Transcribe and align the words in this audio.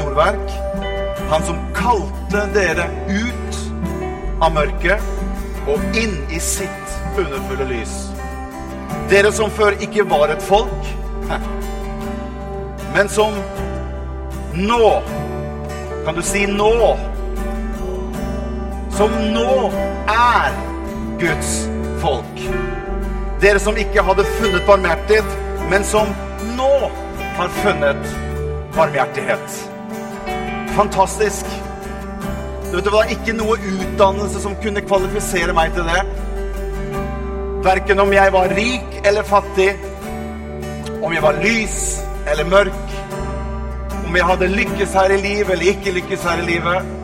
storverk. 0.00 0.50
Han 1.30 1.42
som 1.42 1.56
kalte 1.74 2.46
dere 2.54 2.88
ut 3.08 3.58
av 4.40 4.54
mørket 4.54 5.68
og 5.68 5.98
inn 5.98 6.16
i 6.32 6.40
sitt 6.40 6.94
underfulle 7.18 7.66
lys. 7.68 7.92
Dere 9.10 9.32
som 9.34 9.52
før 9.52 9.76
ikke 9.84 10.06
var 10.08 10.32
et 10.32 10.42
folk, 10.42 10.88
men 12.94 13.08
som 13.08 13.36
nå 14.56 14.86
Kan 16.00 16.16
du 16.16 16.22
si 16.24 16.46
nå? 16.48 16.96
Som 18.96 19.12
nå 19.34 19.68
er 20.08 20.56
Guds 21.20 21.50
folk. 22.00 22.40
Dere 23.44 23.60
som 23.60 23.76
ikke 23.78 24.02
hadde 24.08 24.24
funnet 24.38 24.64
barmhjertighet, 24.66 25.36
men 25.70 25.84
som 25.84 26.08
nå 26.56 26.72
har 27.36 27.52
funnet 27.60 28.16
barmhjertighet. 28.74 29.69
Fantastisk. 30.76 31.46
Du 32.70 32.76
vet, 32.76 32.84
Det 32.84 32.92
var 32.92 33.10
ikke 33.10 33.32
noe 33.34 33.56
utdannelse 33.58 34.40
som 34.42 34.54
kunne 34.62 34.82
kvalifisere 34.86 35.54
meg 35.56 35.72
til 35.74 35.88
det. 35.88 36.02
Verken 37.64 38.00
om 38.00 38.12
jeg 38.12 38.32
var 38.32 38.52
rik 38.56 39.00
eller 39.04 39.26
fattig, 39.26 39.72
om 41.02 41.12
jeg 41.12 41.22
var 41.22 41.40
lys 41.42 41.80
eller 42.30 42.46
mørk, 42.48 42.94
om 44.06 44.16
jeg 44.16 44.24
hadde 44.24 44.48
lykkes 44.54 44.94
her 44.94 45.12
i 45.12 45.18
livet 45.20 45.50
eller 45.54 45.72
ikke 45.72 45.92
lykkes 45.98 46.24
her 46.24 46.40
i 46.40 46.46
livet, 46.46 46.94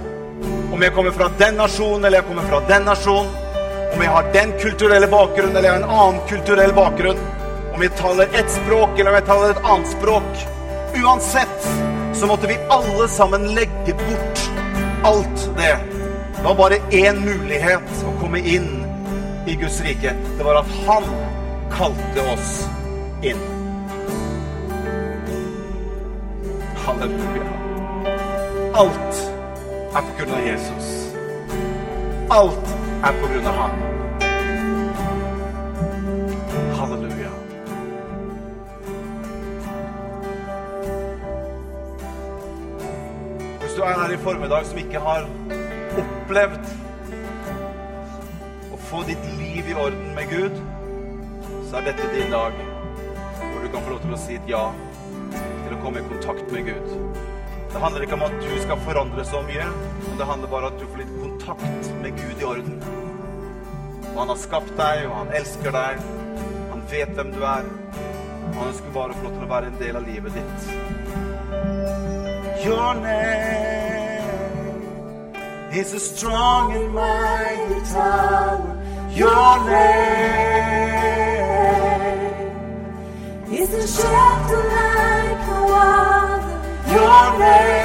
om 0.72 0.82
jeg 0.82 0.94
kommer 0.94 1.12
fra 1.12 1.28
den 1.38 1.58
nasjonen 1.60 2.04
eller 2.04 2.18
jeg 2.22 2.28
kommer 2.30 2.48
fra 2.52 2.62
den 2.70 2.88
nasjonen, 2.88 3.34
om 3.94 4.02
jeg 4.02 4.10
har 4.12 4.30
den 4.32 4.54
kulturelle 4.62 5.10
bakgrunnen 5.12 5.56
eller 5.56 5.68
jeg 5.68 5.76
har 5.76 5.82
en 5.82 5.98
annen 5.98 6.22
kulturell 6.30 6.72
bakgrunn, 6.76 7.20
om 7.74 7.82
jeg 7.82 7.92
taler 8.00 8.32
ett 8.32 8.50
språk 8.54 8.96
eller 8.98 9.12
om 9.12 9.18
jeg 9.20 9.28
taler 9.28 9.52
et 9.52 9.68
annet 9.74 9.92
språk. 9.92 10.46
Uansett 11.02 11.85
så 12.16 12.26
måtte 12.26 12.46
vi 12.46 12.56
alle 12.68 13.08
sammen 13.08 13.54
legge 13.54 13.94
bort 13.94 14.50
alt 15.04 15.50
det. 15.56 15.78
Det 16.36 16.44
var 16.44 16.54
bare 16.54 16.78
én 16.90 17.20
mulighet 17.24 18.04
å 18.06 18.12
komme 18.20 18.38
inn 18.38 18.84
i 19.46 19.56
Guds 19.60 19.80
rike. 19.84 20.14
Det 20.38 20.44
var 20.44 20.60
at 20.62 20.70
Han 20.86 21.04
kalte 21.72 22.24
oss 22.32 22.52
inn. 23.22 23.42
Halleluja. 26.86 27.50
Alt 28.74 29.20
er 29.96 30.00
på 30.00 30.16
grunn 30.18 30.38
av 30.38 30.46
Jesus. 30.46 30.94
Alt 32.30 32.74
er 33.02 33.20
på 33.20 33.32
grunn 33.34 33.52
av 33.52 33.60
Han. 33.64 33.95
Du 43.76 43.82
er 43.82 43.98
her 44.00 44.12
i 44.14 44.16
formiddag 44.16 44.64
som 44.64 44.78
ikke 44.80 45.00
har 45.04 45.26
opplevd 46.00 46.68
å 48.72 48.78
få 48.88 49.02
ditt 49.04 49.26
liv 49.36 49.68
i 49.68 49.74
orden 49.76 50.14
med 50.16 50.30
Gud, 50.30 50.54
så 51.68 51.76
er 51.76 51.90
dette 51.90 52.06
din 52.14 52.32
dag 52.32 52.56
hvor 52.56 53.60
du 53.60 53.68
kan 53.74 53.84
få 53.84 53.92
lov 53.92 54.00
til 54.06 54.14
å 54.16 54.20
si 54.22 54.38
et 54.38 54.48
ja 54.48 54.62
til 55.34 55.74
å 55.76 55.80
komme 55.82 56.00
i 56.00 56.06
kontakt 56.08 56.48
med 56.54 56.70
Gud. 56.70 56.88
Det 57.74 57.82
handler 57.82 58.06
ikke 58.06 58.16
om 58.16 58.24
at 58.30 58.38
du 58.40 58.54
skal 58.62 58.80
forandre 58.86 59.26
så 59.28 59.42
mye, 59.44 59.68
men 60.06 60.16
det 60.22 60.30
handler 60.30 60.52
bare 60.54 60.70
om 60.70 60.72
at 60.72 60.80
du 60.80 60.86
får 60.86 61.02
litt 61.02 61.14
kontakt 61.20 61.92
med 62.00 62.16
Gud 62.22 62.40
i 62.40 62.48
orden. 62.48 62.80
Og 64.14 64.18
han 64.22 64.32
har 64.32 64.40
skapt 64.40 64.72
deg, 64.80 65.04
og 65.10 65.18
han 65.18 65.36
elsker 65.36 65.76
deg. 65.76 66.00
Han 66.72 66.88
vet 66.94 67.12
hvem 67.18 67.36
du 67.36 67.42
er. 67.44 67.68
Og 68.00 68.56
han 68.56 68.70
ønsker 68.70 68.96
bare 68.96 69.12
å 69.12 69.20
få 69.20 69.28
lov 69.28 69.36
til 69.36 69.44
å 69.50 69.52
være 69.52 69.72
en 69.74 69.80
del 69.84 70.00
av 70.00 70.08
livet 70.08 70.40
ditt. 70.40 70.60
Your 72.64 72.94
name 72.94 73.65
is 75.76 75.92
a 75.92 76.00
strong 76.00 76.72
and 76.72 76.94
mighty 76.94 77.80
tower. 77.92 78.82
Your 79.12 79.64
name 79.68 80.86
Is 83.52 83.74
a 83.74 83.86
shelter 83.86 84.62
like 84.74 85.40
no 85.48 85.60
other. 85.74 86.56
Your 86.96 87.24
name. 87.44 87.76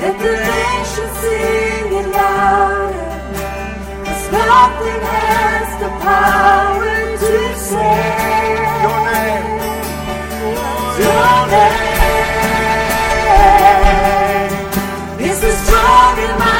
Let 0.00 0.14
the 0.24 0.32
nations 0.50 1.14
sing 1.20 1.88
it 2.00 2.08
louder. 2.16 3.08
'Cause 4.04 4.26
nothing 4.32 5.00
has 5.12 5.68
the 5.82 5.90
power 6.06 6.96
to 7.24 7.36
save. 7.68 8.72
Your 8.84 8.98
name. 9.10 9.48
Your 10.98 11.40
name 11.52 11.85
God 15.86 16.18
in 16.18 16.38
my 16.40 16.55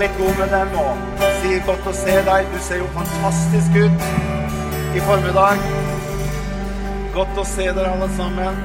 litt 0.00 0.18
god 0.18 0.38
med 0.38 0.48
dem. 0.48 0.74
Og 0.80 1.24
si 1.42 1.56
godt 1.66 1.86
å 1.90 1.94
se 1.94 2.16
deg. 2.26 2.50
Du 2.52 2.58
ser 2.64 2.80
jo 2.80 2.88
fantastisk 2.96 3.76
ut 3.76 4.04
i 4.96 5.02
formiddag. 5.04 5.64
Godt 7.14 7.40
å 7.42 7.44
se 7.44 7.66
dere 7.68 7.90
alle 7.92 8.08
sammen. 8.16 8.60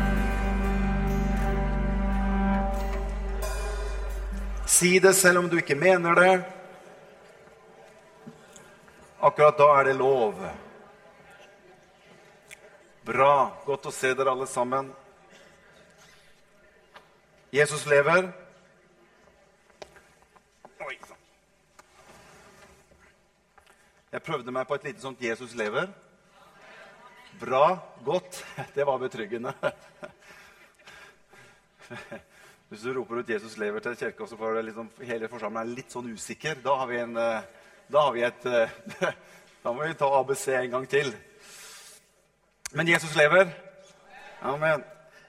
Si 4.75 5.00
det 5.00 5.16
selv 5.16 5.44
om 5.44 5.50
du 5.50 5.57
ikke 5.59 5.75
mener 5.79 6.16
det. 6.19 6.35
Akkurat 9.25 9.57
da 9.57 9.67
er 9.79 9.90
det 9.90 9.97
lov. 10.00 10.40
Bra. 13.06 13.35
Godt 13.66 13.91
å 13.91 13.94
se 13.94 14.13
dere 14.16 14.31
alle 14.31 14.47
sammen. 14.47 14.94
Jesus 17.56 17.85
lever. 17.88 18.28
Oi 20.85 20.97
sann. 21.07 21.22
Jeg 24.15 24.23
prøvde 24.23 24.51
meg 24.55 24.63
på 24.63 24.77
et 24.77 24.85
lite 24.87 25.01
sånt 25.03 25.19
'Jesus 25.19 25.57
lever'. 25.59 25.89
Bra. 27.39 27.79
Godt. 28.05 28.45
Det 28.75 28.85
var 28.87 28.97
betryggende. 28.97 29.53
Hvis 32.69 32.81
du 32.81 32.93
roper 32.93 33.16
ut 33.16 33.29
'Jesus 33.29 33.57
lever' 33.57 33.79
til 33.79 33.97
kirka, 33.97 34.28
så 34.28 34.37
får 34.37 34.61
liksom, 34.61 34.90
hele 35.03 35.28
forsamlingen 35.28 35.75
litt 35.75 35.91
sånn 35.91 36.13
usikker, 36.13 36.55
da 36.63 36.75
har 36.79 36.87
vi 36.87 36.97
en 36.97 37.17
eh, 37.17 37.41
Da 37.91 38.07
har 38.07 38.13
vi 38.13 38.23
et 38.23 38.45
eh, 38.45 38.69
Da 39.63 39.73
må 39.73 39.84
vi 39.84 39.93
ta 39.93 40.19
ABC 40.19 40.47
en 40.47 40.72
gang 40.72 40.90
til. 40.90 41.16
Men 42.72 42.87
Jesus 42.87 43.16
lever. 43.16 43.51
Amen. 44.41 44.84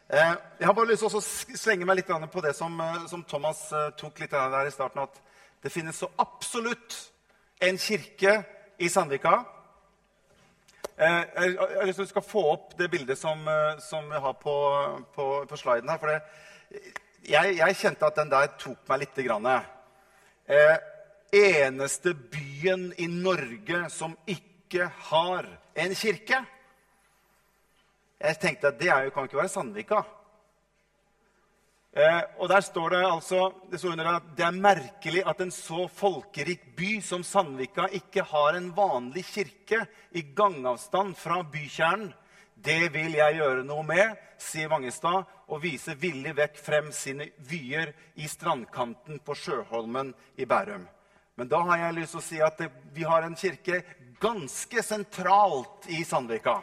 Eh, 0.08 0.34
jeg 0.58 0.66
har 0.66 0.74
bare 0.74 0.94
lyst 0.94 1.02
til 1.02 1.18
å 1.18 1.58
slenge 1.58 1.84
meg 1.84 1.96
litt 1.96 2.30
på 2.32 2.40
det 2.40 2.54
som, 2.54 2.82
som 3.08 3.24
Thomas 3.24 3.72
tok 3.98 4.20
litt 4.20 4.30
der 4.30 4.66
i 4.66 4.70
starten. 4.70 5.02
At 5.02 5.22
det 5.62 5.72
finnes 5.72 5.98
så 5.98 6.06
absolutt 6.18 7.10
en 7.58 7.78
kirke 7.78 8.44
i 8.78 8.88
Sandvika. 8.88 9.44
Eh, 10.96 11.22
jeg 11.34 11.56
har 11.58 11.86
lyst 11.86 11.98
til 11.98 12.02
at 12.02 12.08
du 12.08 12.14
skal 12.14 12.24
få 12.24 12.42
opp 12.52 12.76
det 12.78 12.90
bildet 12.92 13.18
som, 13.18 13.40
eh, 13.48 13.78
som 13.84 14.06
vi 14.10 14.20
har 14.20 14.36
på, 14.40 14.56
på, 15.14 15.26
på 15.48 15.56
sliden 15.60 15.88
her. 15.92 15.98
For 16.00 16.12
det, 16.12 16.84
jeg, 17.28 17.56
jeg 17.58 17.76
kjente 17.76 18.06
at 18.06 18.20
den 18.20 18.32
der 18.32 18.52
tok 18.60 18.84
meg 18.88 19.02
lite 19.04 19.24
grann. 19.26 19.48
Eh, 20.46 20.76
eneste 21.36 22.14
byen 22.14 22.92
i 22.96 23.08
Norge 23.10 23.86
som 23.92 24.16
ikke 24.26 24.88
har 25.10 25.48
en 25.76 25.94
kirke. 25.94 26.44
Jeg 28.16 28.40
tenkte 28.40 28.70
at 28.72 28.78
det 28.80 28.88
jo, 28.88 29.10
kan 29.12 29.28
ikke 29.28 29.42
være 29.42 29.52
Sandvika. 29.52 30.00
Eh, 31.96 32.22
og 32.36 32.50
der 32.52 32.60
står 32.60 32.90
det 32.92 32.98
altså 33.08 33.38
det, 33.70 33.78
står 33.80 33.94
under 33.94 34.08
at 34.18 34.24
det 34.36 34.44
er 34.44 34.56
merkelig 34.60 35.22
at 35.24 35.38
en 35.40 35.52
så 35.54 35.86
folkerik 35.88 36.66
by 36.76 36.98
som 37.00 37.22
Sandvika 37.24 37.86
ikke 37.96 38.26
har 38.34 38.58
en 38.58 38.68
vanlig 38.76 39.24
kirke 39.30 39.78
i 40.12 40.26
gangavstand 40.36 41.14
fra 41.16 41.40
bykjernen. 41.40 42.12
Det 42.56 42.92
vil 42.92 43.16
jeg 43.16 43.38
gjøre 43.38 43.64
noe 43.64 43.84
med, 43.84 44.12
sier 44.40 44.68
Vangestad, 44.68 45.24
og 45.48 45.62
viser 45.62 45.96
villig 46.00 46.34
vekk 46.36 46.60
frem 46.60 46.92
sine 46.92 47.30
vyer 47.48 47.94
i 48.20 48.28
strandkanten 48.28 49.22
på 49.24 49.36
Sjøholmen 49.36 50.12
i 50.36 50.44
Bærum. 50.48 50.84
Men 51.36 51.48
da 51.48 51.62
har 51.68 51.80
jeg 51.80 51.98
lyst 52.00 52.16
til 52.16 52.20
å 52.20 52.26
si 52.28 52.40
at 52.44 52.60
det, 52.60 52.70
vi 52.96 53.04
har 53.08 53.24
en 53.24 53.36
kirke 53.36 53.82
ganske 54.20 54.84
sentralt 54.84 55.88
i 55.92 56.02
Sandvika. 56.04 56.58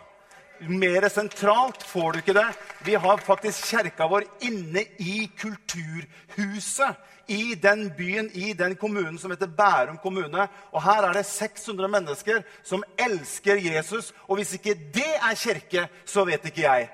Mer 0.67 1.09
sentralt 1.09 1.83
får 1.83 2.11
du 2.11 2.19
ikke 2.21 2.35
det. 2.37 2.47
Vi 2.85 2.95
har 2.95 3.23
faktisk 3.23 3.65
kjerka 3.67 4.07
vår 4.07 4.25
inne 4.47 4.85
i 5.01 5.25
kulturhuset. 5.39 7.09
I 7.27 7.55
den 7.55 7.85
byen, 7.95 8.27
i 8.35 8.51
den 8.53 8.75
kommunen 8.75 9.15
som 9.19 9.31
heter 9.31 9.47
Bærum 9.47 9.97
kommune. 10.03 10.47
Og 10.71 10.83
her 10.83 11.07
er 11.07 11.13
det 11.15 11.25
600 11.25 11.87
mennesker 11.87 12.41
som 12.63 12.83
elsker 12.99 13.61
Jesus. 13.63 14.11
Og 14.27 14.35
hvis 14.39 14.53
ikke 14.57 14.75
det 14.95 15.13
er 15.15 15.39
kirke, 15.39 15.87
så 16.05 16.25
vet 16.27 16.45
ikke 16.45 16.65
jeg. 16.65 16.89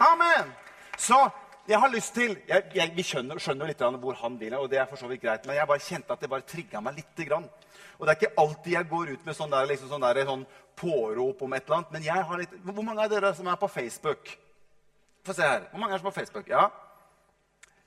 Amen! 0.00 0.52
Så 0.98 1.28
jeg 1.68 1.80
har 1.80 1.90
lyst 1.92 2.14
til 2.14 2.36
jeg, 2.48 2.62
jeg, 2.74 2.92
Vi 2.96 3.04
skjønner, 3.04 3.38
skjønner 3.38 3.68
litt 3.68 3.82
hvor 4.00 4.16
han 4.22 4.40
vil, 4.40 4.54
og 4.56 4.70
det 4.70 4.78
er 4.80 4.86
for 4.88 4.96
så 4.96 5.08
vidt 5.10 5.22
greit, 5.22 5.44
men 5.46 5.56
jeg 5.56 5.68
bare 5.68 5.84
kjente 5.84 6.12
at 6.12 6.20
det 6.20 6.30
bare 6.30 6.46
trigga 6.48 6.80
meg 6.80 6.96
lite 6.96 7.28
grann. 7.28 7.48
Og 7.98 8.06
det 8.06 8.12
er 8.12 8.20
ikke 8.20 8.40
alltid 8.40 8.72
jeg 8.72 8.88
går 8.88 9.14
ut 9.14 9.24
med 9.26 9.36
sånn, 9.36 9.50
der, 9.50 9.66
liksom 9.66 9.88
sånn, 9.90 10.04
der, 10.06 10.20
sånn 10.26 10.44
pårop 10.78 11.40
om 11.42 11.54
et 11.56 11.64
eller 11.64 11.80
annet. 11.80 11.94
Men 11.96 12.04
jeg 12.06 12.26
har 12.28 12.38
litt 12.38 12.52
Hvor 12.62 12.84
mange 12.86 13.02
av 13.02 13.10
dere 13.10 13.32
som 13.34 13.48
er 13.50 13.56
på 13.58 13.68
Facebook? 13.68 14.30
Få 15.26 15.34
se 15.34 15.42
her. 15.42 15.66
Hvor 15.72 15.82
mange 15.82 15.96
er 15.96 16.02
som 16.02 16.06
er 16.06 16.14
på 16.14 16.20
Facebook? 16.20 16.48
Ja. 16.48 16.68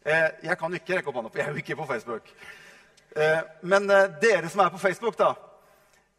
Eh, 0.05 0.27
jeg 0.43 0.57
kan 0.57 0.73
ikke 0.75 0.97
rekke 0.97 1.09
opp 1.09 1.15
hånda, 1.19 1.31
for 1.31 1.39
jeg 1.39 1.47
er 1.47 1.55
jo 1.55 1.63
ikke 1.63 1.79
på 1.79 1.87
Facebook. 1.93 2.33
Eh, 3.15 3.39
men 3.61 3.89
eh, 3.89 4.09
dere 4.21 4.49
som 4.49 4.65
er 4.65 4.73
på 4.73 4.81
Facebook, 4.81 5.17
da. 5.19 5.31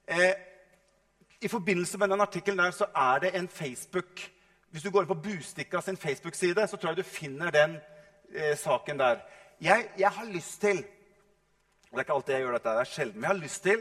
Eh, 0.07 0.33
I 1.43 1.49
forbindelse 1.49 1.99
med 1.99 2.09
den 2.09 2.21
artikkelen 2.21 2.59
der 2.59 2.71
så 2.71 2.87
er 2.95 3.19
det 3.19 3.37
en 3.37 3.49
Facebook 3.49 4.21
Hvis 4.71 4.83
du 4.83 4.91
går 4.91 5.03
inn 5.03 5.09
på 5.09 5.21
Bustikka 5.21 5.81
sin 5.81 5.97
Facebook-side, 5.97 6.69
så 6.69 6.77
tror 6.77 6.91
jeg 6.91 6.97
du 6.97 7.03
finner 7.03 7.51
den 7.51 7.75
eh, 8.35 8.57
saken 8.57 8.99
der. 8.99 9.19
Jeg, 9.61 9.89
jeg 9.99 10.09
har 10.11 10.25
lyst 10.25 10.61
til 10.61 10.85
Det 11.93 12.01
er 12.01 12.07
ikke 12.07 12.15
alltid 12.17 12.33
jeg 12.33 12.45
gjør 12.47 12.55
dette, 12.57 12.73
det 12.73 12.81
er 12.81 12.89
sjelden, 12.89 13.19
men 13.21 13.27
jeg 13.27 13.35
har 13.35 13.43
lyst 13.43 13.63
til 13.67 13.81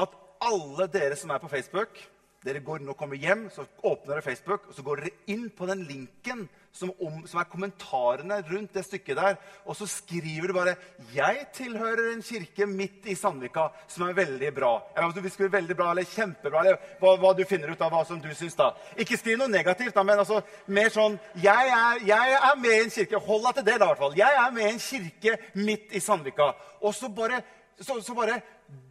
at 0.00 0.14
alle 0.48 0.86
dere 0.88 1.16
som 1.20 1.32
er 1.34 1.42
på 1.42 1.50
Facebook 1.52 1.98
dere 2.44 2.60
går 2.64 2.82
nå 2.84 2.92
kommer 2.96 3.20
hjem, 3.20 3.46
så 3.52 3.66
åpner 3.84 4.14
dere 4.14 4.24
Facebook, 4.24 4.66
og 4.68 4.76
så 4.76 4.84
går 4.84 5.00
dere 5.00 5.32
inn 5.32 5.46
på 5.56 5.68
den 5.68 5.84
linken 5.88 6.42
som, 6.74 6.90
om, 6.98 7.20
som, 7.26 7.38
er 7.38 7.46
kommentarene 7.50 8.40
rundt 8.48 8.74
det 8.74 8.82
stykket 8.84 9.18
der. 9.18 9.36
Og 9.64 9.76
så 9.78 9.86
skriver 9.86 10.50
du 10.50 10.54
bare 10.56 10.76
'Jeg 11.14 11.46
tilhører 11.54 12.12
en 12.12 12.22
kirke 12.22 12.66
midt 12.66 13.06
i 13.06 13.14
Sandvika 13.14 13.68
som 13.88 14.08
er 14.08 14.12
veldig 14.12 14.50
bra'. 14.56 14.80
Eller 14.96 15.06
om 15.06 15.12
du 15.12 15.28
skriver 15.28 15.50
veldig 15.50 15.76
bra 15.76 15.90
eller 15.90 16.04
kjempebra, 16.04 16.60
eller 16.60 16.76
hva, 17.00 17.16
hva, 17.16 17.32
du 17.32 17.44
finner 17.44 17.70
ut 17.70 17.80
av 17.80 17.92
hva 17.92 18.04
som 18.06 18.20
du 18.20 18.34
syns. 18.34 18.54
da. 18.54 18.72
Ikke 18.98 19.16
skriv 19.16 19.38
noe 19.38 19.48
negativt, 19.48 19.94
da, 19.94 20.02
men 20.02 20.18
altså, 20.18 20.42
mer 20.66 20.90
sånn 20.90 21.18
jeg 21.34 21.68
er, 21.68 22.04
'Jeg 22.06 22.32
er 22.42 22.56
med 22.56 22.70
i 22.70 22.82
en 22.84 22.90
kirke'. 22.90 23.26
Hold 23.26 23.44
deg 23.44 23.54
til 23.54 23.64
det, 23.64 23.78
da, 23.78 23.84
i 23.84 23.88
hvert 23.88 23.98
fall. 23.98 24.16
'Jeg 24.16 24.34
er 24.46 24.50
med 24.50 24.62
i 24.62 24.72
en 24.72 24.78
kirke 24.78 25.38
midt 25.54 25.92
i 25.92 26.00
Sandvika'. 26.00 26.54
Og 26.82 26.94
så 26.94 27.08
bare, 27.08 27.42
så, 27.80 28.00
så 28.02 28.14
bare 28.14 28.42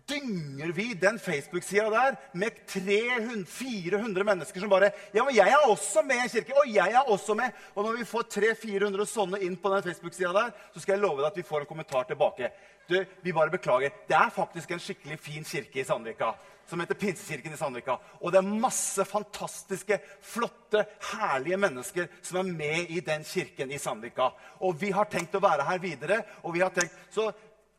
dynger 0.09 0.71
vi 0.75 0.93
den 0.93 1.19
Facebook-sida 1.19 1.89
der 1.89 2.15
med 2.33 2.51
300-400 2.67 4.23
mennesker 4.23 4.59
som 4.59 4.69
bare 4.69 4.91
Ja, 5.13 5.23
men 5.23 5.35
jeg 5.35 5.49
er 5.49 5.67
også 5.69 6.03
med 6.03 6.15
i 6.15 6.23
en 6.25 6.29
kirke. 6.29 6.55
Og 6.59 6.73
jeg 6.73 6.91
er 6.91 7.09
også 7.09 7.35
med. 7.37 7.51
Og 7.75 7.85
når 7.85 7.97
vi 7.97 8.07
får 8.07 8.27
300-400 8.37 9.05
sånne 9.09 9.41
inn 9.45 9.57
på 9.57 9.71
den 9.73 9.83
Facebook-sida 9.83 10.33
der, 10.35 10.55
så 10.73 10.83
skal 10.83 10.97
jeg 10.97 11.03
love 11.03 11.21
deg 11.21 11.31
at 11.31 11.37
vi 11.37 11.47
får 11.47 11.63
en 11.63 11.69
kommentar 11.69 12.07
tilbake. 12.09 12.51
Du, 12.89 12.97
vi 13.23 13.33
bare 13.33 13.53
beklager. 13.53 13.93
Det 14.07 14.15
er 14.17 14.33
faktisk 14.33 14.71
en 14.71 14.81
skikkelig 14.83 15.19
fin 15.19 15.45
kirke 15.47 15.79
i 15.79 15.87
Sandvika. 15.87 16.33
Som 16.67 16.79
heter 16.79 16.95
Pinsekirken 16.95 17.53
i 17.53 17.59
Sandvika. 17.59 17.97
Og 18.21 18.31
det 18.31 18.39
er 18.39 18.59
masse 18.63 19.03
fantastiske, 19.05 19.97
flotte, 20.23 20.85
herlige 21.11 21.59
mennesker 21.59 22.07
som 22.21 22.39
er 22.39 22.51
med 22.51 22.91
i 22.91 23.01
den 23.03 23.23
kirken 23.27 23.71
i 23.71 23.79
Sandvika. 23.79 24.29
Og 24.63 24.77
vi 24.79 24.91
har 24.95 25.09
tenkt 25.11 25.35
å 25.35 25.43
være 25.43 25.67
her 25.67 25.81
videre. 25.83 26.21
og 26.43 26.53
vi 26.53 26.63
har 26.63 26.71
tenkt, 26.71 26.95
så 27.11 27.31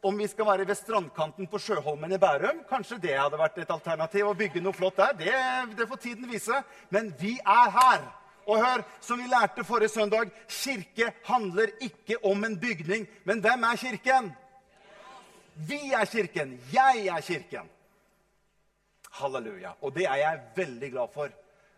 om 0.04 0.18
vi 0.18 0.26
skal 0.28 0.46
være 0.46 0.66
ved 0.68 0.76
strandkanten 0.76 1.48
på 1.48 1.58
Sjøholmen 1.58 2.12
i 2.12 2.18
Bærum, 2.20 2.60
kanskje 2.68 2.98
det 3.00 3.14
hadde 3.16 3.40
vært 3.40 3.58
et 3.62 3.70
alternativ. 3.72 4.26
å 4.28 4.36
bygge 4.36 4.60
noe 4.60 4.76
flott 4.76 4.96
der. 5.00 5.14
Det, 5.16 5.76
det 5.78 5.88
får 5.88 6.00
tiden 6.02 6.28
vise. 6.28 6.60
Men 6.90 7.12
vi 7.20 7.38
er 7.40 7.70
her. 7.78 8.04
Og 8.44 8.60
hør, 8.60 8.82
som 9.00 9.18
vi 9.18 9.28
lærte 9.30 9.64
forrige 9.64 9.88
søndag, 9.88 10.32
kirke 10.48 11.12
handler 11.24 11.72
ikke 11.80 12.18
om 12.24 12.44
en 12.44 12.58
bygning. 12.60 13.06
Men 13.24 13.40
hvem 13.40 13.64
er 13.64 13.80
kirken? 13.80 14.32
Vi 15.54 15.80
er 15.92 16.04
kirken. 16.04 16.58
Jeg 16.72 17.06
er 17.06 17.20
kirken. 17.20 17.70
Halleluja. 19.20 19.72
Og 19.80 19.94
det 19.94 20.04
er 20.04 20.20
jeg 20.20 20.40
veldig 20.56 20.90
glad 20.92 21.08
for. 21.14 21.32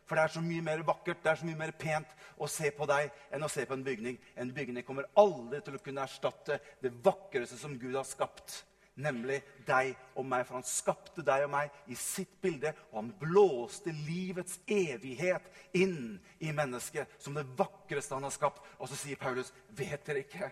For 0.06 0.14
det 0.14 0.22
er 0.22 0.34
så 0.36 0.42
mye 0.44 0.62
mer 0.62 0.84
vakkert, 0.86 1.18
det 1.22 1.32
er 1.32 1.40
så 1.40 1.48
mye 1.48 1.58
mer 1.58 1.72
pent 1.74 2.12
å 2.38 2.46
se 2.50 2.70
på 2.74 2.86
deg 2.86 3.10
enn 3.34 3.42
å 3.42 3.50
se 3.50 3.64
på 3.66 3.74
en 3.74 3.84
bygning. 3.86 4.18
En 4.38 4.52
bygning 4.54 4.86
kommer 4.86 5.08
aldri 5.18 5.58
til 5.66 5.78
å 5.78 5.82
kunne 5.82 6.04
erstatte 6.06 6.60
det 6.82 6.92
vakreste 7.02 7.58
som 7.58 7.74
Gud 7.80 7.96
har 7.98 8.06
skapt. 8.06 8.60
Nemlig 8.96 9.42
deg 9.66 9.90
og 10.16 10.24
meg. 10.24 10.46
For 10.46 10.56
han 10.56 10.68
skapte 10.68 11.24
deg 11.26 11.44
og 11.44 11.50
meg 11.52 11.74
i 11.90 11.98
sitt 11.98 12.38
bilde. 12.40 12.70
Og 12.92 13.00
han 13.00 13.10
blåste 13.20 13.92
livets 14.06 14.60
evighet 14.70 15.50
inn 15.76 16.16
i 16.38 16.54
mennesket 16.54 17.18
som 17.20 17.36
det 17.36 17.44
vakreste 17.58 18.14
han 18.16 18.24
har 18.28 18.34
skapt. 18.34 18.62
Og 18.78 18.88
så 18.88 19.00
sier 19.00 19.20
Paulus, 19.20 19.50
vet 19.76 20.06
dere 20.06 20.22
ikke 20.22 20.48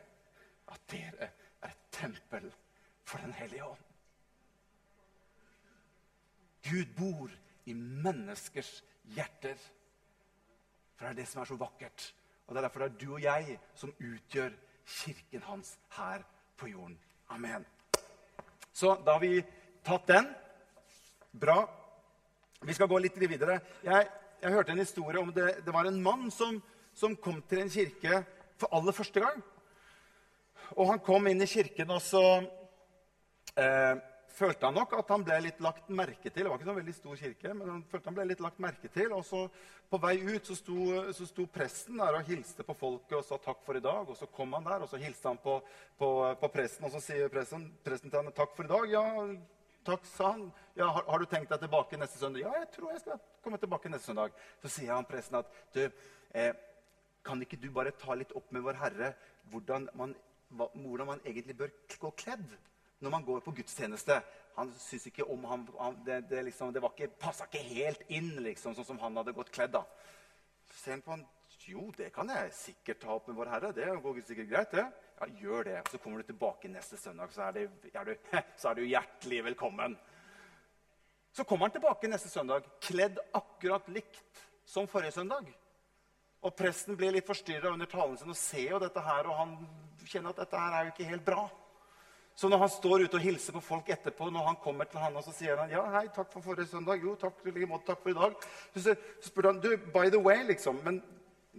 at 0.75 0.85
dere 0.91 1.31
er 1.63 1.71
et 1.71 1.89
tempel 1.95 2.51
for 3.05 3.23
Den 3.23 3.33
hellige 3.39 3.69
ånd? 3.69 3.81
Gud 6.65 6.93
bor 6.97 7.31
i 7.69 7.75
menneskers 7.77 8.79
hjerter. 9.15 9.59
For 10.95 11.07
det 11.07 11.13
er 11.13 11.21
det 11.21 11.29
som 11.29 11.43
er 11.43 11.51
så 11.51 11.59
vakkert. 11.61 12.15
Og 12.47 12.55
det 12.55 12.61
er 12.61 12.67
derfor 12.67 12.85
det 12.85 12.91
er 12.91 12.99
du 13.01 13.13
og 13.15 13.23
jeg 13.23 13.59
som 13.75 13.93
utgjør 13.99 14.51
kirken 14.87 15.43
hans 15.49 15.79
her 15.97 16.25
på 16.57 16.69
jorden. 16.69 16.99
Amen. 17.29 17.65
Så 18.73 18.97
da 19.07 19.17
har 19.17 19.21
vi 19.21 19.45
tatt 19.85 20.07
den. 20.09 20.29
Bra. 21.33 21.65
Vi 22.65 22.75
skal 22.75 22.89
gå 22.89 22.99
litt 22.99 23.17
videre. 23.21 23.59
Jeg, 23.85 24.09
jeg 24.43 24.53
hørte 24.53 24.73
en 24.73 24.83
historie 24.83 25.21
om 25.21 25.33
det, 25.35 25.65
det 25.65 25.75
var 25.75 25.89
en 25.89 26.03
mann 26.03 26.31
som, 26.31 26.61
som, 26.95 27.17
kom 27.17 27.43
til 27.49 27.65
en 27.65 27.71
kirke 27.71 28.23
for 28.61 28.73
aller 28.77 28.93
første 28.93 29.21
gang. 29.21 29.43
Og 30.77 30.89
han 30.91 31.03
kom 31.05 31.27
inn 31.29 31.43
i 31.43 31.49
kirken, 31.49 31.91
og 31.91 32.01
så 32.03 32.23
eh, 33.61 33.95
følte 34.35 34.67
han 34.67 34.77
nok 34.77 34.93
at 34.99 35.11
han 35.13 35.25
ble 35.27 35.37
litt 35.47 35.61
lagt 35.63 35.89
merke 35.95 36.31
til. 36.31 36.43
Det 36.43 36.51
var 36.51 36.59
ikke 36.59 36.69
noen 36.69 36.81
veldig 36.81 36.95
stor 36.97 37.19
kirke, 37.19 37.55
men 37.55 37.71
han 37.71 37.83
følte 37.91 38.11
han 38.11 38.17
ble 38.19 38.27
litt 38.31 38.43
lagt 38.43 38.61
merke 38.63 38.91
til. 38.93 39.15
Og 39.17 39.25
så 39.27 39.45
på 39.91 40.01
vei 40.03 40.15
ut 40.25 40.51
så 40.51 40.57
sto, 40.59 40.79
så 41.15 41.29
sto 41.29 41.47
presten 41.55 42.01
der 42.03 42.19
og 42.19 42.29
hilste 42.29 42.67
på 42.67 42.77
folket 42.79 43.19
og 43.21 43.25
sa 43.27 43.39
takk 43.43 43.63
for 43.67 43.79
i 43.79 43.85
dag. 43.85 44.11
Og 44.11 44.19
så 44.19 44.29
kom 44.35 44.57
han 44.57 44.67
der, 44.67 44.85
og 44.85 44.91
så 44.91 45.01
hilste 45.01 45.31
han 45.31 45.41
på, 45.43 45.59
på, 46.01 46.11
på 46.41 46.53
presten, 46.57 46.89
og 46.89 46.95
så 46.95 47.03
sier 47.05 47.33
presten, 47.33 47.69
presten 47.87 48.13
til 48.13 48.21
han 48.21 48.35
takk 48.37 48.57
for 48.59 48.67
i 48.67 48.73
dag. 48.75 48.91
Ja, 48.93 49.07
takk, 49.87 50.11
sa 50.11 50.35
han. 50.35 50.49
Ja, 50.75 50.91
har, 50.91 51.07
har, 51.09 51.23
du 51.23 51.31
tenkt 51.31 51.55
deg 51.55 51.63
tilbake 51.65 52.01
neste 52.01 52.21
søndag? 52.21 52.45
Ja, 52.47 52.55
jeg 52.65 52.71
tror 52.75 52.93
jeg 52.93 53.05
skal 53.05 53.25
komme 53.47 53.63
tilbake 53.63 53.93
neste 53.93 54.11
søndag. 54.11 54.37
Så 54.65 54.73
sier 54.77 54.97
han 54.97 55.09
presten 55.09 55.41
at 55.45 55.59
du, 55.77 55.85
eh, 56.35 56.53
kan 57.25 57.41
ikke 57.41 57.61
du 57.61 57.71
bare 57.73 57.95
ta 57.97 58.19
litt 58.19 58.35
opp 58.37 58.51
med 58.53 58.67
Vår 58.67 58.83
Herre 58.83 59.15
hvordan 59.53 59.89
man, 59.97 60.15
hvordan 60.51 61.07
man 61.15 61.21
egentlig 61.25 61.57
bør 61.57 61.75
gå 62.01 62.11
kledd? 62.19 62.49
Når 63.05 63.13
man 63.13 63.27
går 63.27 63.45
på 63.45 63.55
gudstjeneste. 63.59 64.19
Han 64.57 64.73
synes 64.79 65.07
ikke 65.11 65.27
om 65.31 65.45
han, 65.51 65.67
Det, 66.07 66.21
det, 66.31 66.45
liksom, 66.49 66.73
det 66.73 66.83
ikke, 66.83 67.11
passa 67.21 67.47
ikke 67.49 67.63
helt 67.75 68.05
inn, 68.09 68.35
liksom, 68.43 68.75
sånn 68.75 68.89
som 68.95 69.01
han 69.03 69.17
hadde 69.21 69.37
gått 69.37 69.53
kledd. 69.55 69.73
da. 69.77 69.85
Han 70.85 71.03
på 71.03 71.11
han, 71.17 71.27
Jo, 71.65 71.91
det 71.97 72.11
kan 72.13 72.29
jeg 72.29 72.53
sikkert 72.53 72.99
ta 73.01 73.15
opp 73.15 73.29
med 73.29 73.37
Vår 73.37 73.49
Herre. 73.49 73.73
Det 73.73 73.87
går 74.05 74.21
sikkert 74.21 74.51
greit, 74.51 74.71
det. 74.71 74.85
Ja, 75.21 75.29
gjør 75.41 75.65
det. 75.65 75.79
Så 75.91 75.99
kommer 75.99 76.21
du 76.21 76.29
tilbake 76.29 76.69
neste 76.69 76.99
søndag, 77.01 77.33
så 77.33 77.47
er, 77.47 77.53
det, 77.53 77.93
er 77.95 78.05
du, 78.05 78.15
så 78.61 78.69
er 78.69 78.75
du 78.75 78.85
hjertelig 78.85 79.45
velkommen. 79.45 79.97
Så 81.33 81.45
kommer 81.45 81.67
han 81.67 81.75
tilbake 81.75 82.09
neste 82.09 82.29
søndag 82.29 82.67
kledd 82.85 83.19
akkurat 83.33 83.89
likt 83.89 84.45
som 84.65 84.87
forrige 84.87 85.17
søndag. 85.17 85.49
Og 86.45 86.53
presten 86.57 86.99
blir 87.01 87.15
litt 87.15 87.27
forstyrra 87.27 87.73
under 87.73 87.89
talen 87.89 88.19
sin 88.21 88.31
og 88.31 88.37
ser 88.39 88.75
jo 88.75 88.81
dette 88.83 89.01
her, 89.01 89.27
og 89.27 89.39
han 89.41 89.55
kjenner 90.05 90.35
at 90.35 90.43
dette 90.43 90.61
her 90.61 90.77
er 90.77 90.85
jo 90.85 90.93
ikke 90.93 91.09
helt 91.09 91.25
bra. 91.25 91.47
Så 92.35 92.49
når 92.51 92.65
han 92.65 92.71
står 92.71 93.05
ute 93.07 93.19
og 93.19 93.23
hilser 93.23 93.55
på 93.55 93.63
folk 93.63 93.91
etterpå, 93.95 94.27
når 94.35 94.49
han 94.49 94.57
kommer 94.63 94.89
til 94.91 94.99
han, 94.99 95.15
og 95.15 95.23
så 95.23 95.33
sier 95.37 95.61
han 95.61 95.71
ja, 95.71 95.85
hei, 95.95 96.09
takk 96.15 96.33
for 96.33 96.43
forrige 96.43 96.67
søndag, 96.73 97.03
jo, 97.05 97.15
takk, 97.19 97.39
takk 97.87 98.01
for 98.03 98.11
i 98.11 98.17
dag, 98.17 98.47
så, 98.75 98.95
spurte 99.23 99.53
han 99.53 99.61
du, 99.63 99.77
by 99.95 100.11
the 100.11 100.19
way, 100.19 100.43
liksom, 100.49 100.81
men 100.83 100.99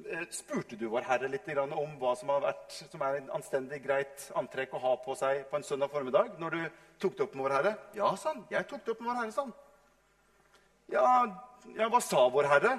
eh, 0.03 0.25
spurte 0.36 0.75
du 0.75 0.89
Vår 0.91 1.08
Herre 1.08 1.29
litt 1.32 1.48
om 1.63 1.96
hva 2.01 2.12
som, 2.20 2.34
vært, 2.44 2.75
som 2.91 3.05
er 3.08 3.22
en 3.22 3.32
anstendig, 3.38 3.79
greit 3.86 4.27
antrekk 4.36 4.75
å 4.75 4.84
ha 4.84 4.96
på 5.05 5.15
seg 5.15 5.46
på 5.48 5.62
en 5.62 5.63
søndag 5.63 5.94
formiddag? 5.96 6.36
Når 6.44 6.58
du 6.58 6.65
tok 7.00 7.15
det 7.15 7.24
opp 7.24 7.38
med 7.39 7.48
Vår 7.48 7.55
Herre? 7.55 7.75
Ja, 7.96 8.12
sa 8.20 8.34
han. 8.34 8.44
Jeg 8.51 8.67
tok 8.67 8.84
det 8.84 8.98
opp 8.98 9.05
med 9.05 9.13
Vår 9.13 9.22
Herre, 9.22 9.32
sa 9.32 9.48
han. 9.48 9.55
Ja, 10.91 11.08
ja, 11.72 11.88
hva 11.88 12.03
sa 12.03 12.27
Vår 12.36 12.51
Herre? 12.51 12.75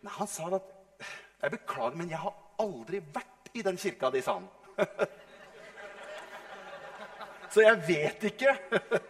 Nei, 0.00 0.14
Han 0.20 0.30
sa 0.30 0.46
at 0.54 0.76
jeg 1.40 1.56
beklager, 1.56 1.98
men 1.98 2.14
jeg 2.14 2.20
har 2.20 2.38
aldri 2.62 3.02
vært 3.10 3.50
i 3.56 3.66
den 3.66 3.78
kirka 3.80 4.12
de 4.14 4.22
sa 4.22 4.38
han. 4.38 4.48
Så 7.50 7.64
jeg 7.66 7.82
vet 7.88 8.28
ikke. 8.32 8.58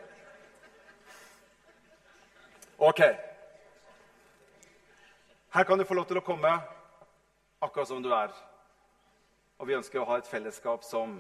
Ok. 2.80 3.00
Her 5.52 5.64
kan 5.64 5.78
du 5.78 5.84
få 5.84 5.94
lov 5.94 6.06
til 6.08 6.16
å 6.16 6.22
komme 6.24 6.48
akkurat 7.60 7.90
som 7.90 8.00
du 8.00 8.08
er. 8.16 8.32
Og 9.60 9.68
vi 9.68 9.76
ønsker 9.76 10.00
å 10.00 10.06
ha 10.08 10.16
et 10.16 10.30
fellesskap 10.30 10.86
som 10.88 11.18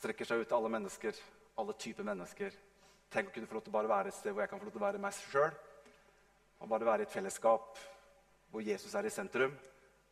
strekker 0.00 0.26
seg 0.26 0.42
ut 0.42 0.50
til 0.50 0.58
alle 0.58 0.72
mennesker. 0.74 1.14
Alle 1.62 1.78
typer 1.78 2.08
mennesker. 2.10 2.58
Tenk 3.14 3.30
å 3.30 3.36
kunne 3.36 3.46
få 3.46 3.60
lov 3.60 3.64
til 3.68 3.70
å 3.70 3.78
bare 3.78 3.92
være 3.92 4.10
et 4.10 4.18
sted 4.18 4.34
hvor 4.34 4.42
jeg 4.42 4.50
kan 4.50 4.58
få 4.58 4.66
lov 4.66 4.74
til 4.74 4.82
å 4.82 4.86
være 4.88 5.04
meg 5.06 5.14
sjøl. 5.20 5.54
Og 6.58 6.74
bare 6.74 6.90
være 6.90 7.06
i 7.06 7.06
et 7.06 7.14
fellesskap 7.14 7.78
hvor 8.50 8.66
Jesus 8.66 8.98
er 8.98 9.06
i 9.06 9.14
sentrum. 9.14 9.54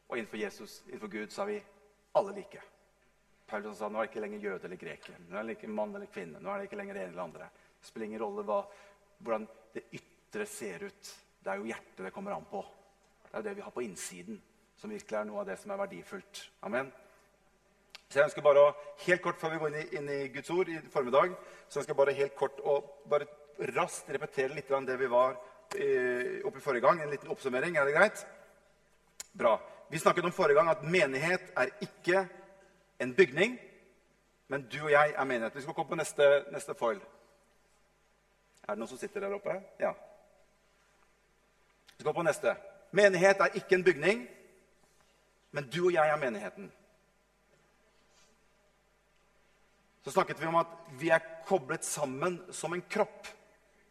Og 0.06 0.14
innenfor 0.20 0.38
Jesus, 0.38 0.78
innenfor 0.86 1.10
Gud, 1.10 1.34
så 1.34 1.42
er 1.42 1.56
vi 1.56 1.62
alle 2.22 2.38
like. 2.38 2.62
Paulus 3.48 3.78
sa 3.80 3.88
nå 3.88 4.00
er 4.00 4.06
det 4.06 4.12
ikke 4.12 4.24
lenger 4.26 4.44
jøde 4.44 4.68
eller 4.68 4.80
greker. 4.80 5.16
Nå 5.28 5.38
er 5.38 5.46
det 5.48 5.56
ikke 5.56 5.72
mann 5.72 5.94
eller 5.96 6.10
kvinne. 6.12 6.40
Nå 6.42 6.52
er 6.52 6.60
det 6.60 6.68
ikke 6.68 6.80
lenger 6.80 6.98
det 6.98 7.04
ene 7.06 7.14
eller 7.14 7.24
andre. 7.24 7.48
Det 7.78 7.88
spiller 7.88 8.10
ingen 8.10 8.22
rolle 8.22 8.44
hva, 8.44 8.58
hvordan 9.24 9.48
det 9.74 9.84
ytre 9.96 10.46
ser 10.50 10.84
ut. 10.84 11.10
Det 11.40 11.52
er 11.52 11.60
jo 11.62 11.68
hjertet 11.70 12.04
det 12.04 12.12
kommer 12.14 12.36
an 12.36 12.48
på. 12.50 12.60
Det 13.24 13.32
er 13.32 13.40
jo 13.40 13.48
det 13.48 13.56
vi 13.56 13.64
har 13.64 13.74
på 13.74 13.84
innsiden, 13.84 14.40
som 14.76 14.92
virkelig 14.92 15.18
er 15.18 15.28
noe 15.28 15.42
av 15.42 15.48
det 15.48 15.58
som 15.60 15.72
er 15.72 15.80
verdifullt. 15.80 16.42
Amen. 16.68 16.90
Så 18.08 18.20
jeg 18.20 18.28
ønsker 18.28 18.44
bare 18.44 18.62
å, 18.64 18.68
helt 19.04 19.20
kort 19.20 19.40
Før 19.40 19.52
vi 19.52 19.58
går 19.60 19.72
inn 19.72 19.80
i, 19.82 19.88
inn 19.98 20.08
i 20.12 20.20
Guds 20.32 20.48
ord 20.54 20.70
i 20.72 20.78
formiddag, 20.92 21.34
så 21.68 21.80
ønsker 21.80 21.92
jeg 21.92 22.00
bare 22.00 22.16
helt 22.16 22.36
kort 22.38 22.60
å 22.64 22.78
bare 23.08 23.28
raskt 23.74 24.08
repetere 24.14 24.56
litt 24.56 24.70
av 24.72 24.86
det 24.88 24.96
vi 25.00 25.10
var 25.12 25.34
eh, 25.76 26.38
oppe 26.46 26.60
i 26.60 26.64
forrige 26.64 26.86
gang. 26.86 27.02
En 27.02 27.12
liten 27.12 27.32
oppsummering. 27.32 27.76
Er 27.76 27.88
det 27.88 27.96
greit? 27.96 28.24
Bra. 29.36 29.58
Vi 29.92 30.00
snakket 30.00 30.24
om 30.24 30.32
forrige 30.32 30.56
gang 30.60 30.70
at 30.72 30.84
menighet 30.84 31.52
er 31.56 31.72
ikke 31.84 32.24
en 33.00 33.14
bygning, 33.14 33.58
men 34.48 34.64
du 34.72 34.82
og 34.84 34.90
jeg 34.90 35.14
er 35.16 35.24
menighet. 35.24 35.56
Vi 35.56 35.62
skal 35.62 35.74
komme 35.74 35.88
på 35.88 36.00
neste, 36.00 36.44
neste 36.52 36.74
foil. 36.74 37.00
Er 38.64 38.74
det 38.74 38.80
noen 38.80 38.90
som 38.90 39.00
sitter 39.00 39.24
der 39.24 39.36
oppe? 39.36 39.54
Ja. 39.80 39.92
Vi 41.96 42.02
skal 42.02 42.14
på 42.14 42.24
neste. 42.24 42.54
Menighet 42.92 43.40
er 43.40 43.56
ikke 43.60 43.76
en 43.76 43.84
bygning, 43.84 44.26
men 45.52 45.68
du 45.68 45.84
og 45.86 45.92
jeg 45.92 46.08
er 46.08 46.20
menigheten. 46.20 46.72
Så 50.04 50.14
snakket 50.14 50.40
vi 50.40 50.46
om 50.48 50.56
at 50.56 50.70
vi 51.00 51.10
er 51.12 51.24
koblet 51.46 51.84
sammen 51.84 52.40
som 52.52 52.72
en 52.72 52.84
kropp. 52.90 53.28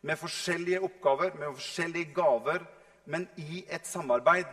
Med 0.01 0.17
forskjellige 0.17 0.81
oppgaver, 0.81 1.35
med 1.35 1.53
forskjellige 1.53 2.13
gaver, 2.13 2.65
men 3.05 3.27
i 3.37 3.65
et 3.69 3.87
samarbeid. 3.87 4.45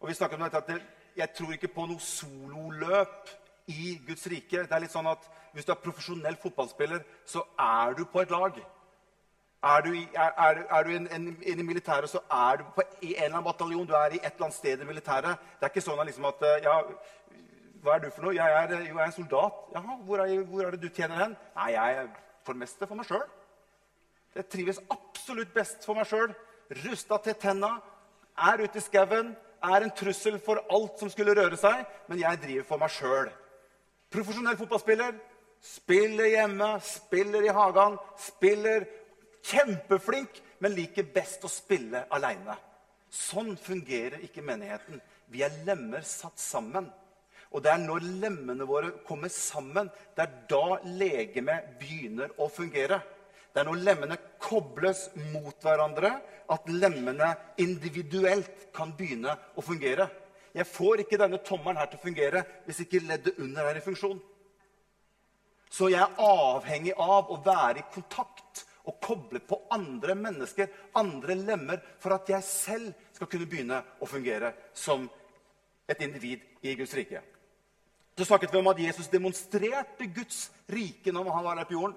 Og 0.00 0.08
vi 0.08 0.14
snakket 0.14 0.38
om 0.38 0.44
dette 0.46 0.62
at 0.62 0.82
jeg 1.16 1.34
tror 1.34 1.52
ikke 1.52 1.74
på 1.74 1.86
noe 1.86 2.00
sololøp 2.00 3.30
i 3.70 3.96
Guds 4.06 4.26
rike. 4.26 4.64
Det 4.66 4.74
er 4.74 4.84
litt 4.84 4.94
sånn 4.94 5.10
at 5.10 5.30
Hvis 5.52 5.66
du 5.68 5.72
er 5.74 5.82
profesjonell 5.84 6.38
fotballspiller, 6.40 7.02
så 7.28 7.42
er 7.60 7.92
du 7.92 8.06
på 8.08 8.22
et 8.22 8.30
lag. 8.32 8.56
Er 9.62 9.82
du, 9.84 9.90
i, 9.92 10.06
er, 10.16 10.62
er, 10.64 10.86
du 10.86 10.94
en, 10.96 11.08
en, 11.12 11.26
en 11.36 11.60
i 11.60 11.66
militæret, 11.66 12.08
så 12.08 12.22
er 12.24 12.62
du 12.62 12.70
på 12.74 12.82
en 12.82 13.10
eller 13.10 13.26
annen 13.28 13.44
bataljon. 13.44 13.84
Du 13.86 13.92
er 13.92 14.16
i 14.16 14.20
et 14.22 14.30
eller 14.32 14.46
annet 14.46 14.56
sted 14.56 14.80
i 14.80 14.88
militæret. 14.88 15.44
Det 15.60 15.68
er 15.68 15.74
ikke 15.74 15.84
sånn 15.84 16.00
at, 16.00 16.08
liksom 16.08 16.24
at 16.30 16.40
ja, 16.64 16.78
hva 17.82 17.98
er 17.98 18.02
du 18.02 18.08
for 18.14 18.24
noe? 18.24 18.34
Jeg 18.34 18.56
er, 18.62 18.72
jo, 18.72 18.80
jeg 18.80 18.96
er 18.96 19.04
en 19.10 19.14
soldat. 19.18 19.60
Jaha, 19.74 19.98
hvor 20.06 20.24
hvor 20.48 20.64
er, 20.64 20.70
det 20.70 20.82
du 20.82 20.88
tjener 20.88 21.20
hen? 21.20 21.36
Nei, 21.56 21.68
jeg 21.74 22.00
er 22.00 22.10
for 22.46 22.56
det 22.56 22.64
meste 22.64 22.88
for 22.88 22.98
meg 22.98 23.08
sjøl. 23.10 23.28
Jeg 24.34 24.48
trives 24.56 24.80
absolutt 24.90 25.52
best 25.54 25.84
for 25.86 25.98
meg 25.98 26.08
sjøl. 26.08 26.32
Rusta 26.86 27.18
til 27.22 27.36
tenna, 27.42 27.74
er 28.48 28.64
ute 28.64 28.80
i 28.80 28.84
skauen, 28.84 29.34
er 29.62 29.84
en 29.84 29.94
trussel 29.94 30.38
for 30.42 30.62
alt 30.72 31.02
som 31.02 31.10
skulle 31.12 31.34
røre 31.36 31.58
seg, 31.60 31.84
men 32.08 32.22
jeg 32.22 32.40
driver 32.42 32.68
for 32.70 32.82
meg 32.82 32.94
sjøl. 32.94 33.30
Profesjonell 34.12 34.58
fotballspiller. 34.60 35.14
Spiller 35.62 36.26
hjemme, 36.26 36.68
spiller 36.82 37.44
i 37.46 37.52
hagen, 37.54 37.94
spiller 38.18 38.84
kjempeflink, 39.46 40.40
men 40.58 40.74
liker 40.74 41.06
best 41.14 41.44
å 41.46 41.50
spille 41.50 42.04
aleine. 42.12 42.56
Sånn 43.12 43.54
fungerer 43.60 44.24
ikke 44.26 44.44
menigheten. 44.44 45.00
Vi 45.30 45.44
er 45.46 45.54
lemmer 45.66 46.04
satt 46.06 46.40
sammen. 46.42 46.88
Og 47.52 47.62
det 47.62 47.72
er 47.72 47.82
når 47.82 48.04
lemmene 48.22 48.66
våre 48.68 48.90
kommer 49.06 49.30
sammen, 49.32 49.90
det 50.16 50.24
er 50.24 50.36
da 50.50 50.78
legemet 50.88 51.74
begynner 51.80 52.32
å 52.40 52.48
fungere. 52.52 53.02
Det 53.52 53.60
er 53.60 53.68
når 53.68 53.82
lemmene 53.84 54.16
kobles 54.40 55.10
mot 55.34 55.56
hverandre, 55.60 56.14
at 56.52 56.68
lemmene 56.72 57.34
individuelt 57.60 58.68
kan 58.74 58.94
begynne 58.96 59.36
å 59.56 59.64
fungere. 59.64 60.08
Jeg 60.52 60.68
får 60.68 61.02
ikke 61.02 61.18
denne 61.20 61.40
tommelen 61.44 61.80
her 61.80 61.88
til 61.88 62.00
å 62.00 62.04
fungere 62.04 62.44
hvis 62.66 62.82
ikke 62.84 63.00
leddet 63.06 63.40
under 63.40 63.68
er 63.70 63.80
i 63.80 63.84
funksjon. 63.84 64.20
Så 65.72 65.88
jeg 65.88 66.04
er 66.04 66.20
avhengig 66.20 66.92
av 67.00 67.30
å 67.32 67.38
være 67.44 67.80
i 67.80 67.88
kontakt 67.94 68.66
og 68.84 68.98
koble 69.00 69.40
på 69.46 69.56
andre 69.72 70.14
mennesker, 70.18 70.68
andre 70.98 71.36
lemmer, 71.38 71.80
for 72.02 72.16
at 72.16 72.28
jeg 72.28 72.44
selv 72.44 73.04
skal 73.14 73.30
kunne 73.30 73.48
begynne 73.48 73.78
å 74.02 74.08
fungere 74.10 74.52
som 74.74 75.06
et 75.88 76.02
individ 76.04 76.42
i 76.66 76.74
Guds 76.76 76.92
rike. 76.98 77.22
Så 78.18 78.26
snakket 78.28 78.52
vi 78.52 78.60
om 78.60 78.68
at 78.68 78.80
Jesus 78.82 79.08
demonstrerte 79.08 80.10
Guds 80.12 80.50
rike 80.68 81.14
når 81.14 81.30
han 81.32 81.46
var 81.46 81.62
her 81.62 81.70
på 81.70 81.78
jorden. 81.78 81.96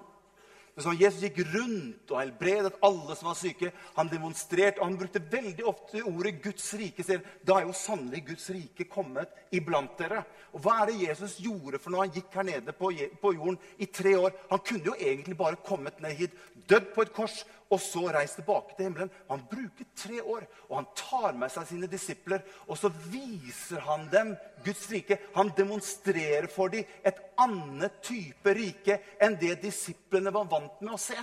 Som 0.76 0.92
Jesus 0.92 1.22
gikk 1.24 1.38
rundt 1.54 2.10
og 2.12 2.18
helbredet 2.20 2.74
alle 2.84 3.14
som 3.16 3.30
var 3.30 3.36
syke. 3.38 3.70
Han 3.96 4.10
demonstrerte, 4.12 4.82
og 4.82 4.90
han 4.90 4.98
brukte 5.00 5.22
veldig 5.32 5.64
ofte 5.64 6.02
ordet 6.04 6.34
'Guds 6.42 6.66
rike'. 6.76 7.02
Sier, 7.02 7.22
da 7.48 7.56
er 7.56 7.64
jo 7.64 7.72
sannelig 7.72 8.26
Guds 8.26 8.50
rike 8.52 8.84
kommet 8.84 9.32
iblant 9.50 9.96
dere. 9.98 10.24
Og 10.52 10.60
Hva 10.60 10.82
er 10.82 10.90
det 10.90 11.08
Jesus 11.08 11.38
gjorde 11.40 11.78
for 11.78 11.90
når 11.90 12.04
han 12.04 12.12
gikk 12.12 12.34
her 12.34 12.42
nede 12.42 12.72
på 12.76 13.32
jorden 13.32 13.58
i 13.78 13.86
tre 13.86 14.18
år? 14.18 14.36
Han 14.50 14.58
kunne 14.58 14.84
jo 14.84 14.94
egentlig 15.00 15.36
bare 15.36 15.56
kommet 15.64 16.00
ned 16.00 16.12
hit, 16.12 16.36
dødd 16.70 16.90
på 16.94 17.04
et 17.06 17.14
kors 17.16 17.42
og 17.72 17.80
så 17.82 18.04
reist 18.14 18.38
tilbake 18.38 18.76
til 18.76 18.86
himmelen. 18.86 19.10
Han 19.30 19.42
bruker 19.50 19.88
tre 19.98 20.20
år, 20.22 20.44
og 20.68 20.76
han 20.78 20.88
tar 20.98 21.34
med 21.38 21.50
seg 21.50 21.66
sine 21.70 21.88
disipler. 21.90 22.44
Og 22.70 22.78
så 22.78 22.90
viser 23.10 23.82
han 23.88 24.06
dem 24.12 24.34
Guds 24.64 24.84
rike. 24.92 25.18
Han 25.34 25.50
demonstrerer 25.56 26.46
for 26.52 26.70
dem 26.72 26.86
et 27.06 27.18
annet 27.42 27.98
type 28.06 28.54
rike 28.54 29.00
enn 29.22 29.38
det 29.40 29.58
disiplene 29.64 30.34
var 30.34 30.46
vant 30.50 30.78
med 30.84 30.94
å 30.94 31.00
se. 31.00 31.18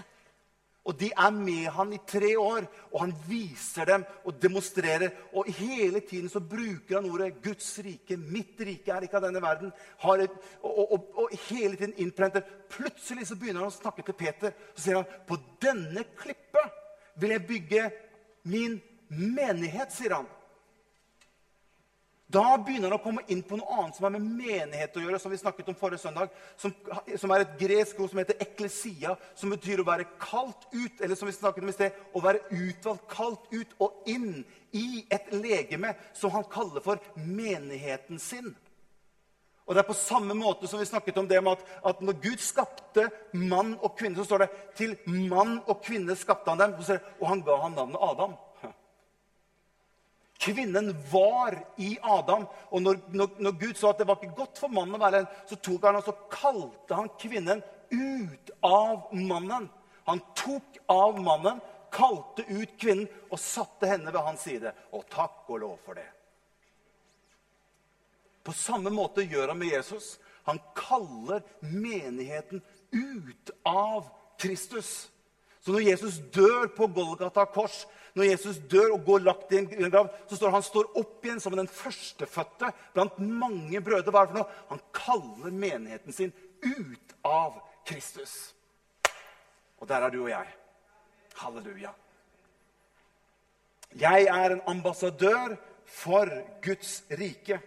Og 0.84 1.00
de 1.00 1.10
er 1.16 1.30
med 1.32 1.70
han 1.72 1.94
i 1.96 2.00
tre 2.08 2.34
år, 2.40 2.66
og 2.92 3.00
han 3.06 3.14
viser 3.28 3.88
dem 3.88 4.04
og 4.26 4.42
demonstrerer. 4.42 5.14
Og 5.34 5.48
hele 5.48 6.00
tiden 6.00 6.30
så 6.30 6.40
bruker 6.40 6.96
han 7.00 7.12
ordet 7.12 7.42
'Guds 7.42 7.80
rike'. 7.80 8.18
Mitt 8.18 8.60
rike 8.60 8.92
er 8.92 9.02
ikke 9.02 9.18
av 9.18 9.24
denne 9.24 9.42
verden. 9.42 9.72
Et, 10.22 10.32
og, 10.62 10.92
og, 10.92 11.08
og, 11.18 11.30
hele 11.50 11.76
tiden 11.76 11.94
innprenter. 11.98 12.42
Plutselig 12.70 13.28
så 13.28 13.36
begynner 13.36 13.64
han 13.64 13.72
å 13.72 13.80
snakke 13.82 14.04
til 14.04 14.14
Peter. 14.14 14.52
Så 14.76 14.84
sier 14.84 14.96
han, 14.96 15.06
'På 15.28 15.40
denne 15.62 16.04
klippet 16.18 16.76
vil 17.16 17.30
jeg 17.30 17.48
bygge 17.48 17.92
min 18.44 18.82
menighet', 19.10 19.96
sier 19.96 20.16
han. 20.16 20.28
Da 22.34 22.56
begynner 22.58 22.90
han 22.90 22.98
å 22.98 23.04
komme 23.04 23.22
inn 23.30 23.44
på 23.46 23.58
noe 23.60 23.76
annet 23.78 23.98
som 23.98 24.08
har 24.08 24.14
med 24.16 24.26
menighet 24.26 24.96
å 24.98 25.04
gjøre. 25.04 25.20
som 25.22 25.32
vi 25.32 25.38
snakket 25.38 25.68
om 25.70 25.78
forrige 25.78 26.02
søndag, 26.02 26.32
som, 26.58 26.74
som 27.18 27.32
er 27.32 27.44
et 27.44 27.60
gresk 27.60 28.00
ord 28.00 28.10
som 28.10 28.22
heter 28.24 28.42
eklesia, 28.42 29.14
som 29.36 29.54
betyr 29.54 29.84
å 29.84 29.86
være 29.86 30.08
kalt 30.18 30.66
ut, 30.74 31.02
eller 31.02 31.16
som 31.16 31.30
vi 31.30 31.36
snakket 31.36 31.64
om 31.64 31.70
i 31.70 31.76
sted, 31.76 32.00
å 32.14 32.24
være 32.24 32.42
utvalgt, 32.50 33.06
kalt 33.12 33.54
ut 33.54 33.76
og 33.78 34.10
inn 34.10 34.42
i 34.74 35.04
et 35.14 35.30
legeme 35.36 35.94
som 36.18 36.34
han 36.34 36.48
kaller 36.50 36.82
for 36.82 37.02
menigheten 37.14 38.18
sin. 38.20 38.50
Og 39.64 39.76
det 39.76 39.84
er 39.84 39.88
på 39.88 39.96
samme 39.96 40.36
måte 40.36 40.68
som 40.68 40.82
vi 40.82 40.90
snakket 40.90 41.20
om 41.22 41.28
det 41.30 41.40
med 41.44 41.54
at, 41.54 41.68
at 41.94 42.02
når 42.04 42.18
Gud 42.24 42.42
skapte 42.44 43.06
mann 43.38 43.78
og 43.80 43.94
kvinne, 44.00 44.18
så 44.18 44.26
står 44.28 44.44
det 44.44 44.50
til 44.80 44.98
mann 45.06 45.60
og 45.62 45.86
kvinne 45.86 46.18
skapte 46.20 46.52
han 46.52 46.60
dem, 46.60 46.74
og 47.22 47.30
han 47.30 47.46
ga 47.46 47.62
han 47.62 47.78
navnet 47.78 48.04
Adam. 48.10 48.34
Kvinnen 50.44 50.90
var 51.12 51.56
i 51.80 51.94
Adam. 52.02 52.46
Og 52.70 52.82
når, 52.84 52.98
når, 53.16 53.30
når, 53.40 53.54
Gud 53.62 53.78
så 53.80 53.94
at 53.94 54.02
det 54.02 54.08
var 54.10 54.20
ikke 54.20 54.42
godt 54.42 54.60
for 54.60 54.74
mannen 54.74 54.98
å 54.98 55.04
være 55.04 55.22
en, 55.24 55.30
så 55.48 55.56
tok 55.64 55.86
han 55.88 56.00
og 56.02 56.08
så 56.08 56.16
kalte 56.34 56.98
han 56.98 57.12
kvinnen 57.22 57.62
ut 57.94 58.52
av 58.68 59.14
mannen. 59.16 59.70
Han 60.10 60.20
tok 60.36 60.82
av 60.92 61.22
mannen, 61.24 61.62
kalte 61.94 62.44
ut 62.50 62.76
kvinnen 62.82 63.08
og 63.30 63.40
satte 63.40 63.88
henne 63.88 64.12
ved 64.12 64.20
hans 64.26 64.44
side. 64.50 64.74
Og 64.92 65.08
takk 65.14 65.48
og 65.48 65.64
lov 65.64 65.80
for 65.86 66.02
det. 66.02 66.10
På 68.44 68.52
samme 68.52 68.92
måte 68.92 69.24
gjør 69.24 69.54
han 69.54 69.62
med 69.62 69.72
Jesus. 69.72 70.18
Han 70.44 70.60
kaller 70.76 71.40
menigheten 71.64 72.60
ut 72.92 73.52
av 73.64 74.12
Kristus. 74.44 75.08
Så 75.64 75.72
når 75.72 75.86
Jesus 75.88 76.20
dør 76.36 76.68
på 76.76 76.90
Golgata 76.92 77.46
kors, 77.48 77.86
når 78.14 78.30
Jesus 78.30 78.60
dør 78.70 78.94
og 78.94 79.06
går 79.08 79.24
lagt 79.26 79.54
i 79.54 79.60
en 79.62 79.70
grav, 79.90 80.10
så 80.30 80.38
står 80.38 80.54
han 80.54 80.66
står 80.66 80.92
opp 81.00 81.26
igjen 81.26 81.42
som 81.42 81.56
den 81.58 81.70
førstefødte 81.70 82.70
blant 82.94 83.18
mange 83.18 83.82
brødre. 83.82 84.14
Hva 84.14 84.22
er 84.22 84.30
det 84.30 84.36
for 84.36 84.42
noe? 84.42 84.60
Han 84.70 84.84
kaller 84.94 85.58
menigheten 85.64 86.14
sin 86.14 86.34
ut 86.62 87.16
av 87.26 87.58
Kristus. 87.90 88.54
Og 89.82 89.90
der 89.90 90.06
er 90.06 90.14
du 90.14 90.22
og 90.22 90.32
jeg. 90.32 90.54
Halleluja. 91.42 91.96
Jeg 93.98 94.30
er 94.30 94.54
en 94.54 94.64
ambassadør 94.70 95.58
for 95.90 96.30
Guds 96.64 97.02
rike. 97.12 97.60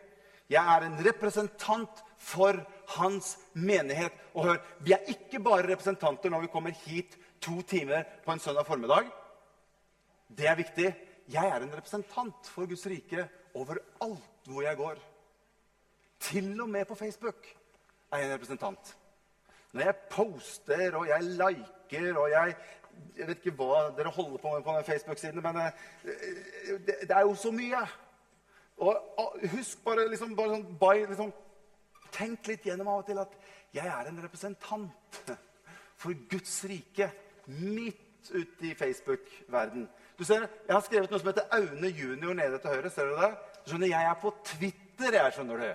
Jeg 0.50 0.76
er 0.76 0.86
en 0.86 0.98
representant 1.06 2.02
for 2.22 2.58
hans 2.96 3.36
menighet. 3.52 4.14
Og 4.34 4.46
hør, 4.46 4.62
vi 4.80 4.94
er 4.94 5.10
ikke 5.10 5.42
bare 5.42 5.66
representanter 5.72 6.30
når 6.30 6.46
vi 6.46 6.54
kommer 6.54 6.82
hit 6.86 7.18
to 7.42 7.60
timer 7.66 8.06
på 8.24 8.32
en 8.32 8.42
søndag 8.42 8.66
formiddag. 8.66 9.10
Det 10.28 10.48
er 10.48 10.58
viktig. 10.58 10.88
Jeg 11.28 11.48
er 11.48 11.62
en 11.62 11.74
representant 11.74 12.48
for 12.50 12.66
Guds 12.66 12.86
rike 12.86 13.28
overalt 13.54 14.46
hvor 14.46 14.62
jeg 14.62 14.76
går. 14.76 14.98
Til 16.20 16.60
og 16.60 16.68
med 16.68 16.84
på 16.84 16.94
Facebook 16.94 17.46
er 18.12 18.18
jeg 18.18 18.26
en 18.26 18.34
representant. 18.34 18.96
Når 19.72 19.82
jeg 19.82 19.96
poster 20.10 20.96
og 20.96 21.08
jeg 21.08 21.22
liker 21.22 22.18
og 22.18 22.30
jeg 22.30 22.56
Jeg 23.16 23.26
vet 23.28 23.42
ikke 23.44 23.58
hva 23.58 23.90
dere 23.92 24.08
holder 24.08 24.38
på 24.40 24.50
med 24.54 24.62
på 24.64 24.82
Facebook-siden, 24.86 25.42
men 25.42 25.56
eh, 25.56 25.72
det, 26.86 26.94
det 27.02 27.10
er 27.10 27.20
jo 27.20 27.34
så 27.34 27.50
mye. 27.52 27.82
Og 28.76 29.36
husk 29.52 29.84
bare, 29.84 30.08
liksom, 30.08 30.32
bare 30.36 30.54
sånn, 30.54 30.78
by, 30.80 31.04
liksom, 31.10 31.32
Tenk 32.16 32.48
litt 32.48 32.64
gjennom 32.64 32.88
av 32.88 33.02
og 33.02 33.06
til 33.10 33.18
at 33.20 33.34
jeg 33.74 33.84
er 33.84 34.08
en 34.08 34.22
representant 34.24 35.20
for 36.00 36.16
Guds 36.30 36.54
rike 36.64 37.10
midt 37.46 38.30
ute 38.30 38.70
i 38.70 38.74
Facebook-verden. 38.78 39.84
Du 40.18 40.24
ser, 40.24 40.48
Jeg 40.66 40.74
har 40.74 40.80
skrevet 40.84 41.10
noe 41.10 41.20
som 41.20 41.28
heter 41.28 41.48
Aune 41.52 41.90
junior 41.92 42.34
nede 42.34 42.58
til 42.58 42.72
høyre. 42.72 42.90
Ser 42.90 43.10
du 43.10 43.16
det? 43.20 43.32
Skjønner, 43.66 43.88
Jeg 43.88 44.04
er 44.10 44.14
på 44.22 44.32
Twitter, 44.44 45.12
jeg, 45.12 45.32
skjønner 45.32 45.56
du. 45.60 45.66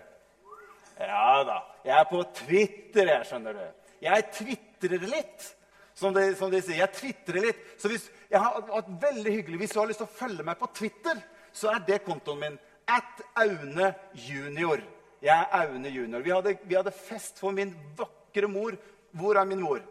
Ja 1.01 1.43
da. 1.45 1.57
Jeg 1.85 1.99
er 1.99 2.07
på 2.09 2.21
Twitter, 2.35 3.11
jeg, 3.11 3.25
skjønner 3.29 3.57
du. 3.57 3.65
Jeg 4.01 4.25
tvitrer 4.33 5.05
litt, 5.11 5.45
som 5.93 6.13
de, 6.13 6.23
som 6.37 6.51
de 6.53 6.61
sier. 6.61 6.79
Jeg 6.81 6.93
tvitrer 6.97 7.45
litt. 7.45 7.61
Så 7.81 7.91
hvis, 7.91 8.07
jeg 8.31 8.41
har 8.41 8.65
vært 8.65 8.89
veldig 9.03 9.35
hyggelig. 9.35 9.61
Hvis 9.61 9.75
du 9.75 9.79
har 9.81 9.91
lyst 9.91 10.01
til 10.01 10.09
å 10.09 10.17
følge 10.17 10.45
meg 10.47 10.57
på 10.57 10.71
Twitter, 10.73 11.21
så 11.53 11.73
er 11.75 11.85
det 11.85 12.01
kontoen 12.07 12.41
min. 12.41 12.57
At 12.89 13.21
Aune 13.43 13.93
junior. 14.17 14.81
Jeg 15.21 15.37
er 15.37 15.67
Aune 15.67 15.93
junior. 15.93 16.25
Vi 16.25 16.33
hadde, 16.33 16.57
vi 16.65 16.77
hadde 16.79 16.95
fest 16.97 17.39
for 17.39 17.53
min 17.53 17.75
vakre 17.97 18.49
mor. 18.49 18.77
Hvor 19.13 19.37
er 19.37 19.45
min 19.45 19.61
mor? 19.61 19.81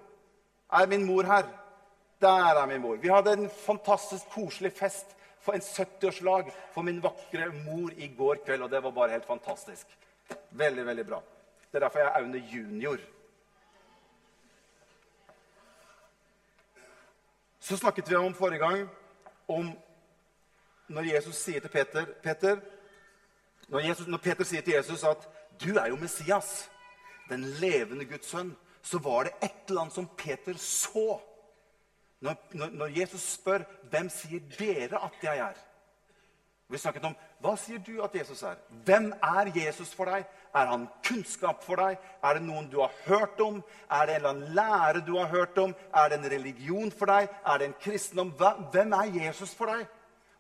Er 0.73 0.91
min 0.91 1.07
mor 1.07 1.29
her? 1.29 1.47
Der 2.21 2.61
er 2.61 2.67
min 2.67 2.81
mor. 2.81 2.97
Vi 2.97 3.09
hadde 3.09 3.33
en 3.33 3.51
fantastisk 3.51 4.29
koselig 4.35 4.73
fest 4.73 5.17
for 5.41 5.57
en 5.57 5.61
70-årslag 5.65 6.51
for 6.75 6.83
min 6.83 7.03
vakre 7.03 7.49
mor 7.65 7.91
i 7.97 8.11
går 8.17 8.43
kveld, 8.45 8.63
og 8.63 8.71
det 8.71 8.83
var 8.83 8.91
bare 8.91 9.15
helt 9.15 9.27
fantastisk. 9.27 9.87
Veldig, 10.51 10.87
veldig 10.87 11.07
bra. 11.07 11.23
Det 11.71 11.79
er 11.79 11.87
derfor 11.87 11.99
jeg 11.99 12.09
er 12.09 12.19
Aune 12.19 12.39
junior. 12.39 12.99
Så 17.61 17.77
snakket 17.77 18.11
vi 18.11 18.15
om 18.15 18.35
forrige 18.35 18.59
gang 18.59 18.89
om 19.49 19.73
når 20.89 21.15
Jesus 21.15 21.37
sier 21.37 21.61
til 21.61 21.71
Peter, 21.71 22.05
Peter 22.23 22.61
når, 23.69 23.81
Jesus, 23.81 24.07
når 24.07 24.19
Peter 24.19 24.45
sier 24.45 24.63
til 24.63 24.75
Jesus 24.75 25.05
at 25.05 25.29
'du 25.61 25.77
er 25.79 25.87
jo 25.87 25.97
Messias', 25.97 26.69
den 27.29 27.45
levende 27.45 28.05
Guds 28.05 28.27
sønn, 28.27 28.57
så 28.83 28.99
var 28.99 29.23
det 29.23 29.33
et 29.43 29.69
eller 29.69 29.81
annet 29.81 29.95
som 29.95 30.09
Peter 30.19 30.55
så. 30.57 31.21
Når, 32.21 32.37
når, 32.53 32.87
Jesus 33.01 33.21
spør 33.21 33.59
'Hvem 33.91 34.09
sier 34.09 34.41
dere 34.59 35.05
at 35.05 35.13
jeg 35.23 35.39
er?' 35.39 35.67
Vi 36.69 36.79
snakket 36.79 37.05
om 37.05 37.17
hva 37.41 37.57
sier 37.57 37.79
du 37.79 38.03
at 38.03 38.15
Jesus 38.15 38.43
er. 38.43 38.59
Hvem 38.85 39.13
er 39.23 39.49
Jesus 39.55 39.95
for 39.95 40.05
deg? 40.05 40.25
Er 40.55 40.67
han 40.67 40.87
kunnskap 41.07 41.65
for 41.65 41.81
deg? 41.81 41.97
Er 42.23 42.37
det 42.37 42.43
noen 42.43 42.69
du 42.71 42.81
har 42.81 42.93
hørt 43.07 43.41
om? 43.41 43.63
Er 43.91 44.07
det 44.07 44.15
en 44.15 44.21
eller 44.21 44.29
annen 44.29 44.55
lære 44.55 45.03
du 45.07 45.17
har 45.19 45.27
hørt 45.27 45.59
om? 45.59 45.75
Er 45.95 46.09
det 46.09 46.19
en 46.19 46.31
religion 46.31 46.93
for 46.93 47.11
deg? 47.11 47.29
Er 47.47 47.59
det 47.59 47.67
en 47.67 47.75
kristendom? 47.81 48.31
Hvem 48.71 48.93
er 48.93 49.25
Jesus 49.25 49.55
for 49.55 49.67
deg? 49.67 49.87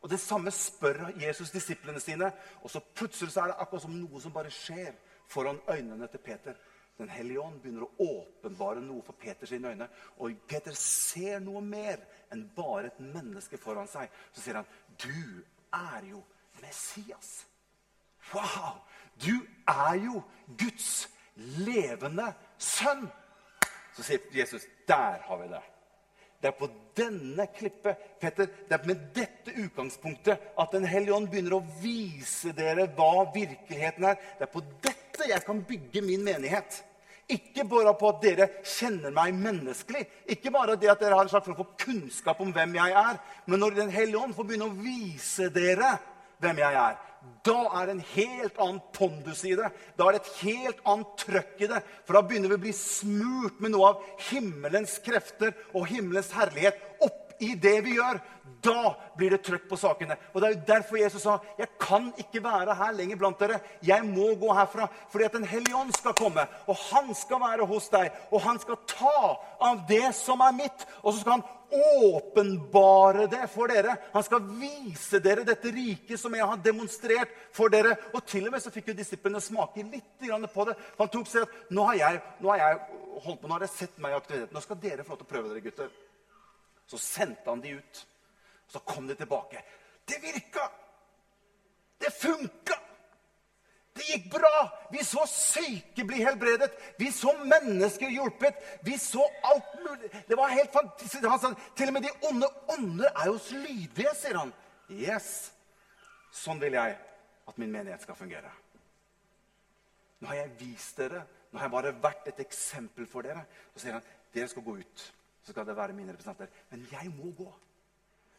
Og 0.02 0.10
Det 0.10 0.20
samme 0.20 0.50
spør 0.50 1.10
Jesus 1.26 1.50
disiplene 1.50 2.00
sine. 2.00 2.32
Og 2.62 2.70
så 2.70 2.80
plutselig 2.94 3.32
så 3.32 3.40
er 3.40 3.46
det 3.46 3.58
akkurat 3.58 3.82
som 3.82 3.96
noe 3.96 4.20
som 4.20 4.32
bare 4.32 4.50
skjer 4.50 4.92
foran 5.26 5.60
øynene 5.70 6.06
til 6.06 6.18
Peter. 6.18 6.54
Den 7.00 7.08
hellige 7.08 7.40
ånd 7.40 7.62
begynner 7.62 7.86
å 7.86 8.06
åpenbare 8.20 8.82
noe 8.84 9.00
for 9.06 9.16
Peters 9.16 9.54
øyne. 9.56 9.86
Og 10.20 10.36
Peter 10.48 10.74
ser 10.76 11.40
noe 11.40 11.62
mer 11.64 12.02
enn 12.32 12.42
bare 12.56 12.90
et 12.90 13.00
menneske 13.00 13.56
foran 13.60 13.88
seg. 13.88 14.10
Så 14.32 14.44
sier 14.44 14.60
han, 14.60 14.68
'Du 15.00 15.44
er 15.72 16.04
jo 16.10 16.20
Messias'. 16.60 17.46
Wow! 18.34 18.82
Du 19.16 19.46
er 19.66 19.94
jo 19.94 20.22
Guds 20.58 21.08
levende 21.64 22.34
sønn. 22.58 23.08
Så 23.96 24.02
sier 24.02 24.20
Jesus, 24.32 24.66
'Der 24.86 25.24
har 25.24 25.36
vi 25.36 25.48
det'. 25.48 25.70
Det 26.42 26.48
er 26.48 26.56
på 26.58 26.68
denne 26.96 27.46
klippet, 27.46 27.96
Petter, 28.20 28.46
det 28.68 28.72
er 28.72 28.86
med 28.86 29.00
dette 29.14 29.52
utgangspunktet 29.56 30.38
at 30.58 30.72
Den 30.72 30.84
hellige 30.84 31.14
ånd 31.14 31.28
begynner 31.28 31.58
å 31.58 31.66
vise 31.82 32.52
dere 32.52 32.86
hva 32.96 33.32
virkeligheten 33.34 34.04
er. 34.04 34.14
Det 34.38 34.46
er 34.48 34.52
på 34.52 34.62
dette 34.82 35.28
jeg 35.28 35.44
kan 35.44 35.64
bygge 35.64 36.00
min 36.00 36.24
menighet. 36.24 36.84
Ikke 37.30 37.64
bare 37.68 37.92
på 37.98 38.10
at 38.10 38.22
dere 38.24 38.48
kjenner 38.66 39.12
meg 39.14 39.36
menneskelig, 39.38 40.02
ikke 40.34 40.50
bare 40.54 40.78
det 40.80 40.90
at 40.90 41.02
dere 41.02 41.18
har 41.18 41.26
en 41.26 41.30
slags 41.30 41.46
for 41.46 41.76
kunnskap 41.78 42.40
om 42.42 42.50
hvem 42.54 42.74
jeg 42.80 42.96
er, 42.96 43.20
men 43.46 43.62
når 43.62 43.76
Den 43.76 43.92
hellige 43.94 44.18
ånd 44.18 44.34
får 44.34 44.48
begynne 44.48 44.66
å 44.70 44.80
vise 44.80 45.46
dere 45.54 45.94
hvem 46.42 46.58
jeg 46.62 46.80
er, 46.80 46.98
da 47.44 47.56
er 47.76 47.86
det 47.86 47.94
en 47.94 48.06
helt 48.14 48.60
annen 48.60 48.80
pondus 48.96 49.42
i 49.48 49.54
det. 49.56 49.68
Da 49.96 50.06
er 50.06 50.16
det 50.16 50.20
et 50.22 50.36
helt 50.42 50.78
annet 50.88 51.10
trøkk 51.20 51.64
i 51.64 51.68
det. 51.68 51.80
For 52.04 52.16
da 52.16 52.22
begynner 52.24 52.52
vi 52.52 52.56
å 52.56 52.62
bli 52.64 52.72
smurt 52.76 53.60
med 53.60 53.74
noe 53.74 53.90
av 53.92 54.06
himmelens 54.30 54.98
krefter 55.04 55.52
og 55.74 55.88
himmelens 55.88 56.32
herlighet 56.36 56.80
opp 57.04 57.29
i 57.40 57.54
det 57.54 57.78
vi 57.86 57.96
gjør. 57.98 58.20
Da 58.60 58.94
blir 59.16 59.32
det 59.32 59.40
trøkk 59.44 59.68
på 59.70 59.78
sakene. 59.80 60.16
Og 60.34 60.40
Det 60.40 60.48
er 60.48 60.54
jo 60.54 60.64
derfor 60.68 60.98
Jesus 61.00 61.22
sa 61.22 61.38
jeg 61.58 61.68
kan 61.80 62.10
ikke 62.18 62.42
være 62.44 62.74
her 62.76 62.92
lenger 62.92 63.16
blant 63.16 63.40
dere. 63.40 63.60
Jeg 63.82 64.04
må 64.04 64.34
gå 64.40 64.52
herfra 64.52 64.88
fordi 65.10 65.24
at 65.24 65.32
Den 65.32 65.48
hellige 65.48 65.76
ånd 65.76 65.94
skal 65.96 66.12
komme, 66.14 66.46
og 66.66 66.76
han 66.90 67.14
skal 67.14 67.40
være 67.40 67.66
hos 67.66 67.88
deg. 67.88 68.10
Og 68.30 68.40
han 68.40 68.60
skal 68.60 68.76
ta 68.86 69.38
av 69.60 69.86
det 69.88 70.14
som 70.14 70.40
er 70.40 70.52
mitt, 70.52 70.86
og 71.02 71.14
så 71.14 71.20
skal 71.20 71.38
han 71.38 71.48
åpenbare 71.70 73.26
det 73.30 73.46
for 73.52 73.70
dere. 73.70 73.96
Han 74.12 74.24
skal 74.26 74.42
vise 74.58 75.20
dere 75.22 75.46
dette 75.46 75.70
riket 75.72 76.20
som 76.20 76.34
jeg 76.34 76.46
har 76.46 76.60
demonstrert 76.64 77.32
for 77.52 77.72
dere. 77.72 77.96
Og 78.12 78.24
til 78.26 78.48
og 78.48 78.52
med 78.52 78.62
så 78.62 78.74
fikk 78.74 78.90
jo 78.90 78.98
disiplene 78.98 79.40
smake 79.40 79.86
litt 79.86 80.28
på 80.52 80.68
det. 80.68 80.76
Han 80.98 81.08
tok 81.08 81.26
seg 81.30 81.46
at 81.46 81.72
nå 81.72 81.86
har 81.92 82.00
jeg, 82.02 82.22
nå 82.40 82.52
har 82.52 82.64
jeg 82.64 82.80
holdt 83.24 83.40
på, 83.40 83.48
nå 83.48 83.56
har 83.56 83.66
jeg 83.66 83.76
sett 83.78 83.98
meg 83.98 84.12
i 84.12 84.20
aktivitet. 84.20 84.54
Nå 84.54 84.64
skal 84.64 84.80
dere 84.82 85.04
få 85.04 85.14
lov 85.14 85.22
til 85.22 85.28
å 85.28 85.34
prøve 85.34 85.52
dere, 85.52 85.64
gutter. 85.64 86.09
Så 86.90 86.98
sendte 86.98 87.50
han 87.50 87.62
de 87.62 87.76
ut. 87.78 88.06
Og 88.66 88.72
Så 88.72 88.82
kom 88.86 89.06
de 89.06 89.14
tilbake. 89.14 89.62
Det 90.08 90.18
virka! 90.22 90.70
Det 92.00 92.10
funka! 92.10 92.78
Det 93.94 94.06
gikk 94.06 94.30
bra! 94.32 94.88
Vi 94.90 95.04
så 95.04 95.26
syke 95.28 96.04
bli 96.06 96.22
helbredet. 96.24 96.70
Vi 96.98 97.10
så 97.12 97.34
mennesker 97.44 98.10
hjulpet. 98.10 98.58
Vi 98.86 98.98
så 98.98 99.26
alt 99.42 99.74
mulig. 99.84 100.10
Det 100.26 100.38
var 100.38 100.54
helt 100.54 100.72
fantastisk. 100.72 101.26
Han 101.26 101.42
sa 101.42 101.52
til 101.76 101.90
og 101.90 101.96
med 101.98 102.06
de 102.06 102.12
onde 102.30 102.48
ånder 102.74 103.10
er 103.10 103.30
jo 103.30 103.38
lydige, 103.50 104.14
sier 104.16 104.38
han. 104.40 104.54
Yes. 104.90 105.50
Sånn 106.34 106.62
vil 106.62 106.78
jeg 106.78 106.96
at 107.50 107.58
min 107.58 107.72
menighet 107.74 108.02
skal 108.02 108.18
fungere. 108.18 108.50
Nå 110.20 110.30
har 110.30 110.42
jeg 110.42 110.56
vist 110.60 110.98
dere, 111.00 111.22
nå 111.50 111.58
har 111.58 111.66
jeg 111.66 111.74
bare 111.74 111.94
vært 112.02 112.28
et 112.30 112.42
eksempel 112.44 113.06
for 113.08 113.26
dere. 113.26 113.42
Så 113.74 113.84
sier 113.84 113.98
han 113.98 114.12
dere 114.34 114.50
skal 114.50 114.66
gå 114.66 114.76
ut. 114.82 115.06
Så 115.42 115.52
skal 115.54 115.66
det 115.66 115.76
være 115.76 115.96
mine 115.96 116.12
representanter. 116.12 116.50
Men 116.70 116.86
jeg 116.92 117.12
må 117.14 117.32
gå. 117.36 117.48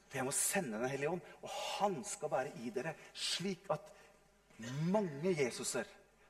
For 0.07 0.19
jeg 0.19 0.27
må 0.27 0.35
sende 0.35 0.79
Den 0.81 0.91
hellige 0.91 1.09
ånd, 1.09 1.21
og 1.41 1.49
han 1.79 2.03
skal 2.05 2.31
være 2.31 2.53
i 2.59 2.69
dere, 2.75 2.93
slik 3.13 3.69
at 3.71 3.91
mange 4.91 5.31
Jesuser, 5.37 5.87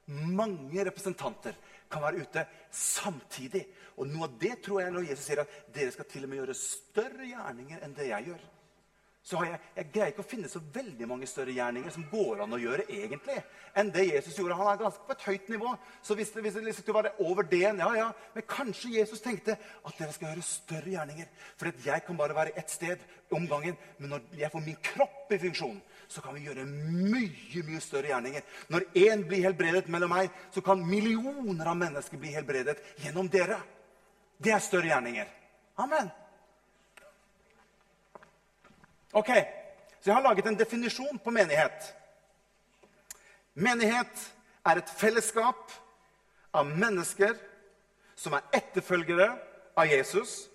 mange 0.08 0.86
representanter, 0.86 1.58
kan 1.92 2.04
være 2.06 2.22
ute 2.24 2.46
samtidig. 2.72 3.66
Og 3.98 4.08
noe 4.08 4.30
av 4.30 4.38
det 4.40 4.54
tror 4.64 4.84
jeg 4.84 4.94
når 4.94 5.10
Jesus 5.10 5.26
sier 5.28 5.42
at 5.44 5.56
dere 5.76 5.92
skal 5.92 6.08
til 6.08 6.24
og 6.24 6.32
med 6.32 6.40
gjøre 6.40 6.58
større 6.58 7.28
gjerninger 7.28 7.84
enn 7.84 7.96
det 7.98 8.08
jeg 8.14 8.30
gjør 8.30 8.46
så 9.24 9.38
har 9.38 9.46
jeg, 9.46 9.58
jeg 9.76 9.90
greier 9.94 10.12
ikke 10.12 10.24
å 10.24 10.30
finne 10.32 10.50
så 10.50 10.60
veldig 10.74 11.06
mange 11.06 11.28
større 11.30 11.54
gjerninger 11.54 11.94
som 11.94 12.08
går 12.10 12.40
an 12.42 12.56
å 12.56 12.58
gjøre 12.58 12.88
egentlig, 12.90 13.36
enn 13.78 13.92
det 13.94 14.08
Jesus 14.08 14.38
gjorde. 14.40 14.56
Han 14.58 14.70
er 14.72 14.80
ganske 14.80 15.06
på 15.06 15.14
et 15.14 15.26
høyt 15.28 15.52
nivå. 15.54 15.74
Så 16.02 16.18
hvis 16.18 16.32
det, 16.34 16.42
hvis 16.42 16.56
det 16.58 16.64
liksom 16.66 16.86
skulle 16.88 17.04
være 17.04 17.28
over 17.28 17.46
det 17.52 17.60
ja, 17.62 17.90
ja, 17.96 18.08
Men 18.34 18.48
kanskje 18.50 18.96
Jesus 18.96 19.22
tenkte 19.22 19.60
at 19.60 20.00
dere 20.00 20.16
skal 20.16 20.32
gjøre 20.32 20.46
større 20.48 20.94
gjerninger. 20.96 21.30
For 21.60 21.70
jeg 21.86 22.06
kan 22.08 22.18
bare 22.18 22.36
være 22.36 22.56
ett 22.58 22.74
sted 22.74 23.04
om 23.32 23.46
gangen. 23.48 23.78
Men 24.00 24.16
når 24.16 24.26
jeg 24.40 24.52
får 24.56 24.66
min 24.66 24.80
kropp 24.90 25.36
i 25.36 25.40
funksjon, 25.46 25.78
så 26.10 26.24
kan 26.26 26.36
vi 26.36 26.48
gjøre 26.48 26.66
mye 26.66 27.64
mye 27.68 27.84
større 27.84 28.10
gjerninger. 28.10 28.48
Når 28.74 28.88
én 29.04 29.28
blir 29.28 29.46
helbredet 29.46 29.86
mellom 29.94 30.12
meg, 30.16 30.34
så 30.50 30.66
kan 30.66 30.82
millioner 30.82 31.70
av 31.70 31.78
mennesker 31.78 32.18
bli 32.18 32.34
helbredet 32.34 32.82
gjennom 33.06 33.30
dere. 33.30 33.62
Det 34.42 34.58
er 34.58 34.66
større 34.66 34.90
gjerninger. 34.90 35.30
Amen. 35.78 36.10
Ok, 39.12 39.32
Så 40.02 40.10
jeg 40.10 40.16
har 40.16 40.24
laget 40.24 40.48
en 40.50 40.58
definisjon 40.58 41.20
på 41.22 41.32
menighet. 41.32 41.94
Menighet 43.54 44.22
er 44.66 44.80
et 44.80 44.94
fellesskap 44.98 45.74
av 46.58 46.66
mennesker 46.66 47.36
som 48.18 48.34
er 48.34 48.48
etterfølgere 48.58 49.28
av 49.78 49.86
Jesus, 49.86 50.48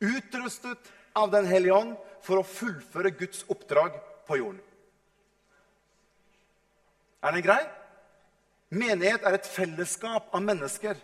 utrustet 0.00 0.92
av 1.14 1.30
Den 1.30 1.46
hellige 1.46 1.76
ånd 1.76 1.96
for 2.24 2.40
å 2.40 2.46
fullføre 2.48 3.12
Guds 3.18 3.44
oppdrag 3.52 3.98
på 4.26 4.38
jorden. 4.40 4.62
Er 7.24 7.36
den 7.36 7.44
grei? 7.44 7.60
Menighet 8.74 9.24
er 9.24 9.36
et 9.36 9.48
fellesskap 9.48 10.32
av 10.34 10.42
mennesker 10.42 10.96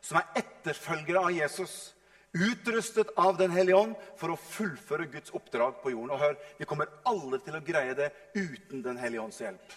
som 0.00 0.20
er 0.20 0.44
etterfølgere 0.44 1.26
av 1.26 1.34
Jesus. 1.34 1.74
Utrustet 2.38 3.10
av 3.16 3.36
Den 3.36 3.50
hellige 3.50 3.76
ånd 3.76 3.94
for 4.16 4.30
å 4.30 4.38
fullføre 4.38 5.08
Guds 5.10 5.32
oppdrag 5.34 5.80
på 5.82 5.90
jorden. 5.90 6.14
Og 6.14 6.22
hør, 6.22 6.36
Vi 6.58 6.64
kommer 6.64 6.90
alle 7.04 7.40
til 7.42 7.56
å 7.56 7.64
greie 7.64 7.94
det 7.94 8.12
uten 8.34 8.82
Den 8.82 8.96
hellige 8.96 9.22
ånds 9.22 9.40
hjelp. 9.40 9.72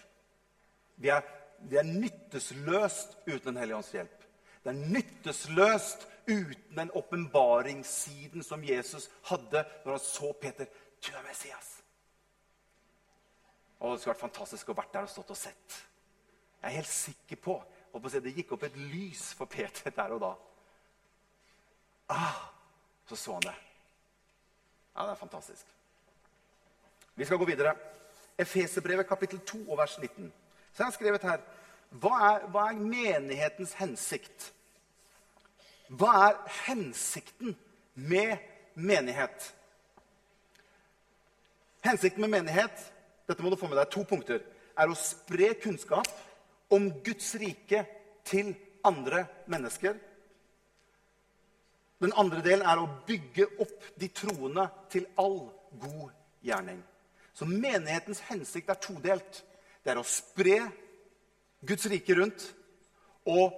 Vi 1.02 1.10
er, 1.10 1.24
vi 1.66 1.78
er 1.78 1.88
nyttesløst 1.88 3.18
uten 3.26 3.54
Den 3.54 3.58
hellige 3.58 3.78
ånds 3.78 3.94
hjelp. 3.94 4.18
Det 4.64 4.70
er 4.70 4.94
nyttesløst 4.94 6.08
uten 6.28 6.76
den 6.76 6.92
åpenbaringssiden 6.94 8.44
som 8.44 8.64
Jesus 8.64 9.10
hadde 9.32 9.66
når 9.86 9.96
han 9.96 10.04
så 10.06 10.34
Peter. 10.34 10.68
Du 11.02 11.10
er 11.16 11.26
Messias. 11.26 11.82
Og 13.80 13.96
Det 13.96 14.02
skulle 14.02 14.14
vært 14.14 14.28
fantastisk 14.28 14.70
å 14.70 14.78
vært 14.78 14.94
der 14.94 15.08
og 15.08 15.10
stått 15.10 15.34
og 15.34 15.40
sett. 15.40 15.78
Jeg 16.62 16.70
er 16.70 16.78
helt 16.78 16.94
sikker 16.94 17.42
på 17.42 17.58
at 17.92 18.24
Det 18.24 18.36
gikk 18.36 18.54
opp 18.54 18.64
et 18.64 18.78
lys 18.78 19.34
for 19.34 19.50
Peter 19.50 19.90
der 19.90 20.14
og 20.14 20.22
da. 20.22 20.36
Ah, 22.12 22.36
så 23.08 23.16
så 23.16 23.38
han 23.38 23.48
det. 23.48 23.56
Ja, 24.96 25.06
det 25.06 25.12
er 25.14 25.20
fantastisk. 25.20 25.66
Vi 27.16 27.26
skal 27.26 27.40
gå 27.40 27.48
videre. 27.48 27.76
Efeserbrevet 28.38 29.08
kapittel 29.08 29.40
2 29.40 29.64
og 29.70 29.78
vers 29.78 29.98
19. 29.98 30.34
Så 30.74 30.84
jeg 30.84 30.86
har 30.86 30.96
skrevet 30.96 31.28
her 31.28 31.44
hva 31.92 32.12
er, 32.28 32.46
hva 32.52 32.70
er 32.72 32.80
menighetens 32.80 33.74
hensikt? 33.80 34.52
Hva 35.92 36.12
er 36.30 36.38
hensikten 36.68 37.58
med 37.96 38.38
menighet? 38.76 39.50
Hensikten 41.84 42.24
med 42.24 42.32
menighet 42.32 42.92
dette 43.32 43.44
må 43.44 43.52
du 43.52 43.60
få 43.60 43.70
med 43.72 43.80
deg, 43.80 43.92
to 43.92 44.04
punkter, 44.08 44.42
er 44.76 44.92
å 44.92 44.98
spre 44.98 45.54
kunnskap 45.62 46.08
om 46.74 46.90
Guds 47.06 47.30
rike 47.40 47.86
til 48.28 48.54
andre 48.88 49.26
mennesker. 49.52 49.96
Den 52.02 52.14
andre 52.18 52.42
delen 52.42 52.66
er 52.66 52.82
å 52.82 52.90
bygge 53.08 53.46
opp 53.62 53.90
de 54.00 54.10
troende 54.10 54.66
til 54.90 55.06
all 55.22 55.44
god 55.82 56.10
gjerning. 56.42 56.82
Så 57.34 57.46
menighetens 57.46 58.24
hensikt 58.28 58.72
er 58.74 58.80
todelt. 58.82 59.44
Det 59.82 59.94
er 59.94 60.02
å 60.02 60.08
spre 60.08 60.58
Guds 61.66 61.86
rike 61.90 62.18
rundt 62.18 62.48
og 63.30 63.54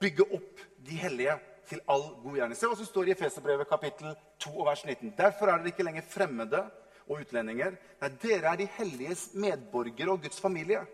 bygge 0.00 0.26
opp 0.36 0.64
de 0.86 0.98
hellige 1.00 1.38
til 1.70 1.80
all 1.90 2.04
god 2.22 2.36
gjerning. 2.38 2.58
Se 2.58 2.68
hva 2.68 2.76
som 2.78 2.88
står 2.88 3.08
i 3.08 3.14
Efeserbrevet 3.16 3.68
kapittel 3.68 4.12
2 4.44 4.52
og 4.52 4.68
vers 4.68 4.84
19. 4.84 5.14
Derfor 5.16 5.50
er 5.50 5.62
dere 5.62 5.72
ikke 5.72 5.86
lenger 5.86 6.06
fremmede 6.10 6.62
og 7.06 7.22
utlendinger. 7.24 7.74
Nei, 8.02 8.12
dere 8.22 8.52
er 8.52 8.60
de 8.60 8.68
helliges 8.76 9.30
medborgere 9.34 10.12
og 10.12 10.22
Guds 10.26 10.42
familie. 10.42 10.84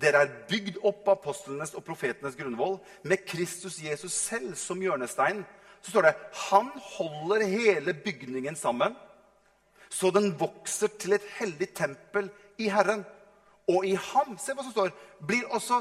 Dere 0.00 0.24
er 0.24 0.34
bygd 0.50 0.82
opp 0.82 1.06
av 1.06 1.18
apostlenes 1.18 1.72
og 1.78 1.84
profetenes 1.86 2.36
grunnvoll 2.36 2.78
med 3.08 3.24
Kristus 3.28 3.78
Jesus 3.80 4.12
selv 4.12 4.52
som 4.60 4.82
hjørnestein. 4.82 5.44
Så 5.80 5.94
står 5.94 6.08
det 6.08 6.16
han 6.50 6.68
holder 6.96 7.46
hele 7.48 7.94
bygningen 7.94 8.56
sammen, 8.56 8.96
så 9.88 10.10
den 10.14 10.30
vokser 10.38 10.92
til 11.00 11.16
et 11.16 11.26
hellig 11.40 11.72
tempel 11.74 12.28
i 12.58 12.68
Herren. 12.70 13.02
Og 13.70 13.86
i 13.86 13.94
ham 13.94 14.36
se 14.38 14.54
hva 14.54 14.64
som 14.64 14.74
står, 14.74 14.92
blir 15.26 15.48
også 15.50 15.80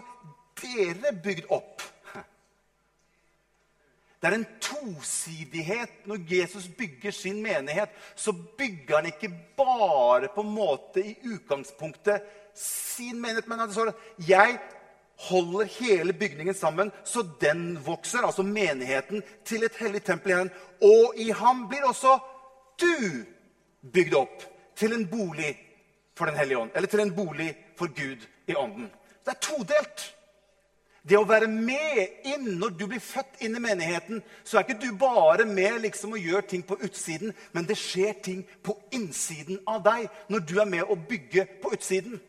dere 0.59 1.13
bygd 1.23 1.51
opp 1.53 1.83
det 4.19 4.27
er 4.27 4.35
en 4.35 4.47
tosidighet 4.59 6.07
når 6.09 6.25
Jesus 6.27 6.67
bygger 6.77 7.11
sin 7.15 7.37
menighet. 7.43 7.89
Så 8.15 8.33
bygger 8.57 8.95
han 8.95 9.07
ikke 9.07 9.31
bare 9.57 10.27
på 10.35 10.43
en 10.43 10.51
måte 10.51 11.03
i 11.05 11.15
utgangspunktet 11.23 12.25
sin 12.55 13.21
menighet, 13.21 13.47
men 13.47 13.63
han 13.63 13.71
står 13.71 13.93
jeg 14.27 14.57
holder 15.19 15.67
hele 15.79 16.13
bygningen 16.13 16.55
sammen 16.55 16.91
så 17.03 17.25
den 17.41 17.79
vokser, 17.85 18.23
altså 18.23 18.43
menigheten, 18.43 19.23
til 19.45 19.65
et 19.67 19.75
hellig 19.81 20.03
tempel 20.07 20.31
igjen. 20.31 20.51
Og 20.85 21.17
i 21.19 21.29
ham 21.35 21.65
blir 21.71 21.87
også 21.89 22.15
du 22.79 23.25
bygd 23.81 24.15
opp 24.15 24.45
til 24.79 24.95
en 24.95 25.07
bolig 25.09 25.55
for 26.15 26.27
Den 26.27 26.35
hellige 26.35 26.57
ånd. 26.59 26.71
Eller 26.75 26.87
til 26.87 26.99
en 26.99 27.15
bolig 27.15 27.51
for 27.79 27.87
Gud 27.95 28.25
i 28.47 28.55
ånden. 28.55 28.89
Det 29.25 29.31
er 29.31 29.39
todelt. 29.39 30.01
Det 31.09 31.15
å 31.15 31.27
være 31.27 31.47
med 31.47 32.25
inn 32.27 32.57
når 32.59 32.73
du 32.75 32.83
blir 32.91 32.99
født 32.99 33.39
inn 33.45 33.55
i 33.55 33.61
menigheten, 33.63 34.19
så 34.43 34.59
er 34.59 34.65
ikke 34.65 34.81
du 34.83 34.89
bare 34.99 35.45
med 35.47 35.79
liksom 35.85 36.17
og 36.17 36.25
gjør 36.27 36.43
ting 36.51 36.65
på 36.67 36.75
utsiden, 36.83 37.31
men 37.55 37.67
det 37.69 37.79
skjer 37.79 38.19
ting 38.23 38.43
på 38.63 38.75
innsiden 38.91 39.61
av 39.67 39.79
deg 39.85 40.09
når 40.27 40.43
du 40.43 40.57
er 40.59 40.67
med 40.69 40.91
å 40.91 40.99
bygge 40.99 41.47
på 41.63 41.71
utsiden. 41.77 42.19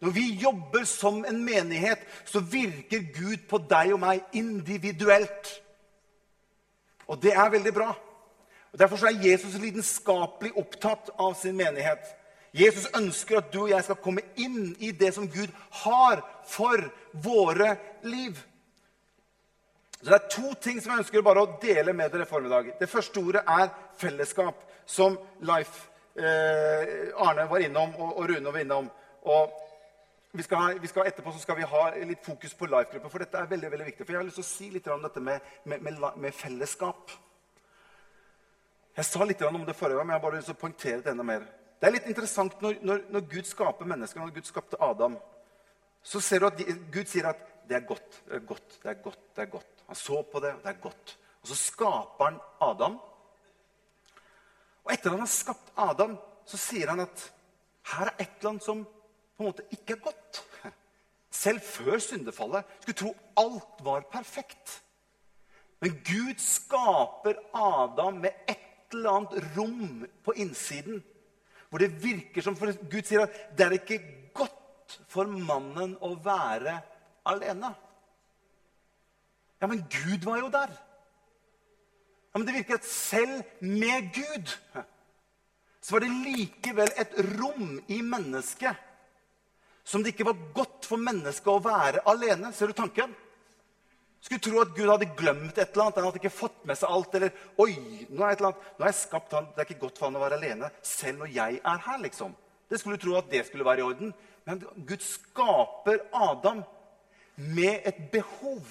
Når 0.00 0.12
vi 0.12 0.26
jobber 0.42 0.84
som 0.84 1.24
en 1.24 1.38
menighet, 1.44 2.02
så 2.24 2.40
virker 2.40 3.06
Gud 3.14 3.46
på 3.48 3.60
deg 3.70 3.94
og 3.94 4.02
meg 4.02 4.24
individuelt. 4.36 5.52
Og 7.06 7.22
det 7.22 7.32
er 7.32 7.54
veldig 7.54 7.72
bra. 7.74 7.94
Og 8.72 8.78
Derfor 8.78 9.08
er 9.08 9.22
Jesus 9.24 9.56
lidenskapelig 9.60 10.52
opptatt 10.58 11.10
av 11.18 11.32
sin 11.40 11.56
menighet. 11.56 12.02
Jesus 12.56 12.88
ønsker 12.96 13.40
at 13.40 13.48
du 13.52 13.62
og 13.62 13.70
jeg 13.70 13.84
skal 13.84 14.00
komme 14.00 14.24
inn 14.40 14.74
i 14.80 14.92
det 14.96 15.12
som 15.16 15.28
Gud 15.28 15.52
har 15.82 16.22
for 16.48 16.84
våre 17.12 17.76
liv. 18.04 18.36
Så 20.00 20.10
Det 20.10 20.14
er 20.14 20.28
to 20.30 20.54
ting 20.60 20.80
som 20.80 20.92
jeg 20.92 21.04
ønsker 21.04 21.24
bare 21.24 21.42
å 21.42 21.52
dele 21.60 21.92
med 21.96 22.12
dere 22.12 22.26
i 22.26 22.30
formiddag. 22.30 22.72
Det 22.80 22.88
første 22.88 23.20
ordet 23.20 23.42
er 23.48 23.72
fellesskap, 23.98 24.60
som 24.86 25.16
Leif 25.40 25.88
eh, 26.14 27.12
Arne 27.16 27.46
var 27.50 27.64
innom, 27.64 27.94
og, 27.96 28.12
og, 28.18 28.28
Rune 28.30 28.52
var 28.52 28.60
innom. 28.60 28.90
Og 29.26 29.56
vi 30.36 30.44
skal, 30.44 30.80
vi 30.80 30.88
skal, 30.90 31.06
etterpå 31.08 31.32
skal 31.40 31.56
vi 31.58 31.68
ha 31.68 31.82
litt 32.04 32.24
fokus 32.24 32.54
på 32.54 32.68
life-grupper, 32.68 33.12
for 33.12 33.24
dette 33.24 33.38
er 33.40 33.48
veldig 33.50 33.70
veldig 33.72 33.86
viktig. 33.86 34.04
For 34.04 34.14
Jeg 34.14 34.20
har 34.20 34.26
lyst 34.28 34.40
til 34.40 34.44
å 34.44 34.48
si 34.48 34.70
litt 34.74 34.88
om 34.92 35.04
dette 35.04 35.22
med, 35.22 35.52
med, 35.64 35.84
med, 35.86 36.02
med 36.16 36.34
fellesskap. 36.34 37.14
Jeg 38.96 39.08
sa 39.08 39.24
litt 39.28 39.42
om 39.44 39.64
det 39.66 39.76
forrige 39.76 39.98
gang, 39.98 40.08
men 40.08 40.14
jeg 40.14 40.20
har 40.20 40.24
bare 40.24 40.38
lyst 40.38 40.50
til 40.50 40.56
å 40.56 40.60
poengtere 40.60 41.02
det 41.04 41.12
enda 41.12 41.26
mer. 41.26 41.44
Det 41.76 41.88
er 41.88 41.94
litt 41.98 42.08
interessant 42.08 42.62
når, 42.64 42.78
når, 42.80 43.02
når, 43.12 43.26
Gud 43.32 43.48
skaper 43.48 43.88
mennesker, 43.90 44.22
når 44.22 44.32
Gud 44.38 44.48
skapte 44.48 44.80
Adam, 44.80 45.18
så 46.06 46.22
ser 46.24 46.40
du 46.40 46.48
at 46.48 46.62
Gud 46.94 47.10
sier 47.10 47.28
at 47.28 47.42
det 47.68 47.76
er 47.76 47.84
godt, 47.84 48.20
det 48.24 48.38
er 48.38 48.46
godt, 48.46 48.78
det 48.82 48.90
er 48.92 49.00
godt. 49.04 49.22
det 49.36 49.44
er 49.44 49.52
godt. 49.52 49.84
Han 49.88 49.98
så 50.00 50.22
på 50.22 50.40
det, 50.42 50.54
og 50.54 50.64
det 50.64 50.72
er 50.72 50.82
godt. 50.82 51.16
Og 51.42 51.50
så 51.50 51.58
skaper 51.58 52.24
han 52.30 52.38
Adam. 52.64 52.96
Og 54.86 54.92
etter 54.94 55.10
at 55.10 55.16
han 55.16 55.24
har 55.24 55.32
skapt 55.32 55.72
Adam, 55.82 56.16
så 56.46 56.60
sier 56.62 56.92
han 56.94 57.02
at 57.04 57.24
her 57.92 58.08
er 58.08 58.14
et 58.22 58.38
eller 58.38 58.52
annet 58.54 58.66
som 58.66 58.86
på 59.36 59.44
en 59.44 59.50
måte 59.50 59.66
ikke 59.70 59.96
er 59.96 60.04
godt. 60.04 60.42
Selv 61.30 61.60
før 61.60 61.98
syndefallet 62.00 62.64
skulle 62.80 62.96
tro 62.96 63.12
alt 63.36 63.84
var 63.84 64.06
perfekt. 64.12 64.82
Men 65.80 65.98
Gud 66.06 66.38
skaper 66.40 67.36
Adam 67.54 68.22
med 68.24 68.30
et 68.48 68.94
eller 68.94 69.10
annet 69.10 69.50
rom 69.56 70.06
på 70.24 70.32
innsiden 70.32 71.02
hvor 71.68 71.82
det 71.82 72.02
virker 72.02 72.44
som 72.44 72.56
for 72.56 72.70
Gud 72.90 73.02
sier 73.04 73.26
at 73.26 73.58
det 73.58 73.66
er 73.66 73.74
ikke 73.76 73.98
godt 74.36 74.98
for 75.10 75.28
mannen 75.28 75.96
å 76.00 76.12
være 76.22 76.76
alene. 77.26 77.72
Ja, 79.60 79.66
men 79.66 79.82
Gud 79.90 80.24
var 80.24 80.38
jo 80.40 80.50
der. 80.52 80.70
Ja, 82.32 82.38
Men 82.38 82.46
det 82.46 82.54
virker 82.54 82.78
at 82.78 82.84
selv 82.84 83.42
med 83.60 84.12
Gud 84.14 84.52
så 85.80 85.94
var 85.94 86.02
det 86.04 86.10
likevel 86.26 86.90
et 86.98 87.14
rom 87.38 87.76
i 87.88 88.00
mennesket 88.02 88.76
som 89.86 90.02
det 90.02 90.14
ikke 90.14 90.26
var 90.26 90.42
godt 90.56 90.88
for 90.88 90.98
mennesket 90.98 91.52
å 91.52 91.62
være 91.62 92.02
alene. 92.10 92.50
Ser 92.54 92.72
du 92.72 92.76
tanken? 92.76 93.12
Skulle 94.26 94.42
tro 94.42 94.58
at 94.64 94.72
Gud 94.74 94.88
hadde 94.90 95.06
glemt 95.18 95.54
et 95.54 95.68
eller 95.70 95.84
annet. 95.84 95.98
Han 96.00 96.08
hadde 96.08 96.18
ikke 96.18 96.34
fått 96.34 96.64
med 96.66 96.78
seg 96.78 96.90
alt. 96.90 97.14
Eller 97.14 97.36
oi, 97.62 97.76
nå 98.10 98.24
er, 98.24 98.32
et 98.32 98.40
eller 98.40 98.50
annet, 98.50 98.64
nå 98.74 98.86
er 98.86 98.90
jeg 98.90 98.98
skapt 99.04 99.36
han. 99.36 99.46
Det 99.52 99.62
er 99.62 99.68
ikke 99.68 99.84
godt 99.84 100.00
for 100.00 100.08
han 100.08 100.18
å 100.18 100.24
være 100.24 100.40
alene 100.40 100.70
selv 100.82 101.22
når 101.22 101.30
jeg 101.36 101.60
er 101.62 101.84
her. 101.86 102.00
liksom. 102.02 102.34
Det 102.66 102.80
skulle 102.82 102.98
tro 102.98 103.14
at 103.20 103.30
det 103.30 103.44
skulle 103.46 103.68
være 103.68 103.84
i 103.84 103.86
orden. 103.86 104.10
Men 104.46 104.64
Gud 104.88 105.06
skaper 105.06 106.02
Adam 106.10 106.64
med 107.36 107.86
et 107.86 108.00
behov. 108.10 108.66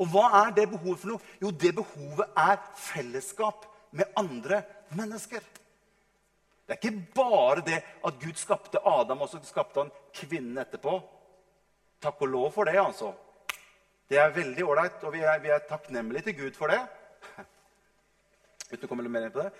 Og 0.00 0.12
hva 0.14 0.28
er 0.44 0.54
det 0.56 0.68
behovet 0.70 1.02
for 1.02 1.12
noe? 1.12 1.32
Jo, 1.42 1.50
det 1.50 1.74
behovet 1.76 2.38
er 2.38 2.62
fellesskap 2.78 3.66
med 3.90 4.14
andre 4.18 4.62
mennesker. 4.94 5.42
Det 6.70 6.76
er 6.76 6.84
ikke 6.86 7.14
bare 7.14 7.62
det 7.66 7.80
at 8.06 8.18
Gud 8.22 8.36
skapte 8.38 8.78
Adam, 8.86 9.24
og 9.24 9.28
så 9.28 9.40
skapte 9.42 9.82
han 9.82 9.88
kvinnen 10.14 10.58
etterpå. 10.62 11.00
Takk 11.98 12.20
og 12.22 12.28
lov 12.30 12.52
for 12.54 12.70
det, 12.70 12.76
altså. 12.78 13.08
Det 14.06 14.20
er 14.22 14.30
veldig 14.36 14.66
ålreit, 14.68 15.02
og 15.02 15.10
vi 15.16 15.24
er, 15.26 15.40
vi 15.42 15.50
er 15.50 15.64
takknemlige 15.66 16.28
til 16.28 16.36
Gud 16.38 16.54
for 16.54 16.70
det. 16.70 16.78
Uten 18.70 18.86
å 18.86 18.90
komme 18.92 19.02
litt 19.02 19.14
mer 19.16 19.26
inn 19.26 19.34
på 19.34 19.42
det. 19.42 19.50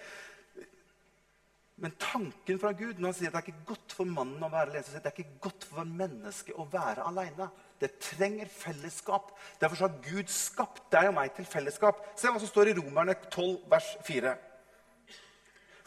Men 1.82 1.96
tanken 1.98 2.60
fra 2.62 2.70
Gud 2.78 3.00
når 3.00 3.10
han 3.10 3.16
sier 3.18 3.32
at 3.32 3.40
det 3.40 3.40
er 3.40 3.48
ikke 3.56 3.72
godt 3.72 3.96
for 3.98 4.12
mannen 4.14 4.46
å 4.46 4.52
være 4.52 4.70
alene, 4.70 5.00
det 5.02 5.10
er 5.10 5.16
ikke 5.16 5.42
godt 5.48 5.66
for 5.66 5.90
mennesket 5.98 6.60
å 6.62 6.68
være 6.70 7.08
alene. 7.10 7.48
Det 7.82 7.90
trenger 8.06 8.52
fellesskap. 8.54 9.32
Derfor 9.58 9.88
har 9.88 9.98
Gud 10.06 10.30
skapt 10.30 10.86
deg 10.94 11.10
og 11.10 11.18
meg 11.18 11.34
til 11.34 11.50
fellesskap. 11.58 12.06
Se 12.14 12.30
hva 12.30 12.38
som 12.38 12.52
står 12.52 12.70
i 12.70 12.76
Romerne 12.78 13.18
12, 13.32 13.66
vers 13.74 13.90
4. 14.06 14.36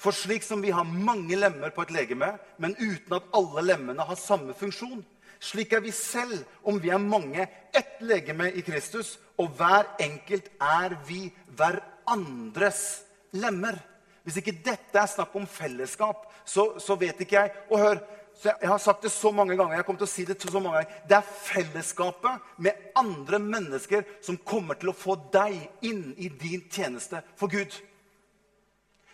For 0.03 0.15
slik 0.15 0.43
som 0.43 0.61
vi 0.61 0.73
har 0.75 0.83
mange 0.83 1.37
lemmer 1.39 1.71
på 1.71 1.85
et 1.85 1.93
legeme, 1.95 2.33
men 2.59 2.75
uten 2.75 3.15
at 3.15 3.29
alle 3.35 3.63
lemmene 3.63 4.03
har 4.03 4.19
samme 4.19 4.55
funksjon, 4.57 5.03
Slik 5.43 5.73
er 5.75 5.81
vi 5.83 5.91
selv, 5.91 6.45
om 6.63 6.77
vi 6.79 6.91
er 6.93 7.01
mange, 7.01 7.43
ett 7.75 7.99
legeme 7.99 8.47
i 8.55 8.61
Kristus, 8.63 9.17
og 9.35 9.57
hver 9.57 9.89
enkelt 9.99 10.47
er 10.61 10.95
vi 11.07 11.25
hverandres 11.57 13.03
lemmer. 13.35 13.75
Hvis 14.23 14.39
ikke 14.39 14.55
dette 14.63 14.99
er 14.99 15.09
snakk 15.11 15.35
om 15.35 15.47
fellesskap, 15.49 16.29
så, 16.47 16.77
så 16.79 16.95
vet 16.99 17.19
ikke 17.25 17.41
jeg. 17.41 17.51
Og 17.67 17.81
hør, 17.81 17.99
jeg, 18.39 18.55
jeg 18.61 18.71
har 18.71 18.79
sagt 18.79 19.03
det 19.03 19.11
så 19.11 19.33
mange 19.35 19.57
ganger. 19.59 19.75
jeg 19.75 19.85
kommer 19.85 20.05
til 20.05 20.07
å 20.07 20.13
si 20.13 20.25
Det 20.25 20.39
så 20.39 20.61
mange 20.63 20.79
ganger. 20.79 21.01
Det 21.09 21.17
er 21.17 21.33
fellesskapet 21.49 22.53
med 22.57 22.91
andre 22.95 23.39
mennesker 23.43 24.07
som 24.23 24.39
kommer 24.47 24.79
til 24.79 24.93
å 24.93 24.95
få 24.95 25.17
deg 25.33 25.59
inn 25.83 26.13
i 26.15 26.31
din 26.31 26.63
tjeneste 26.71 27.19
for 27.35 27.51
Gud. 27.51 27.75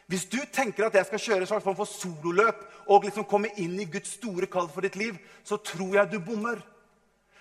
Hvis 0.10 0.26
du 0.26 0.39
tenker 0.50 0.88
at 0.88 0.95
jeg 0.98 1.06
skal 1.06 1.22
kjøre 1.22 1.43
en 1.45 1.50
slags 1.52 1.65
form 1.67 1.78
for 1.78 1.89
sololøp 1.89 2.63
og 2.89 3.06
liksom 3.06 3.28
komme 3.30 3.52
inn 3.62 3.76
i 3.78 3.86
Guds 3.93 4.15
store 4.17 4.50
kall 4.50 4.69
for 4.74 4.82
ditt 4.82 4.98
liv, 4.98 5.19
så 5.45 5.60
tror 5.62 6.00
jeg 6.00 6.10
du 6.10 6.17
bommer. 6.26 6.63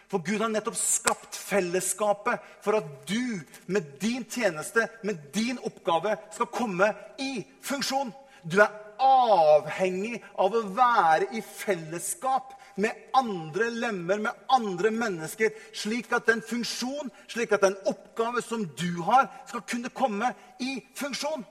For 0.09 0.21
Gud 0.25 0.41
har 0.41 0.53
nettopp 0.53 0.77
skapt 0.77 1.37
fellesskapet 1.37 2.45
for 2.65 2.77
at 2.77 2.93
du 3.09 3.41
med 3.73 3.89
din 4.01 4.25
tjeneste, 4.25 4.85
med 5.05 5.21
din 5.33 5.61
oppgave, 5.65 6.17
skal 6.33 6.53
komme 6.53 6.93
i 7.21 7.41
funksjon. 7.65 8.13
Du 8.45 8.61
er 8.61 8.73
avhengig 9.01 10.21
av 10.37 10.53
å 10.53 10.65
være 10.77 11.33
i 11.37 11.43
fellesskap 11.45 12.53
med 12.79 13.09
andre 13.17 13.69
lemmer, 13.73 14.21
med 14.29 14.49
andre 14.55 14.93
mennesker, 14.95 15.57
slik 15.73 16.13
at 16.13 16.29
den 16.29 16.45
funksjon, 16.45 17.09
slik 17.33 17.53
at 17.57 17.65
den 17.65 17.77
oppgave 17.89 18.45
som 18.45 18.69
du 18.79 19.03
har, 19.09 19.29
skal 19.49 19.65
kunne 19.65 19.93
komme 19.93 20.35
i 20.61 20.79
funksjon. 20.97 21.49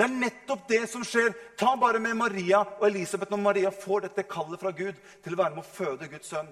Det 0.00 0.06
er 0.06 0.14
nettopp 0.16 0.62
det 0.64 0.86
som 0.88 1.02
skjer. 1.04 1.34
Ta 1.60 1.74
bare 1.76 2.00
med 2.00 2.16
Maria 2.16 2.62
og 2.64 2.86
Elisabeth 2.86 3.28
når 3.34 3.40
Maria 3.42 3.70
får 3.74 4.06
dette 4.06 4.22
kallet 4.24 4.62
fra 4.62 4.70
Gud 4.72 4.96
til 4.96 5.34
å 5.34 5.38
være 5.42 5.52
med 5.52 5.60
å 5.60 5.72
føde 5.74 6.08
Guds 6.08 6.30
sønn. 6.32 6.48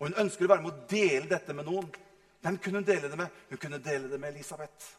Og 0.00 0.08
hun 0.08 0.18
ønsker 0.24 0.48
å 0.48 0.50
være 0.50 0.64
med 0.64 0.72
å 0.72 0.88
dele 0.90 1.30
dette 1.30 1.54
med 1.54 1.70
noen. 1.70 1.86
Hvem 2.42 2.58
kunne 2.64 2.82
hun 2.82 2.88
dele 2.88 3.12
det 3.12 3.20
med? 3.20 3.38
Hun 3.52 3.62
kunne 3.62 3.78
dele 3.84 4.10
det 4.10 4.18
med 4.18 4.34
Elisabeth, 4.34 4.90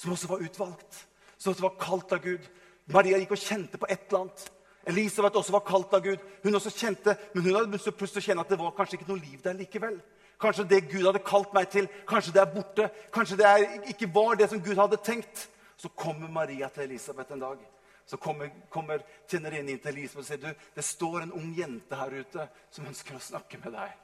som 0.00 0.16
også 0.16 0.32
var 0.32 0.46
utvalgt. 0.48 1.02
Som 1.36 1.52
også 1.52 1.66
var 1.66 1.76
kalt 1.84 2.16
av 2.16 2.24
Gud. 2.24 2.48
Maria 2.96 3.20
gikk 3.20 3.36
og 3.36 3.44
kjente 3.44 3.76
på 3.76 3.92
et 3.92 4.08
eller 4.08 4.22
annet. 4.22 4.48
Elisabeth 4.96 5.42
også 5.44 5.58
var 5.58 5.66
kalt 5.68 5.92
av 5.92 6.08
Gud. 6.08 6.26
Hun 6.40 6.56
også 6.56 6.72
kjente, 6.72 7.18
Men 7.34 7.50
hun 7.50 7.60
hadde 7.60 7.92
plutselig 7.92 8.30
kjenne 8.30 8.48
at 8.48 8.48
det 8.48 8.62
var 8.64 8.72
kanskje 8.80 8.96
ikke 8.96 9.12
noe 9.12 9.20
liv 9.20 9.44
der 9.44 9.60
likevel. 9.60 10.00
Kanskje 10.40 10.70
det 10.72 10.86
Gud 10.88 11.04
hadde 11.04 11.20
kalt 11.20 11.52
meg 11.52 11.68
til, 11.68 11.84
kanskje 12.08 12.32
det 12.32 12.40
er 12.40 12.54
borte. 12.56 12.90
Kanskje 13.12 13.36
det 13.36 13.46
er, 13.46 13.66
ikke 13.92 14.14
var 14.14 14.40
det 14.40 14.48
som 14.48 14.64
Gud 14.64 14.80
hadde 14.80 15.04
tenkt. 15.04 15.50
Så 15.82 15.88
kommer 15.98 16.28
Maria 16.30 16.68
til 16.70 16.84
Elisabeth 16.84 17.32
en 17.34 17.40
dag. 17.42 17.62
Så 18.06 18.16
kommer, 18.16 18.50
kommer 18.70 19.02
tjenerinnen 19.26 19.72
inn 19.72 19.80
til 19.82 19.96
Elisabeth 19.96 20.22
og 20.22 20.28
sier 20.28 20.42
du, 20.42 20.66
det 20.76 20.84
står 20.86 21.24
en 21.24 21.32
ung 21.34 21.48
jente 21.56 21.98
her 21.98 22.14
ute 22.22 22.44
som 22.70 22.86
ønsker 22.86 23.16
å 23.18 23.22
snakke 23.22 23.58
med 23.64 23.74
deg. 23.74 23.96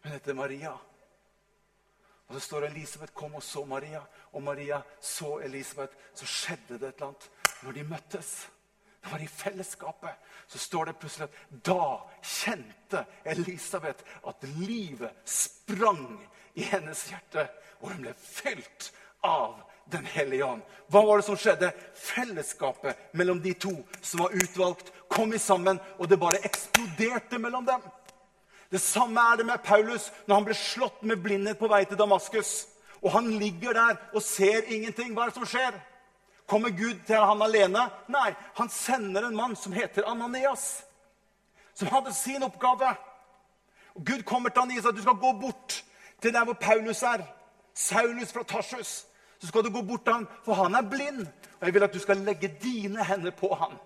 Hun 0.00 0.14
heter 0.14 0.38
Maria. 0.38 0.72
Og 2.30 2.38
så 2.38 2.40
står 2.46 2.70
Elisabeth 2.70 3.12
kom 3.12 3.36
og 3.36 3.44
så 3.44 3.66
Maria, 3.68 4.00
og 4.32 4.46
Maria 4.46 4.80
så 4.96 5.34
Elisabeth. 5.44 6.08
Så 6.16 6.28
skjedde 6.30 6.78
det 6.78 6.88
et 6.88 7.02
eller 7.02 7.10
annet 7.10 7.64
når 7.66 7.76
de 7.76 7.86
møttes. 7.90 8.32
Det 9.00 9.12
var 9.12 9.20
i 9.20 9.28
fellesskapet. 9.28 10.28
Så 10.48 10.58
står 10.58 10.88
det 10.88 10.98
plutselig 11.02 11.28
at 11.28 11.58
da 11.68 11.84
kjente 12.22 13.04
Elisabeth 13.28 14.16
at 14.24 14.48
livet 14.56 15.20
sprang 15.28 16.06
i 16.56 16.64
hennes 16.72 17.04
hjerte, 17.12 17.44
og 17.80 17.92
hun 17.92 18.06
ble 18.06 18.16
fylt 18.16 18.88
av 19.26 19.60
Den 19.90 20.04
hellige 20.06 20.44
ånd. 20.44 20.62
Hva 20.90 21.02
var 21.06 21.18
det 21.18 21.26
som 21.26 21.38
skjedde? 21.38 21.70
Fellesskapet 21.94 22.98
mellom 23.14 23.40
de 23.42 23.54
to 23.54 23.72
som 24.02 24.24
var 24.24 24.34
utvalgt, 24.34 24.92
kom 25.10 25.32
i 25.34 25.38
sammen, 25.38 25.80
og 25.98 26.08
det 26.08 26.20
bare 26.20 26.42
eksploderte 26.46 27.38
mellom 27.38 27.66
dem. 27.66 27.82
Det 28.70 28.80
samme 28.80 29.20
er 29.32 29.36
det 29.36 29.46
med 29.46 29.62
Paulus 29.66 30.10
når 30.26 30.34
han 30.34 30.44
ble 30.46 30.54
slått 30.54 31.02
med 31.02 31.22
blindhet 31.22 31.58
på 31.58 31.70
vei 31.70 31.82
til 31.84 31.98
Damaskus. 31.98 32.68
Og 33.02 33.10
han 33.16 33.30
ligger 33.40 33.74
der 33.74 33.96
og 34.14 34.22
ser 34.22 34.68
ingenting. 34.70 35.14
Hva 35.14 35.24
er 35.24 35.32
det 35.32 35.40
som 35.40 35.48
skjer? 35.48 35.78
Kommer 36.46 36.70
Gud 36.74 37.02
til 37.06 37.18
han 37.18 37.42
alene? 37.42 37.86
Nei, 38.10 38.30
han 38.58 38.70
sender 38.70 39.26
en 39.26 39.36
mann 39.36 39.56
som 39.58 39.74
heter 39.74 40.06
Ananias. 40.06 40.84
Som 41.74 41.90
hadde 41.90 42.14
sin 42.14 42.42
oppgave. 42.46 42.94
Og 43.94 44.06
Gud 44.06 44.22
kommer 44.26 44.50
til 44.50 44.62
Ananias 44.62 44.84
og 44.84 44.90
sier 44.90 44.94
at 44.94 44.98
du 44.98 45.06
skal 45.06 45.22
gå 45.22 45.32
bort 45.42 45.80
til 46.22 46.34
der 46.34 46.44
hvor 46.44 46.58
Paulus 46.60 47.02
er. 47.02 47.24
Saulus 47.74 48.32
fra 48.32 48.42
Tarsus. 48.42 49.06
Så 49.40 49.48
skal 49.48 49.64
du 49.64 49.70
gå 49.72 49.82
bort 49.82 50.04
til 50.04 50.18
han, 50.20 50.26
for 50.44 50.54
han 50.54 50.76
er 50.76 50.88
blind. 50.88 51.24
Og 51.60 51.68
jeg 51.68 51.74
vil 51.74 51.86
at 51.86 51.94
du 51.94 52.02
skal 52.02 52.20
legge 52.24 52.52
dine 52.62 53.04
hender 53.04 53.32
på 53.36 53.54
han. 53.56 53.78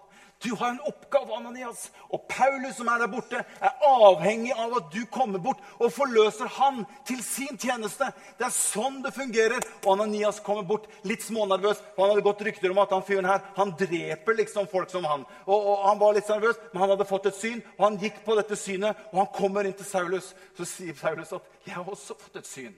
Du 0.43 0.55
har 0.55 0.71
en 0.71 0.81
oppgave, 0.81 1.37
Ananias. 1.37 1.93
Og 2.13 2.27
Paulus, 2.29 2.77
som 2.77 2.89
er 2.93 2.99
der 3.01 3.09
borte, 3.09 3.39
er 3.39 3.85
avhengig 3.87 4.53
av 4.53 4.75
at 4.77 4.91
du 4.93 5.07
kommer 5.09 5.41
bort 5.41 5.63
og 5.79 5.93
forløser 5.95 6.51
han 6.59 6.83
til 7.09 7.23
sin 7.25 7.57
tjeneste. 7.57 8.11
Det 8.37 8.45
er 8.49 8.53
sånn 8.53 9.01
det 9.07 9.15
fungerer. 9.17 9.65
Og 9.85 9.95
Ananias 9.95 10.43
kommer 10.45 10.67
bort 10.69 10.91
litt 11.09 11.25
smånervøs. 11.25 11.81
for 11.95 12.05
Han 12.05 12.13
hadde 12.13 12.27
gått 12.29 12.45
rykter 12.45 12.75
om 12.75 12.83
at 12.83 12.93
han 12.93 13.07
fyren 13.07 13.31
her 13.31 13.41
han 13.57 13.73
dreper 13.79 14.37
liksom 14.43 14.69
folk 14.69 14.93
som 14.93 15.09
han. 15.09 15.25
Og, 15.47 15.57
og 15.57 15.89
Han 15.89 15.99
var 16.03 16.15
litt 16.19 16.29
nervøs, 16.29 16.61
men 16.73 16.83
han 16.83 16.93
hadde 16.93 17.09
fått 17.09 17.27
et 17.31 17.41
syn, 17.41 17.63
og 17.79 17.85
han 17.87 18.01
gikk 18.05 18.25
på 18.27 18.37
dette 18.37 18.59
synet. 18.59 19.09
Og 19.13 19.23
han 19.23 19.33
kommer 19.33 19.65
inn 19.65 19.79
til 19.79 19.89
Saulus. 19.89 20.35
Så 20.59 20.69
sier 20.69 20.95
Saulus 20.95 21.33
at 21.33 21.43
'jeg 21.65 21.75
har 21.75 21.85
også 21.85 22.19
fått 22.21 22.37
et 22.37 22.47
syn'. 22.47 22.75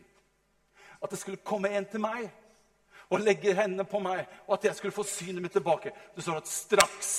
At 1.03 1.11
det 1.11 1.19
skulle 1.19 1.45
komme 1.45 1.69
en 1.69 1.85
til 1.85 2.01
meg 2.01 2.31
og 3.11 3.23
legger 3.23 3.55
hendene 3.55 3.87
på 3.87 4.01
meg, 4.03 4.27
og 4.47 4.59
at 4.59 4.69
jeg 4.69 4.79
skulle 4.79 4.95
få 4.95 5.05
synet 5.07 5.42
mitt 5.42 5.55
tilbake. 5.55 5.92
Det 6.16 6.25
står 6.25 6.40
at 6.42 6.51
straks 6.51 7.12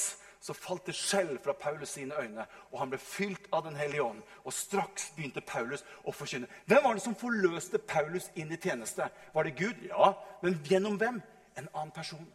så 0.48 0.54
falt 0.56 0.86
det 0.88 0.96
skjell 0.96 1.34
fra 1.44 1.52
Paulus 1.60 1.96
sine 1.98 2.16
øyne, 2.22 2.46
og 2.72 2.80
han 2.80 2.92
ble 2.92 3.00
fylt 3.02 3.50
av 3.52 3.66
Den 3.66 3.76
hellige 3.76 4.04
ånd. 4.04 4.22
Og 4.46 4.54
straks 4.54 5.10
begynte 5.16 5.42
Paulus 5.42 5.84
å 6.06 6.14
forkynne. 6.16 6.48
Hvem 6.66 6.84
var 6.84 6.96
det 6.96 7.04
som 7.04 7.18
forløste 7.20 7.82
Paulus 7.84 8.30
inn 8.36 8.52
i 8.52 8.60
tjeneste? 8.62 9.10
Var 9.34 9.44
det 9.44 9.58
Gud? 9.58 9.82
Ja. 9.90 10.14
Men 10.42 10.60
gjennom 10.64 10.96
hvem? 11.02 11.20
En 11.58 11.68
annen 11.74 11.92
person. 11.92 12.28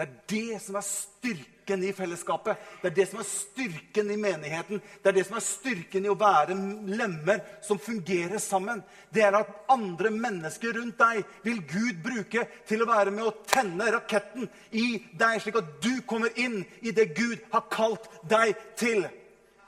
Det 0.00 0.06
er 0.06 0.20
det 0.32 0.58
som 0.64 0.76
er 0.78 0.84
styrken 0.86 1.82
i 1.84 1.90
fellesskapet. 1.92 2.56
Det 2.80 2.88
er 2.88 2.94
det 2.96 3.04
som 3.10 3.18
er 3.20 3.26
styrken 3.28 4.08
i 4.08 4.16
menigheten. 4.16 4.80
Det 4.80 5.10
er 5.10 5.16
det 5.18 5.24
som 5.28 5.36
er 5.36 5.44
styrken 5.44 6.06
i 6.06 6.08
å 6.08 6.16
være 6.16 6.56
lemmer 6.88 7.42
som 7.66 7.76
fungerer 7.76 8.40
sammen. 8.40 8.80
Det 9.12 9.26
er 9.26 9.36
at 9.36 9.50
andre 9.68 10.08
mennesker 10.14 10.78
rundt 10.78 10.96
deg 11.02 11.20
vil 11.44 11.60
Gud 11.68 12.00
bruke 12.06 12.46
til 12.70 12.80
å 12.80 12.88
være 12.88 13.12
med 13.12 13.28
å 13.28 13.36
tenne 13.44 13.90
raketten 13.92 14.48
i 14.72 14.86
deg, 15.20 15.36
slik 15.44 15.60
at 15.60 15.68
du 15.84 15.92
kommer 16.08 16.32
inn 16.40 16.62
i 16.80 16.96
det 16.96 17.10
Gud 17.12 17.36
har 17.52 17.68
kalt 17.68 18.08
deg 18.30 18.56
til. 18.80 19.04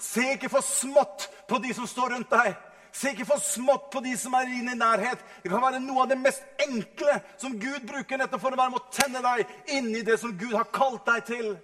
Se 0.01 0.33
ikke 0.33 0.55
for 0.55 0.65
smått 0.65 1.29
på 1.45 1.61
de 1.61 1.77
som 1.77 1.85
står 1.85 2.17
rundt 2.17 2.33
deg. 2.33 2.57
Se 2.93 3.13
ikke 3.15 3.25
for 3.31 3.41
smått 3.41 3.87
på 3.93 4.03
de 4.05 4.13
som 4.21 4.35
er 4.37 4.51
inne 4.53 4.75
i 4.75 4.79
nærhet. 4.79 5.21
Det 5.43 5.49
kan 5.49 5.63
være 5.65 5.81
noe 5.81 6.05
av 6.05 6.11
det 6.11 6.19
mest 6.21 6.45
enkle 6.61 7.19
som 7.41 7.55
Gud 7.57 7.87
bruker 7.89 8.21
nettopp 8.21 8.43
for 8.45 8.53
å 8.53 8.61
være 8.61 8.75
med 8.75 8.83
å 8.83 8.93
tenne 8.93 9.23
deg 9.25 9.77
inn 9.79 9.89
i 9.97 10.05
det 10.05 10.19
som 10.21 10.35
Gud 10.37 10.53
har 10.53 10.69
kalt 10.75 11.07
deg 11.09 11.25
til. 11.31 11.55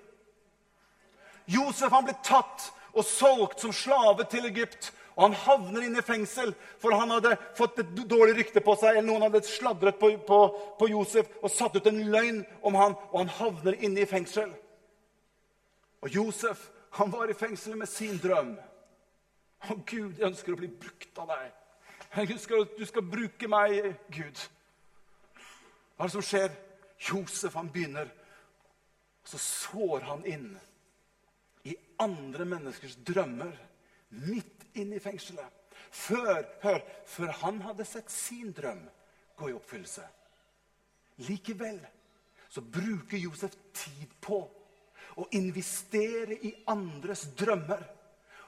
Josef 1.49 1.93
han 1.93 2.07
ble 2.09 2.17
tatt 2.25 2.71
og 2.95 3.05
solgt 3.05 3.61
som 3.61 3.75
slave 3.77 4.25
til 4.33 4.49
Egypt. 4.49 4.91
Og 5.19 5.25
han 5.27 5.35
havner 5.35 5.83
inne 5.83 5.99
i 5.99 6.07
fengsel, 6.07 6.53
for 6.79 6.95
han 6.95 7.11
hadde 7.11 7.33
fått 7.59 7.81
et 7.83 7.89
dårlig 8.07 8.37
rykte 8.37 8.63
på 8.63 8.77
seg. 8.79 8.95
eller 8.95 9.09
Noen 9.09 9.25
hadde 9.27 9.43
sladret 9.51 9.99
på, 9.99 10.13
på, 10.23 10.39
på 10.79 10.89
Josef 10.93 11.27
og 11.43 11.51
satt 11.51 11.75
ut 11.75 11.89
en 11.91 12.05
løgn 12.13 12.45
om 12.63 12.79
han, 12.79 12.95
og 13.11 13.25
han 13.25 13.33
havner 13.41 13.81
inne 13.83 14.05
i 14.05 14.09
fengsel. 14.09 14.53
Og 16.07 16.15
Josef 16.15 16.69
han 17.01 17.11
var 17.11 17.31
i 17.31 17.37
fengsel 17.37 17.75
med 17.77 17.91
sin 17.91 18.17
drøm. 18.23 18.55
Å, 19.67 19.75
Gud, 19.75 20.19
jeg 20.19 20.29
ønsker 20.29 20.55
å 20.55 20.61
bli 20.61 20.71
brukt 20.71 21.19
av 21.19 21.33
deg. 21.33 21.51
Jeg 22.15 22.33
ønsker 22.37 22.63
at 22.63 22.79
du 22.79 22.85
skal 22.89 23.05
bruke 23.05 23.51
meg, 23.51 23.93
Gud. 24.15 24.45
Hva 25.97 26.07
er 26.07 26.09
det 26.09 26.15
som 26.15 26.25
skjer? 26.25 26.55
Josef 27.09 27.55
han 27.55 27.69
begynner, 27.71 28.09
og 29.23 29.31
så 29.31 29.39
sår 29.39 30.07
han 30.09 30.25
inn 30.27 30.49
i 31.69 31.77
andre 32.03 32.47
menneskers 32.49 32.97
drømmer. 33.07 33.53
Midt 34.25 34.65
inn 34.81 34.95
i 34.97 35.03
fengselet. 35.03 35.55
Før, 35.91 36.43
hør, 36.63 36.81
før 37.07 37.35
han 37.43 37.61
hadde 37.63 37.87
sett 37.87 38.11
sin 38.13 38.51
drøm 38.57 38.81
gå 39.39 39.51
i 39.51 39.57
oppfyllelse. 39.57 40.05
Likevel 41.29 41.79
så 42.49 42.63
bruker 42.65 43.21
Josef 43.21 43.55
tid 43.77 44.11
på 44.23 44.41
å 45.19 45.27
investere 45.37 46.39
i 46.47 46.53
andres 46.71 47.27
drømmer. 47.39 47.83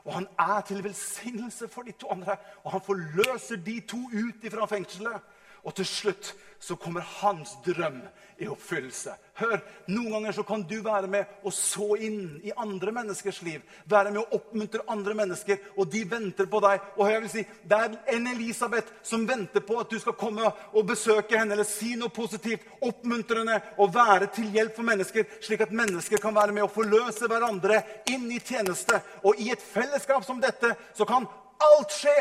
Og 0.05 0.15
han 0.15 0.29
er 0.39 0.61
til 0.61 0.85
velsignelse 0.85 1.69
for 1.69 1.83
de 1.83 1.93
to 1.93 2.11
andre. 2.11 2.37
Og 2.65 2.73
han 2.73 2.81
forløser 2.81 3.57
de 3.57 3.81
to 3.81 4.01
ut 4.13 4.45
ifra 4.45 4.67
fengselet. 4.67 5.21
Og 5.63 5.75
til 5.75 5.87
slutt 5.87 6.35
så 6.61 6.77
kommer 6.77 7.01
hans 7.01 7.57
drøm 7.64 8.03
i 8.40 8.49
oppfyllelse. 8.49 9.14
Hør, 9.40 9.61
Noen 9.92 10.12
ganger 10.12 10.35
så 10.37 10.42
kan 10.49 10.62
du 10.68 10.79
være 10.85 11.09
med 11.12 11.40
og 11.44 11.53
så 11.53 11.94
inn 12.01 12.38
i 12.44 12.53
andre 12.57 12.92
menneskers 12.92 13.40
liv. 13.44 13.62
Være 13.88 14.12
med 14.12 14.20
og 14.23 14.37
oppmuntre 14.38 14.85
andre 14.88 15.14
mennesker, 15.16 15.59
og 15.77 15.90
de 15.92 16.03
venter 16.09 16.49
på 16.53 16.61
deg. 16.64 16.87
Og 16.96 17.11
jeg 17.11 17.23
vil 17.25 17.33
si, 17.33 17.44
Det 17.68 17.79
er 17.79 17.96
en 18.16 18.31
Elisabeth 18.33 18.92
som 19.03 19.27
venter 19.29 19.64
på 19.64 19.79
at 19.81 19.90
du 19.90 19.99
skal 20.01 20.16
komme 20.20 20.53
og 20.73 20.87
besøke 20.88 21.38
henne 21.38 21.57
eller 21.57 21.68
si 21.68 21.94
noe 21.96 22.12
positivt, 22.12 22.64
oppmuntrende 22.81 23.61
og 23.79 23.94
være 23.94 24.31
til 24.35 24.49
hjelp 24.53 24.77
for 24.77 24.88
mennesker, 24.88 25.25
slik 25.40 25.61
at 25.61 25.73
mennesker 25.73 26.20
kan 26.20 26.35
være 26.35 26.53
med 26.53 26.64
og 26.64 26.73
forløse 26.77 27.29
hverandre 27.29 27.83
inn 28.09 28.29
i 28.33 28.40
tjeneste. 28.40 29.01
Og 29.25 29.40
i 29.40 29.51
et 29.53 29.62
fellesskap 29.62 30.25
som 30.25 30.40
dette 30.40 30.75
så 30.96 31.05
kan 31.09 31.29
alt 31.61 31.92
skje. 31.92 32.18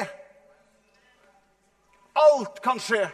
Alt 2.19 2.63
kan 2.63 2.79
skje. 2.79 3.07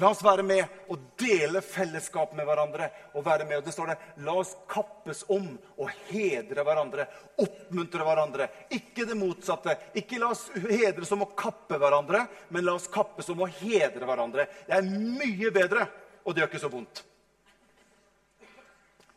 La 0.00 0.08
oss 0.14 0.22
være 0.24 0.44
med 0.46 0.88
og 0.88 1.02
dele 1.20 1.60
fellesskap 1.64 2.32
med 2.36 2.46
hverandre. 2.48 2.88
og 3.14 3.24
være 3.24 3.44
med, 3.44 3.58
og 3.58 3.64
det 3.64 3.72
står 3.74 3.86
det, 3.90 3.96
La 4.24 4.32
oss 4.32 4.54
kappes 4.68 5.24
om 5.28 5.58
og 5.76 5.90
hedre 6.08 6.64
hverandre, 6.64 7.06
oppmuntre 7.36 8.04
hverandre. 8.06 8.48
Ikke 8.70 9.04
det 9.04 9.16
motsatte. 9.18 9.76
Ikke 9.94 10.18
la 10.18 10.30
oss 10.32 10.46
hedres 10.54 11.12
om 11.12 11.26
å 11.26 11.32
kappe 11.36 11.76
hverandre, 11.76 12.26
men 12.48 12.64
la 12.64 12.78
oss 12.78 12.88
kappes 12.88 13.28
om 13.28 13.42
å 13.44 13.50
hedre 13.60 14.06
hverandre. 14.08 14.48
Det 14.66 14.78
er 14.78 14.88
mye 14.88 15.52
bedre, 15.52 15.86
og 16.24 16.34
det 16.34 16.44
gjør 16.44 16.52
ikke 16.52 16.64
så 16.64 16.72
vondt. 16.72 17.04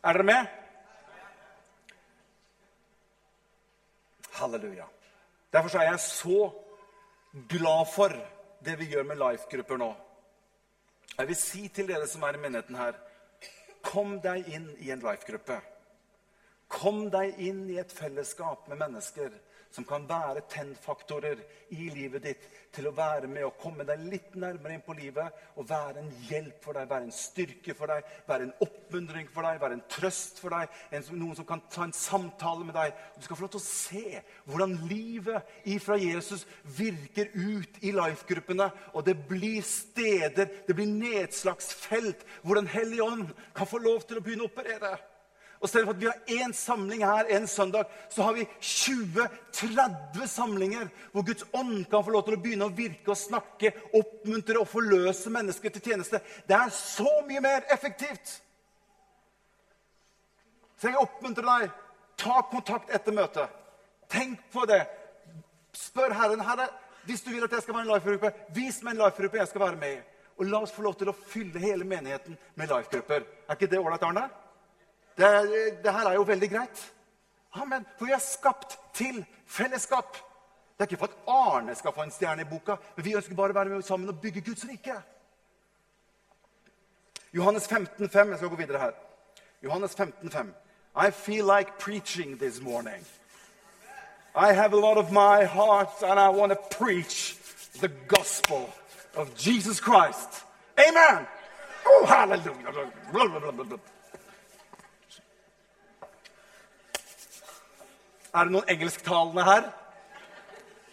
Er 0.04 0.12
dere 0.12 0.28
med? 0.28 0.46
Halleluja. 4.34 4.84
Derfor 5.54 5.80
er 5.80 5.92
jeg 5.94 6.00
så 6.04 6.40
glad 7.48 7.86
for 7.88 8.12
det 8.64 8.76
vi 8.80 8.90
gjør 8.92 9.06
med 9.08 9.22
life-grupper 9.22 9.80
nå. 9.80 9.94
Jeg 11.18 11.28
vil 11.30 11.38
si 11.38 11.68
til 11.70 11.86
dere 11.88 12.06
som 12.10 12.24
er 12.26 12.34
i 12.34 12.42
menigheten 12.42 12.78
her, 12.78 12.96
kom 13.84 14.16
deg 14.24 14.48
inn 14.50 14.66
i 14.82 14.90
en 14.90 15.02
life-gruppe. 15.04 15.60
Kom 16.74 17.04
deg 17.12 17.38
inn 17.38 17.66
i 17.70 17.78
et 17.78 17.92
fellesskap 17.92 18.66
med 18.70 18.80
mennesker 18.80 19.34
som 19.74 19.84
kan 19.84 20.04
være 20.06 20.44
tennfaktorer 20.50 21.40
i 21.74 21.88
livet 21.90 22.22
ditt 22.22 22.44
til 22.74 22.86
å 22.86 22.94
være 22.94 23.26
med 23.30 23.46
og 23.46 23.56
komme 23.58 23.86
deg 23.86 24.02
litt 24.06 24.34
nærmere 24.38 24.76
inn 24.76 24.84
på 24.86 24.94
livet 24.94 25.46
og 25.58 25.66
være 25.66 26.02
en 26.02 26.10
hjelp 26.28 26.60
for 26.62 26.78
deg, 26.78 26.88
være 26.90 27.08
en 27.08 27.14
styrke 27.14 27.74
for 27.74 27.90
deg, 27.90 28.06
være 28.28 28.48
en 28.48 28.52
oppmuntring 28.66 29.30
for 29.34 29.46
deg, 29.46 29.58
være 29.62 29.78
en 29.78 29.84
trøst 29.90 30.38
for 30.42 30.54
deg, 30.54 30.76
en, 30.94 31.06
noen 31.18 31.38
som 31.38 31.48
kan 31.48 31.62
ta 31.72 31.86
en 31.86 31.96
samtale 31.96 32.66
med 32.66 32.78
deg. 32.78 32.94
Du 33.16 33.26
skal 33.26 33.38
få 33.38 33.46
lov 33.46 33.54
til 33.54 33.62
å 33.62 33.66
se 33.66 34.22
hvordan 34.50 34.76
livet 34.90 35.70
ifra 35.74 35.98
Jesus 35.98 36.44
virker 36.78 37.32
ut 37.34 37.80
i 37.82 37.94
life-gruppene. 37.94 38.70
Og 38.94 39.06
det 39.06 39.16
blir 39.28 39.62
steder, 39.66 40.50
det 40.68 40.76
blir 40.76 40.90
nedslagsfelt 40.90 42.22
hvor 42.42 42.54
Den 42.54 42.70
hellige 42.70 43.02
ånd 43.02 43.34
kan 43.56 43.66
få 43.66 43.80
lov 43.82 44.06
til 44.06 44.20
å 44.20 44.24
begynne 44.24 44.46
å 44.46 44.52
operere. 44.52 44.94
Og 45.64 45.70
stedet 45.70 45.86
for 45.88 45.94
at 45.94 46.00
vi 46.02 46.06
har 46.10 46.42
én 46.44 46.52
samling 46.52 47.00
her 47.06 47.30
en 47.32 47.46
søndag, 47.48 47.84
så 48.12 48.22
har 48.22 48.34
vi 48.36 48.42
20-30 48.60 50.26
samlinger 50.28 50.90
hvor 51.12 51.24
Guds 51.24 51.46
ånd 51.56 51.86
kan 51.88 52.04
få 52.04 52.12
lov 52.12 52.26
til 52.26 52.36
å 52.36 52.40
begynne 52.42 52.68
å 52.68 52.74
virke 52.76 53.14
og 53.14 53.16
snakke, 53.16 53.70
oppmuntre 53.96 54.60
og 54.60 54.68
forløse 54.68 55.32
mennesker 55.32 55.72
til 55.72 55.86
tjeneste. 55.88 56.20
Det 56.44 56.58
er 56.58 56.74
så 56.76 57.08
mye 57.24 57.40
mer 57.40 57.64
effektivt. 57.72 58.34
Så 60.76 60.92
jeg 60.92 61.00
oppmuntrer 61.00 61.48
deg. 61.48 61.72
Ta 62.20 62.44
kontakt 62.52 62.92
etter 62.92 63.16
møtet. 63.16 63.56
Tenk 64.12 64.44
på 64.52 64.68
det. 64.68 64.82
Spør 65.72 66.12
Herren. 66.12 66.44
Herre, 66.44 66.68
hvis 67.08 67.24
du 67.24 67.32
vil 67.32 67.48
at 67.48 67.56
jeg 67.56 67.64
skal 67.64 67.78
være 67.78 67.88
en 67.88 67.94
life-gruppe, 67.94 68.36
vis 68.52 68.84
meg 68.84 68.98
en 68.98 69.06
life-gruppe 69.06 69.40
jeg 69.40 69.54
skal 69.54 69.64
være 69.70 69.80
med 69.80 69.96
i. 69.96 70.00
Og 70.36 70.50
la 70.50 70.60
oss 70.60 70.76
få 70.76 70.84
lov 70.84 71.00
til 71.00 71.08
å 71.08 71.16
fylle 71.16 71.62
hele 71.62 71.88
menigheten 71.88 72.36
med 72.52 72.68
life-grupper. 72.68 73.24
Er 73.48 73.56
ikke 73.56 73.72
det 73.72 73.80
ålreit, 73.80 74.04
Arne? 74.12 74.28
Det, 75.16 75.26
det, 75.84 75.92
her 75.92 76.08
er 76.08 76.14
jo 76.14 76.22
veldig 76.22 76.50
greit. 76.50 76.92
Amen. 77.54 77.86
For 77.98 78.06
vi 78.06 78.12
er 78.12 78.22
skapt 78.22 78.78
til 78.94 79.24
fellesskap. 79.46 80.16
Det 80.74 80.82
er 80.82 80.90
ikke 80.90 80.96
for 80.96 81.06
at 81.06 81.28
Arne 81.30 81.74
skal 81.74 81.92
få 81.94 82.02
en 82.02 82.10
stjerne 82.10 82.42
i 82.42 82.50
boka, 82.50 82.74
men 82.96 83.04
vi 83.04 83.14
ønsker 83.14 83.34
bare 83.38 83.54
å 83.54 83.58
være 83.60 83.70
med 83.70 83.86
sammen 83.86 84.10
og 84.10 84.18
bygge 84.20 84.42
Guds 84.42 84.64
rike. 84.66 84.96
Johannes 87.34 87.68
15, 87.68 88.08
5. 88.10 88.30
Jeg 88.30 88.38
skal 88.38 88.48
gå 88.48 88.56
videre 88.56 88.78
her. 88.78 88.92
Johannes 89.62 89.94
15, 89.94 90.30
5. 90.30 90.54
I 90.96 91.10
feel 91.10 91.44
like 91.46 91.78
preaching 91.78 92.38
this 92.38 92.60
morning. 92.60 93.04
I 94.34 94.52
have 94.52 94.72
a 94.72 94.80
lot 94.80 94.98
of 94.98 95.12
my 95.12 95.44
heart, 95.44 96.02
and 96.02 96.18
I 96.18 96.28
want 96.28 96.52
to 96.52 96.76
preach 96.78 97.36
the 97.80 97.88
gospel 97.88 98.68
of 99.16 99.34
Jesus 99.36 99.80
Christ. 99.80 100.44
Amen! 100.78 101.26
Oh, 101.86 102.04
hallelujah! 102.06 103.78
Er 108.34 108.48
det 108.48 108.54
noen 108.56 108.70
engelsktalende 108.72 109.42
her? 109.46 109.66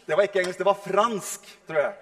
Det 0.06 0.18
var 0.18 0.28
ikke 0.28 0.42
engelsk, 0.44 0.60
det 0.60 0.68
var 0.68 0.82
fransk, 0.84 1.48
tror 1.66 1.80
jeg. 1.80 1.94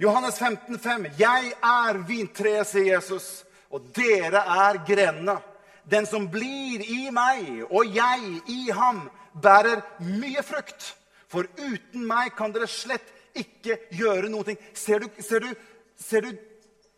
Johannes 0.00 0.38
15, 0.38 0.78
5. 0.80 1.04
Jeg 1.18 1.50
er 1.64 1.98
vintreet, 2.08 2.68
sier 2.68 2.94
Jesus, 2.94 3.26
og 3.68 3.84
dere 3.96 4.40
er 4.40 4.78
grenene. 4.88 5.36
Den 5.84 6.08
som 6.08 6.24
blir 6.32 6.82
i 6.82 7.10
meg 7.14 7.66
og 7.68 7.92
jeg 7.92 8.40
i 8.52 8.70
ham, 8.74 9.04
bærer 9.36 9.84
mye 10.00 10.40
frukt. 10.44 10.94
For 11.28 11.44
uten 11.60 12.06
meg 12.08 12.32
kan 12.38 12.54
dere 12.54 12.68
slett 12.70 13.12
ikke 13.36 13.76
gjøre 13.92 14.30
noe. 14.32 14.56
Ser 14.72 15.04
du, 15.04 15.10
ser 15.20 15.44
du, 15.44 15.52
ser 16.00 16.24
du 16.24 16.32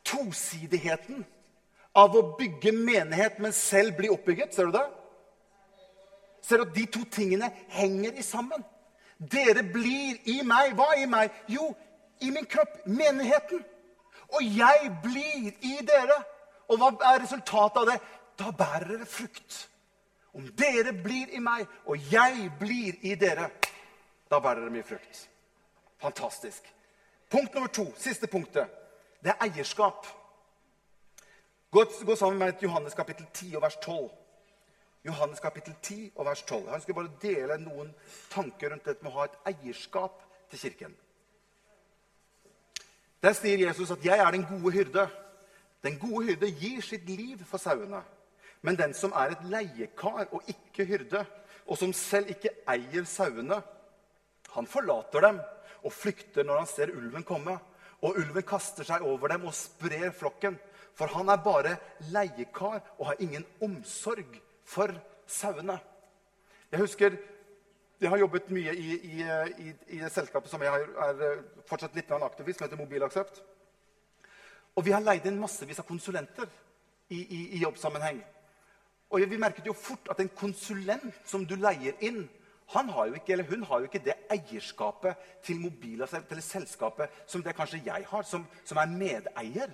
tosidigheten 0.06 1.24
av 1.98 2.14
å 2.14 2.24
bygge 2.38 2.70
menighet, 2.76 3.42
men 3.42 3.54
selv 3.56 3.98
bli 3.98 4.10
oppbygget? 4.14 4.54
Ser 4.54 4.70
du 4.70 4.78
det? 4.78 4.86
Ser 6.48 6.62
du 6.62 6.64
at 6.64 6.74
de 6.74 6.86
to 6.88 7.04
tingene 7.12 7.50
henger 7.76 8.16
i 8.16 8.24
sammen. 8.24 8.64
Dere 9.18 9.62
blir 9.62 10.20
i 10.30 10.40
meg. 10.46 10.72
Hva 10.78 10.94
i 10.96 11.06
meg? 11.10 11.34
Jo, 11.50 11.68
i 12.24 12.30
min 12.32 12.46
kropp. 12.48 12.80
Menigheten. 12.86 13.64
Og 14.28 14.44
jeg 14.44 14.92
blir 15.02 15.50
i 15.64 15.78
dere. 15.86 16.22
Og 16.68 16.80
hva 16.80 16.92
er 17.12 17.24
resultatet 17.24 17.82
av 17.82 17.90
det? 17.90 17.98
Da 18.38 18.52
bærer 18.54 18.94
dere 18.94 19.08
frukt. 19.08 19.66
Om 20.38 20.48
dere 20.58 20.92
blir 20.92 21.32
i 21.34 21.40
meg, 21.42 21.66
og 21.88 22.12
jeg 22.12 22.50
blir 22.60 22.98
i 23.02 23.14
dere, 23.18 23.48
da 24.30 24.38
bærer 24.38 24.60
dere 24.60 24.70
mye 24.70 24.86
frukt. 24.86 25.24
Fantastisk. 25.98 26.68
Punkt 27.32 27.54
nummer 27.54 27.72
to, 27.72 27.88
siste 27.98 28.28
punktet, 28.30 28.68
det 29.24 29.32
er 29.32 29.48
eierskap. 29.48 30.06
Gå, 31.72 31.84
gå 32.06 32.16
sammen 32.16 32.38
med 32.38 32.62
Johannes 32.62 32.94
kapittel 32.94 33.26
10 33.34 33.56
og 33.56 33.62
vers 33.62 33.76
12. 33.82 34.10
Johannes 35.08 35.40
kapittel 35.40 35.74
10 35.82 36.12
og 36.16 36.26
vers 36.26 36.42
12. 36.42 36.68
Han 36.70 36.82
skal 36.84 36.96
bare 36.96 37.18
dele 37.22 37.58
noen 37.62 37.92
tanker 38.30 38.72
rundt 38.72 38.88
dette 38.88 39.04
med 39.04 39.12
å 39.12 39.20
ha 39.20 39.28
et 39.28 39.38
eierskap 39.52 40.20
til 40.50 40.62
kirken. 40.66 40.96
Der 43.22 43.34
sier 43.34 43.58
Jesus 43.58 43.90
at 43.90 44.04
'jeg 44.04 44.18
er 44.18 44.30
den 44.30 44.46
gode 44.46 44.74
hyrde'. 44.76 45.08
Den 45.82 45.98
gode 45.98 46.26
hyrde 46.26 46.50
gir 46.50 46.80
sitt 46.82 47.08
liv 47.08 47.44
for 47.44 47.58
sauene. 47.58 48.02
Men 48.62 48.76
den 48.76 48.94
som 48.94 49.12
er 49.12 49.30
et 49.30 49.44
leiekar 49.44 50.26
og 50.32 50.42
ikke 50.48 50.84
hyrde, 50.84 51.26
og 51.66 51.78
som 51.78 51.92
selv 51.92 52.30
ikke 52.30 52.50
eier 52.68 53.04
sauene, 53.04 53.62
han 54.50 54.66
forlater 54.66 55.20
dem 55.20 55.40
og 55.84 55.92
flykter 55.92 56.42
når 56.42 56.58
han 56.58 56.66
ser 56.66 56.96
ulven 56.96 57.24
komme. 57.24 57.58
Og 58.02 58.16
ulven 58.16 58.42
kaster 58.42 58.84
seg 58.84 59.02
over 59.02 59.28
dem 59.28 59.44
og 59.44 59.54
sprer 59.54 60.10
flokken. 60.10 60.58
For 60.94 61.06
han 61.06 61.28
er 61.28 61.36
bare 61.36 61.76
leiekar 62.10 62.80
og 62.98 63.06
har 63.06 63.14
ingen 63.18 63.46
omsorg 63.62 64.40
for 64.68 64.92
sauene. 65.28 65.78
Jeg 66.72 66.80
husker 66.84 67.16
jeg 67.98 68.10
har 68.12 68.20
jobbet 68.20 68.50
mye 68.54 68.72
i, 68.78 68.90
i, 68.94 69.22
i, 69.58 69.72
i 69.96 69.98
det 69.98 70.10
selskapet 70.14 70.50
som 70.50 70.62
jeg 70.62 70.70
har, 70.70 70.84
er 71.08 71.22
eh, 71.26 71.40
fortsatt 71.66 71.96
litt 71.98 72.10
aktiv 72.14 72.46
i, 72.46 72.54
som 72.54 72.66
heter 72.66 72.78
Mobilaksept. 72.78 73.40
Og 74.78 74.84
vi 74.86 74.92
har 74.94 75.02
leid 75.02 75.26
inn 75.26 75.40
massevis 75.40 75.80
av 75.82 75.88
konsulenter 75.88 76.46
i, 77.10 77.18
i, 77.18 77.40
jobbsammenheng. 77.64 78.20
Og 79.10 79.24
vi 79.26 79.40
merket 79.40 79.66
jo 79.66 79.74
fort 79.74 80.12
at 80.12 80.20
en 80.22 80.30
konsulent 80.30 81.10
som 81.26 81.42
du 81.48 81.56
leier 81.58 81.98
inn, 82.06 82.28
han 82.76 82.92
har 82.92 83.08
jo 83.08 83.18
ikke, 83.18 83.32
eller 83.34 83.48
hun 83.48 83.64
har 83.66 83.80
jo 83.80 83.88
ikke 83.88 84.04
det 84.04 84.14
eierskapet 84.30 85.28
til 85.42 85.58
mobilaksept 85.58 86.30
eller 86.30 86.44
selskapet 86.44 87.22
som 87.26 87.42
det 87.42 87.56
kanskje 87.56 87.80
jeg 87.86 88.06
har, 88.10 88.26
som, 88.28 88.44
som 88.68 88.78
er 88.78 88.92
medeier. 88.92 89.72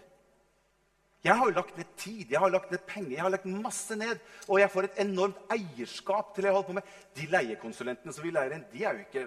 Jeg 1.24 1.40
har 1.40 1.54
lagt 1.56 1.78
ned 1.78 1.92
tid, 1.96 2.26
jeg 2.28 2.40
har 2.40 2.52
lagt 2.52 2.72
ned 2.72 2.82
penger, 2.84 3.14
jeg 3.16 3.24
har 3.24 3.32
lagt 3.32 3.46
masse 3.48 3.96
ned. 3.96 4.20
Og 4.44 4.58
jeg 4.60 4.70
får 4.70 4.88
et 4.88 4.98
enormt 5.06 5.38
eierskap 5.54 6.34
til 6.34 6.44
det 6.44 6.50
jeg 6.50 6.56
holder 6.58 6.68
på 6.68 6.76
med. 6.76 6.90
De 7.16 7.28
leiekonsulentene 7.32 8.12
som 8.12 8.26
vi 8.26 8.32
leier 8.34 8.56
inn, 8.58 8.66
de 8.72 8.84
er 8.84 8.98
jo 8.98 9.06
ikke, 9.06 9.22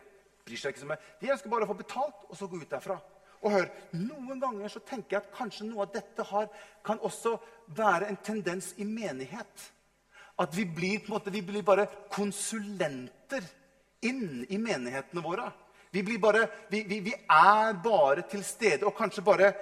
bryr 0.45 0.61
seg 0.61 0.75
ikke 0.75 0.83
så 0.83 0.89
mye. 0.91 1.05
De 1.21 1.31
ønsker 1.33 1.53
bare 1.53 1.65
å 1.65 1.71
få 1.71 1.77
betalt 1.79 2.27
og 2.27 2.37
så 2.37 2.49
gå 2.51 2.61
ut 2.61 2.69
derfra. 2.69 2.99
Og 3.41 3.53
hør, 3.53 3.67
Noen 3.97 4.41
ganger 4.41 4.69
så 4.69 4.81
tenker 4.85 5.17
jeg 5.17 5.25
at 5.25 5.33
kanskje 5.39 5.65
noe 5.69 5.87
av 5.87 5.93
dette 5.93 6.25
har, 6.29 6.47
kan 6.85 7.01
også 7.05 7.35
være 7.77 8.11
en 8.11 8.21
tendens 8.29 8.71
i 8.77 8.85
menighet. 8.85 9.67
At 10.37 10.53
vi 10.53 10.67
blir, 10.69 10.99
på 11.01 11.09
en 11.09 11.17
måte, 11.17 11.33
vi 11.33 11.41
blir 11.45 11.65
bare 11.65 11.87
konsulenter 12.13 13.45
inn 14.05 14.45
i 14.53 14.59
menighetene 14.61 15.25
våre. 15.25 15.49
Vi, 15.89 16.17
bare, 16.21 16.43
vi, 16.69 16.83
vi, 16.85 16.99
vi 17.07 17.13
er 17.15 17.73
bare 17.81 18.25
til 18.29 18.43
stede 18.45 18.85
og 18.85 18.93
kanskje 18.97 19.23
bare 19.25 19.53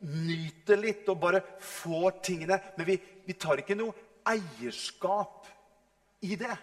nyter 0.00 0.80
litt 0.80 1.08
og 1.12 1.20
bare 1.22 1.42
får 1.60 2.20
tingene. 2.24 2.58
Men 2.76 2.88
vi, 2.88 2.98
vi 3.26 3.36
tar 3.38 3.62
ikke 3.62 3.76
noe 3.78 3.94
eierskap 4.28 5.50
i 6.24 6.36
det. 6.40 6.56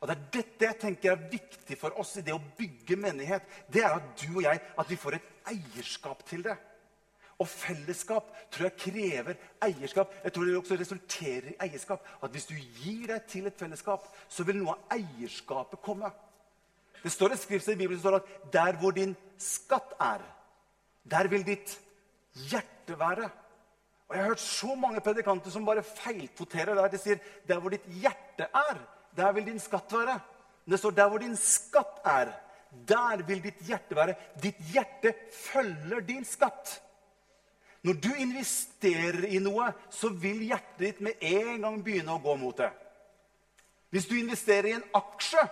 Og 0.00 0.08
Det 0.08 0.14
er 0.16 0.24
dette 0.36 0.68
jeg 0.68 0.80
tenker 0.80 1.14
er 1.14 1.28
viktig 1.32 1.78
for 1.80 1.96
oss 2.00 2.18
i 2.20 2.24
det 2.24 2.34
å 2.34 2.42
bygge 2.58 2.98
menighet. 3.00 3.46
Det 3.72 3.82
er 3.82 3.96
at 3.96 4.10
du 4.20 4.28
og 4.36 4.44
jeg 4.44 4.60
at 4.60 4.90
vi 4.90 4.98
får 5.00 5.18
et 5.18 5.30
eierskap 5.52 6.24
til 6.28 6.44
det. 6.46 6.56
Og 7.36 7.48
fellesskap 7.48 8.28
tror 8.52 8.68
jeg 8.68 8.80
krever 8.80 9.40
eierskap. 9.64 10.12
Jeg 10.24 10.32
tror 10.32 10.46
det 10.46 10.56
også 10.56 10.78
resulterer 10.80 11.50
i 11.52 11.56
eierskap. 11.66 12.04
At 12.24 12.32
hvis 12.32 12.48
du 12.48 12.54
gir 12.56 13.10
deg 13.10 13.26
til 13.28 13.48
et 13.48 13.58
fellesskap, 13.58 14.06
så 14.28 14.44
vil 14.48 14.60
noe 14.60 14.76
av 14.76 14.96
eierskapet 14.96 15.82
komme. 15.84 16.12
Det 17.02 17.12
står 17.12 17.34
et 17.34 17.42
skriftsted 17.42 17.76
i 17.76 17.82
Bibelen 17.82 18.00
som 18.00 18.08
står 18.08 18.20
at 18.22 18.52
der 18.52 18.78
hvor 18.80 18.94
din 18.96 19.12
skatt 19.40 19.92
er, 20.00 20.24
der 21.04 21.28
vil 21.30 21.44
ditt 21.46 21.76
hjerte 22.36 22.98
være. 22.98 23.28
Og 24.06 24.14
Jeg 24.14 24.22
har 24.22 24.30
hørt 24.30 24.40
så 24.40 24.74
mange 24.78 25.00
predikanter 25.00 25.50
som 25.50 25.66
bare 25.66 25.82
feilkvoterer 25.82 26.74
der. 26.78 26.88
De 26.88 26.98
sier 27.00 27.18
der 27.48 27.60
hvor 27.60 27.74
ditt 27.74 27.86
hjerte 27.90 28.46
er, 28.46 28.80
der 29.16 29.32
vil 29.32 29.46
din 29.46 29.60
skatt 29.60 29.92
være. 29.92 30.18
Men 30.64 30.74
det 30.74 30.78
står 30.78 30.94
der 30.96 31.08
hvor 31.10 31.22
din 31.22 31.36
skatt 31.36 32.02
er, 32.06 32.32
der 32.88 33.22
vil 33.26 33.42
ditt 33.42 33.62
hjerte 33.66 33.96
være. 33.96 34.14
Ditt 34.42 34.58
hjerte 34.72 35.14
følger 35.32 36.00
din 36.06 36.24
skatt. 36.24 36.82
Når 37.86 38.00
du 38.02 38.10
investerer 38.18 39.28
i 39.30 39.38
noe, 39.38 39.68
så 39.90 40.10
vil 40.10 40.42
hjertet 40.48 40.82
ditt 40.82 41.00
med 41.06 41.22
en 41.22 41.62
gang 41.62 41.82
begynne 41.84 42.16
å 42.16 42.22
gå 42.22 42.34
mot 42.40 42.56
det. 42.58 42.72
Hvis 43.94 44.08
du 44.10 44.16
investerer 44.18 44.70
i 44.70 44.76
en 44.78 44.90
aksje 44.96 45.46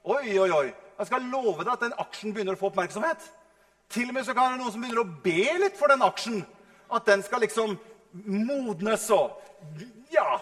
Oi, 0.00 0.38
oi, 0.40 0.48
oi. 0.48 0.68
Jeg 0.96 1.08
skal 1.10 1.26
love 1.28 1.60
deg 1.60 1.74
at 1.74 1.82
den 1.84 1.98
aksjen 2.00 2.32
begynner 2.32 2.56
å 2.56 2.60
få 2.60 2.70
oppmerksomhet. 2.70 3.20
Til 3.90 4.10
og 4.10 4.14
med 4.14 4.26
så 4.26 4.34
kan 4.34 4.44
det 4.44 4.54
være 4.54 4.62
noen 4.62 4.74
som 4.74 4.84
begynner 4.84 5.02
å 5.02 5.22
be 5.24 5.46
litt 5.64 5.78
for 5.78 5.90
den 5.90 6.04
aksjen. 6.06 6.42
At 6.90 7.06
den 7.10 7.22
skal 7.26 7.42
liksom 7.42 7.76
modnes 8.12 9.06
og 9.14 9.38
ja, 10.10 10.40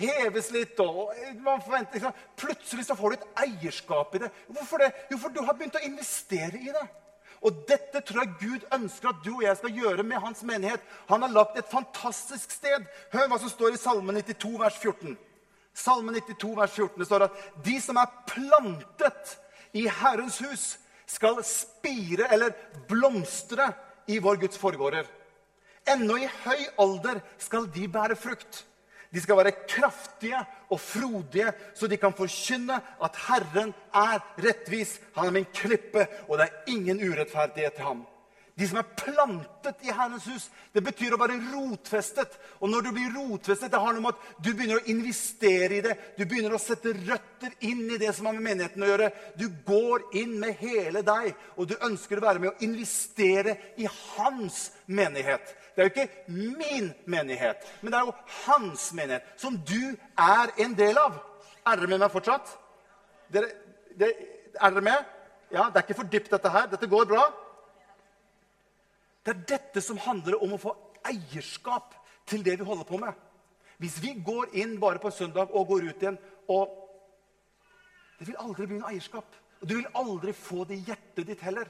heves 0.00 0.50
litt. 0.54 0.78
og 0.80 1.12
man 1.44 1.62
forventer, 1.64 1.98
liksom, 1.98 2.14
Plutselig 2.36 2.86
så 2.86 2.96
får 2.96 3.10
du 3.10 3.16
et 3.16 3.42
eierskap 3.46 4.14
i 4.14 4.22
det. 4.24 4.30
Hvorfor 4.48 4.84
det? 4.84 4.92
Jo, 5.10 5.18
for 5.20 5.32
du 5.32 5.42
har 5.44 5.56
begynt 5.56 5.76
å 5.76 5.84
investere 5.84 6.60
i 6.60 6.72
det. 6.72 6.86
Og 7.44 7.60
dette 7.68 8.00
tror 8.00 8.22
jeg 8.22 8.36
Gud 8.40 8.64
ønsker 8.72 9.12
at 9.12 9.20
du 9.24 9.34
og 9.34 9.44
jeg 9.44 9.58
skal 9.60 9.76
gjøre 9.82 10.04
med 10.06 10.22
hans 10.24 10.42
menighet. 10.46 10.82
Han 11.10 11.22
har 11.22 11.34
lagt 11.34 11.58
et 11.60 11.68
fantastisk 11.70 12.50
sted. 12.56 12.86
Hør 13.12 13.28
hva 13.30 13.38
som 13.42 13.52
står 13.52 13.76
i 13.76 13.80
Salme 13.80 14.16
92, 14.16 14.56
vers 14.60 14.78
14. 14.80 15.16
Salme 15.76 16.14
92, 16.16 16.54
vers 16.56 16.72
14 16.72 17.02
det 17.02 17.06
står 17.10 17.26
at 17.26 17.40
de 17.66 17.76
som 17.84 17.98
er 18.00 18.14
plantet 18.30 19.36
i 19.76 19.84
Herrens 19.92 20.38
hus, 20.40 20.64
skal 21.06 21.42
spire 21.46 22.28
eller 22.34 22.54
blomstre 22.88 23.70
i 24.06 24.18
vår 24.22 24.40
Guds 24.42 24.58
forgårder. 24.58 25.06
Ennå 25.86 26.16
i 26.18 26.30
høy 26.44 26.64
alder 26.82 27.20
skal 27.38 27.68
de 27.74 27.86
bære 27.88 28.16
frukt. 28.18 28.64
De 29.14 29.22
skal 29.22 29.38
være 29.38 29.54
kraftige 29.70 30.40
og 30.70 30.80
frodige, 30.82 31.52
så 31.74 31.86
de 31.86 31.96
kan 31.96 32.14
forkynne 32.16 32.80
at 33.02 33.20
Herren 33.28 33.70
er 33.94 34.18
rettvis. 34.42 34.98
Han 35.14 35.30
er 35.30 35.36
min 35.38 35.48
klippe, 35.54 36.06
og 36.28 36.38
det 36.38 36.48
er 36.48 36.74
ingen 36.74 37.00
urettferdighet 37.00 37.78
til 37.78 37.86
ham. 37.86 38.02
De 38.56 38.64
som 38.64 38.78
er 38.80 38.88
plantet 38.96 39.82
i 39.84 39.92
Herrens 39.92 40.24
hus. 40.30 40.46
Det 40.72 40.80
betyr 40.80 41.12
å 41.12 41.18
være 41.20 41.34
rotfestet. 41.50 42.38
Og 42.64 42.70
når 42.72 42.86
du 42.86 42.88
blir 42.96 43.12
rotfestet, 43.12 43.68
det 43.72 43.80
har 43.82 43.92
noe 43.92 44.06
med 44.06 44.14
at 44.14 44.40
du 44.40 44.48
begynner 44.48 44.80
å 44.80 44.88
investere 44.88 45.76
i 45.76 45.82
det. 45.84 45.92
Du 46.16 46.22
begynner 46.24 46.56
å 46.56 46.60
sette 46.62 46.94
røtter 46.96 47.52
inn 47.68 47.84
i 47.92 48.00
det 48.00 48.14
som 48.16 48.30
har 48.30 48.38
med 48.38 48.46
menigheten 48.48 48.86
å 48.86 48.88
gjøre. 48.88 49.10
Du 49.36 49.44
går 49.68 50.08
inn 50.22 50.38
med 50.40 50.56
hele 50.62 51.04
deg, 51.04 51.36
og 51.60 51.68
du 51.68 51.76
ønsker 51.84 52.16
å 52.16 52.24
være 52.24 52.46
med 52.46 52.54
å 52.54 52.64
investere 52.64 53.58
i 53.76 53.90
hans 53.92 54.70
menighet. 54.88 55.52
Det 55.76 55.84
er 55.84 55.90
jo 55.90 55.92
ikke 55.92 56.32
min 56.32 56.92
menighet, 57.04 57.60
men 57.82 57.92
det 57.92 58.00
er 58.00 58.08
jo 58.08 58.18
hans 58.46 58.88
menighet, 58.96 59.34
som 59.36 59.60
du 59.68 59.92
er 60.16 60.56
en 60.64 60.78
del 60.78 60.96
av. 60.96 61.20
Er 61.60 61.76
dere 61.76 61.92
med 61.92 62.06
meg 62.06 62.14
fortsatt? 62.14 62.56
Dere, 63.36 63.52
dere, 64.00 64.30
er 64.56 64.70
dere 64.72 64.88
med? 64.88 65.16
Ja, 65.52 65.68
Det 65.68 65.82
er 65.82 65.84
ikke 65.84 66.00
for 66.00 66.08
dypt, 66.08 66.32
dette 66.32 66.50
her. 66.50 66.72
Dette 66.72 66.88
går 66.88 67.12
bra. 67.12 67.26
Det 69.26 69.32
er 69.34 69.46
dette 69.56 69.82
som 69.82 69.98
handler 69.98 70.38
om 70.38 70.52
å 70.54 70.60
få 70.62 70.72
eierskap 71.10 71.96
til 72.30 72.44
det 72.46 72.60
vi 72.60 72.66
holder 72.66 72.86
på 72.86 73.00
med. 73.02 73.10
Hvis 73.82 73.98
vi 73.98 74.12
går 74.24 74.54
inn 74.56 74.76
bare 74.80 75.02
på 75.02 75.10
søndag 75.10 75.50
og 75.50 75.66
går 75.72 75.88
ut 75.90 76.04
igjen 76.04 76.18
og 76.48 76.82
Det 78.16 78.30
vil 78.30 78.38
aldri 78.40 78.64
bli 78.64 78.78
noe 78.78 78.94
eierskap. 78.94 79.34
Og 79.60 79.68
du 79.68 79.74
vil 79.74 79.88
aldri 79.92 80.32
få 80.32 80.62
det 80.64 80.78
i 80.78 80.84
hjertet 80.86 81.26
ditt 81.28 81.42
heller. 81.44 81.66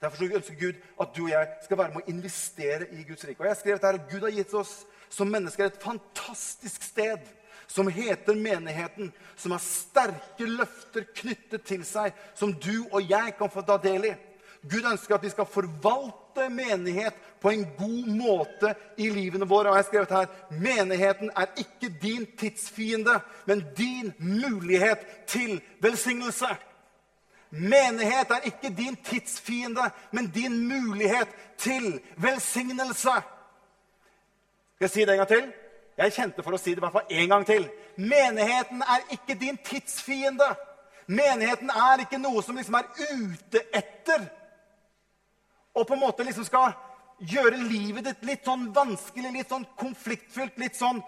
Derfor 0.00 0.24
ønsker 0.38 0.56
Gud 0.56 0.78
at 1.02 1.10
du 1.12 1.26
og 1.26 1.34
jeg 1.34 1.50
skal 1.66 1.78
være 1.78 1.92
med 1.92 2.00
å 2.00 2.12
investere 2.14 2.86
i 2.96 3.04
Guds 3.04 3.26
rike. 3.28 3.42
Og 3.42 3.50
jeg 3.50 3.58
skrev 3.60 3.84
at 3.84 4.08
Gud 4.08 4.24
har 4.24 4.32
gitt 4.32 4.54
oss 4.56 4.72
som 5.12 5.28
mennesker 5.28 5.68
et 5.68 5.82
fantastisk 5.82 6.86
sted 6.86 7.28
som 7.68 7.90
heter 7.92 8.40
menigheten, 8.40 9.12
som 9.36 9.52
har 9.52 9.60
sterke 9.60 10.48
løfter 10.48 11.04
knyttet 11.12 11.66
til 11.68 11.84
seg, 11.84 12.16
som 12.34 12.54
du 12.56 12.86
og 12.88 13.04
jeg 13.04 13.36
kan 13.36 13.52
få 13.52 13.64
ta 13.68 13.76
del 13.84 14.08
i. 14.08 14.14
Gud 14.70 14.84
ønsker 14.86 15.14
at 15.14 15.24
vi 15.24 15.30
skal 15.30 15.46
forvalte 15.46 16.48
menighet 16.50 17.14
på 17.42 17.50
en 17.50 17.64
god 17.78 18.10
måte 18.14 18.74
i 18.96 19.08
livene 19.10 19.48
våre. 19.48 19.72
Og 19.72 19.74
jeg 19.74 19.82
har 19.82 19.88
skrevet 19.88 20.12
her 20.14 20.60
menigheten 20.62 21.30
er 21.36 21.50
ikke 21.58 21.90
din 22.02 22.26
tidsfiende, 22.38 23.20
men 23.46 23.64
din 23.76 24.12
mulighet 24.18 25.02
til 25.26 25.60
velsignelse. 25.80 26.46
Menighet 27.50 28.30
er 28.30 28.46
ikke 28.46 28.70
din 28.76 28.96
tidsfiende, 29.04 29.90
men 30.10 30.30
din 30.30 30.68
mulighet 30.68 31.28
til 31.58 32.00
velsignelse. 32.16 33.16
Skal 34.74 34.86
jeg 34.86 34.90
si 34.90 35.00
det 35.00 35.12
en 35.12 35.16
gang 35.16 35.28
til? 35.28 35.52
Jeg 35.98 36.12
kjente 36.12 36.42
for 36.42 36.54
å 36.54 36.60
si 36.60 36.70
det 36.70 36.80
i 36.80 36.84
hvert 36.84 36.94
fall 36.94 37.18
en 37.18 37.28
gang 37.28 37.46
til. 37.46 37.66
Menigheten 37.96 38.80
er 38.82 39.02
ikke 39.12 39.34
din 39.40 39.58
tidsfiende. 39.64 40.48
Menigheten 41.06 41.70
er 41.70 42.06
ikke 42.06 42.22
noe 42.22 42.42
som 42.46 42.56
liksom 42.56 42.78
er 42.78 42.88
ute 43.10 43.66
etter 43.74 44.30
og 45.74 45.86
på 45.86 45.94
en 45.94 46.02
måte 46.04 46.24
liksom 46.26 46.44
skal 46.46 46.74
gjøre 47.22 47.60
livet 47.68 48.06
ditt 48.08 48.24
litt 48.26 48.46
sånn 48.46 48.68
vanskelig, 48.74 49.30
litt 49.32 49.52
sånn 49.52 49.66
konfliktfylt, 49.78 50.58
litt 50.60 50.76
sånn 50.76 51.00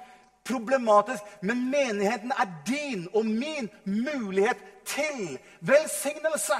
problematisk. 0.47 1.25
Men 1.43 1.67
menigheten 1.73 2.33
er 2.37 2.53
din 2.69 3.09
og 3.12 3.27
min 3.27 3.69
mulighet 3.85 4.61
til 4.89 5.37
velsignelse. 5.61 6.59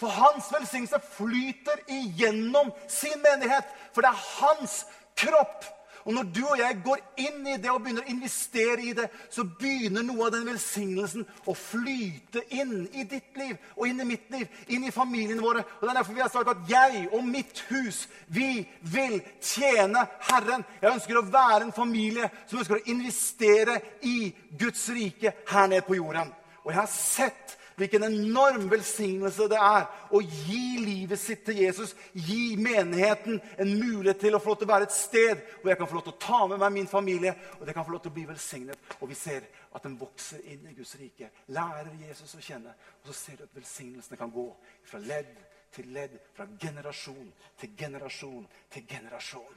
For 0.00 0.10
hans 0.10 0.50
velsignelse 0.52 1.00
flyter 1.14 1.84
igjennom 1.88 2.72
sin 2.90 3.16
menighet. 3.22 3.66
For 3.94 4.04
det 4.04 4.10
er 4.10 4.26
hans 4.40 4.82
kropp. 5.18 5.66
Og 6.04 6.12
når 6.12 6.26
du 6.36 6.42
og 6.44 6.58
jeg 6.60 6.80
går 6.84 7.00
inn 7.24 7.46
i 7.48 7.56
det 7.60 7.70
og 7.72 7.80
begynner 7.84 8.04
å 8.04 8.12
investere 8.12 8.82
i 8.84 8.92
det, 8.96 9.06
så 9.32 9.46
begynner 9.48 10.04
noe 10.04 10.26
av 10.26 10.34
den 10.34 10.44
velsignelsen 10.50 11.24
å 11.48 11.54
flyte 11.56 12.42
inn 12.52 12.84
i 12.92 13.06
ditt 13.08 13.38
liv 13.40 13.56
og 13.78 13.88
inn 13.88 14.02
i 14.04 14.08
mitt 14.08 14.28
liv, 14.34 14.44
inn 14.68 14.84
i 14.84 14.92
familiene 14.92 15.40
våre. 15.40 15.64
Og 15.78 15.86
Det 15.86 15.92
er 15.94 15.98
derfor 16.00 16.18
vi 16.18 16.24
har 16.24 16.32
sagt 16.34 16.52
at 16.52 16.68
jeg 16.68 17.08
og 17.08 17.24
mitt 17.24 17.64
hus, 17.70 18.04
vi 18.28 18.66
vil 18.92 19.20
tjene 19.40 20.04
Herren. 20.28 20.64
Jeg 20.82 20.92
ønsker 20.92 21.20
å 21.20 21.26
være 21.28 21.62
en 21.64 21.76
familie 21.76 22.28
som 22.44 22.60
ønsker 22.60 22.82
å 22.82 22.88
investere 22.92 23.80
i 24.04 24.32
Guds 24.60 24.88
rike 24.92 25.32
her 25.48 25.68
nede 25.72 25.86
på 25.88 25.96
jorden. 25.96 26.32
Og 26.64 26.72
jeg 26.72 26.80
har 26.80 26.92
sett 26.92 27.58
Hvilken 27.76 28.06
enorm 28.06 28.68
velsignelse 28.70 29.48
det 29.50 29.58
er 29.58 29.86
å 30.14 30.20
gi 30.22 30.78
livet 30.78 31.18
sitt 31.18 31.42
til 31.46 31.58
Jesus. 31.64 31.94
Gi 32.14 32.54
menigheten 32.60 33.40
en 33.58 33.72
mulighet 33.80 34.20
til 34.22 34.36
å 34.36 34.40
få 34.42 34.52
lov 34.52 34.60
til 34.60 34.68
å 34.68 34.72
være 34.72 34.88
et 34.88 34.94
sted 34.94 35.42
hvor 35.60 35.72
jeg 35.72 35.80
kan 35.80 35.90
få 35.90 35.98
lov 35.98 36.04
til 36.06 36.14
å 36.14 36.22
ta 36.26 36.40
med 36.50 36.62
meg 36.62 36.76
min 36.76 36.90
familie, 36.90 37.34
og 37.58 37.66
det 37.66 37.74
kan 37.74 37.86
få 37.86 37.96
lov 37.96 38.04
til 38.04 38.14
å 38.14 38.18
bli 38.18 38.26
velsignet. 38.30 38.92
Og 39.00 39.10
vi 39.10 39.18
ser 39.18 39.48
at 39.74 39.82
den 39.82 39.98
vokser 39.98 40.44
inn 40.52 40.68
i 40.70 40.76
Guds 40.76 40.94
rike. 41.00 41.32
Lærer 41.56 41.90
Jesus 42.04 42.36
å 42.38 42.42
kjenne. 42.44 42.76
Og 43.02 43.10
så 43.10 43.18
ser 43.18 43.40
du 43.40 43.46
at 43.48 43.58
velsignelsene 43.58 44.20
kan 44.20 44.32
gå 44.34 44.46
fra 44.86 45.02
ledd 45.02 45.34
til 45.74 45.90
ledd, 45.90 46.14
fra 46.36 46.46
generasjon 46.60 47.32
til 47.58 47.74
generasjon 47.78 48.46
til 48.70 48.86
generasjon. 48.86 49.56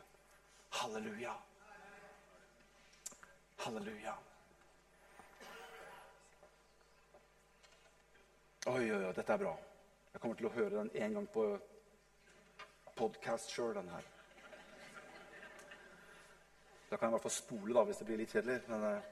Halleluja. 0.80 1.36
Halleluja. 3.66 4.18
Oi, 8.68 8.92
oi, 8.92 8.98
oi, 9.00 9.14
dette 9.16 9.32
er 9.32 9.40
bra. 9.40 9.52
Jeg 10.12 10.20
kommer 10.20 10.36
til 10.36 10.48
å 10.50 10.52
høre 10.52 10.82
den 10.82 10.90
en 11.00 11.14
gang 11.16 11.28
på 11.32 11.44
podkast 13.00 13.54
sjøl, 13.54 13.70
den 13.78 13.88
her. 13.88 14.04
Da 16.90 16.98
kan 16.98 17.06
jeg 17.06 17.14
i 17.14 17.16
hvert 17.16 17.26
fall 17.30 17.36
spole 17.38 17.78
da, 17.78 17.86
hvis 17.88 18.02
det 18.02 18.10
blir 18.10 18.20
litt 18.20 18.36
kjedelig. 18.36 18.58
Men 18.68 18.84
eh, 18.90 19.08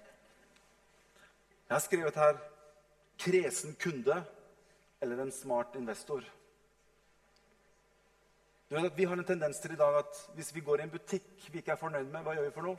jeg 1.69 1.75
har 1.77 1.85
skrevet 1.85 2.19
her 2.19 2.35
'kresen 3.15 3.79
kunde' 3.79 4.19
eller 5.01 5.23
'en 5.23 5.31
smart 5.31 5.79
investor'. 5.79 6.27
Du 8.69 8.75
vet 8.75 8.91
at 8.91 8.97
Vi 8.97 9.05
har 9.05 9.15
en 9.15 9.23
tendens 9.23 9.59
til 9.59 9.71
i 9.71 9.81
dag 9.85 9.99
at 10.03 10.29
hvis 10.35 10.55
vi 10.55 10.67
går 10.67 10.79
i 10.79 10.83
en 10.83 10.95
butikk 10.97 11.49
vi 11.51 11.57
ikke 11.63 11.71
er 11.71 11.83
fornøyd 11.85 12.11
med, 12.11 12.23
hva 12.23 12.35
gjør 12.35 12.49
vi 12.49 12.55
for 12.59 12.61
noe? 12.61 12.75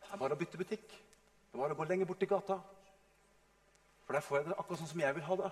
Det 0.00 0.12
er 0.12 0.24
bare 0.24 0.32
å 0.32 0.40
bytte 0.40 0.58
butikk. 0.58 0.88
Det 0.88 1.54
er 1.54 1.58
bare 1.58 1.74
å 1.74 1.76
gå 1.76 1.84
lenger 1.84 2.06
bort 2.06 2.22
i 2.22 2.26
gata. 2.26 2.62
For 4.10 4.16
der 4.18 4.24
får 4.26 4.36
jeg 4.36 4.46
det 4.48 4.54
akkurat 4.58 4.78
sånn 4.80 4.88
som 4.90 5.00
jeg 5.04 5.14
vil 5.14 5.22
ha 5.22 5.34
det. 5.38 5.48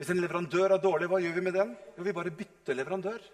Hvis 0.00 0.08
en 0.10 0.18
leverandør 0.18 0.72
er 0.74 0.80
dårlig, 0.82 1.06
hva 1.12 1.20
gjør 1.22 1.36
vi 1.36 1.44
med 1.46 1.54
den? 1.54 1.76
Jo, 1.94 2.06
vi 2.08 2.14
bare 2.16 2.32
bytter 2.40 2.74
leverandør. 2.74 3.28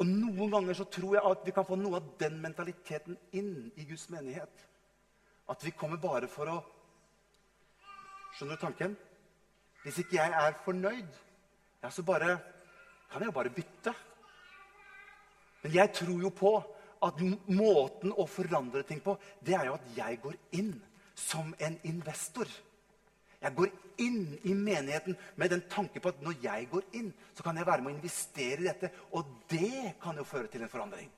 Og 0.00 0.08
Noen 0.08 0.54
ganger 0.54 0.78
så 0.78 0.86
tror 0.88 1.18
jeg 1.18 1.28
at 1.28 1.44
vi 1.44 1.54
kan 1.58 1.66
få 1.68 1.76
noe 1.76 2.00
av 2.00 2.08
den 2.22 2.38
mentaliteten 2.40 3.20
inn 3.36 3.52
i 3.76 3.84
Guds 3.90 4.06
menighet. 4.14 4.64
At 5.52 5.68
vi 5.68 5.74
kommer 5.76 6.00
bare 6.00 6.32
for 6.32 6.54
å 6.54 6.56
Skjønner 8.38 8.56
du 8.56 8.64
tanken? 8.64 8.96
Hvis 9.84 10.00
ikke 10.06 10.22
jeg 10.22 10.40
er 10.40 10.56
fornøyd, 10.64 11.20
ja, 11.84 11.92
så 11.92 12.00
bare 12.00 12.32
kan 13.12 13.20
jeg 13.20 13.28
jo 13.28 13.36
bare 13.42 13.52
bytte. 13.52 13.92
Men 15.66 15.80
jeg 15.82 15.96
tror 16.00 16.24
jo 16.24 16.32
på 16.32 16.56
at 17.04 17.20
måten 17.46 18.14
å 18.14 18.26
forandre 18.28 18.84
ting 18.86 19.02
på, 19.04 19.16
det 19.44 19.56
er 19.58 19.68
jo 19.68 19.76
at 19.78 19.90
jeg 19.96 20.20
går 20.22 20.38
inn 20.58 20.72
som 21.18 21.52
en 21.58 21.78
investor. 21.88 22.48
Jeg 23.38 23.54
går 23.54 23.70
inn 24.02 24.22
i 24.50 24.54
menigheten 24.54 25.16
med 25.38 25.52
den 25.54 25.62
tanke 25.70 26.02
på 26.02 26.10
at 26.10 26.22
når 26.22 26.40
jeg 26.42 26.66
går 26.72 26.86
inn, 26.98 27.12
så 27.34 27.44
kan 27.46 27.58
jeg 27.58 27.66
være 27.68 27.84
med 27.84 27.92
å 27.92 27.96
investere 27.96 28.64
i 28.64 28.66
dette. 28.66 28.90
Og 29.14 29.30
det 29.50 29.94
kan 30.02 30.18
jo 30.18 30.26
føre 30.26 30.50
til 30.50 30.64
en 30.64 30.72
forandring. 30.72 31.10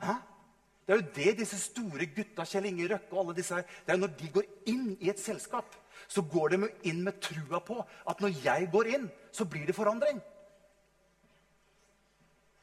Hæ? 0.00 0.16
Det 0.86 0.94
er 0.94 1.02
jo 1.02 1.10
det 1.14 1.32
disse 1.38 1.58
store 1.60 2.08
gutta, 2.10 2.42
Kjell 2.48 2.66
Inge 2.66 2.88
Røkke 2.90 3.14
og 3.14 3.20
alle 3.22 3.36
disse 3.36 3.54
her, 3.54 3.62
det 3.84 3.92
er 3.92 3.98
jo 3.98 4.06
Når 4.06 4.14
de 4.18 4.30
går 4.34 4.46
inn 4.72 4.86
i 4.98 5.10
et 5.12 5.20
selskap, 5.22 5.76
så 6.08 6.24
går 6.26 6.48
de 6.48 6.70
inn 6.90 7.04
med 7.04 7.20
trua 7.22 7.60
på 7.62 7.76
at 7.78 8.22
når 8.24 8.40
jeg 8.42 8.70
går 8.72 8.88
inn, 8.96 9.04
så 9.30 9.44
blir 9.46 9.68
det 9.68 9.76
forandring. 9.76 10.18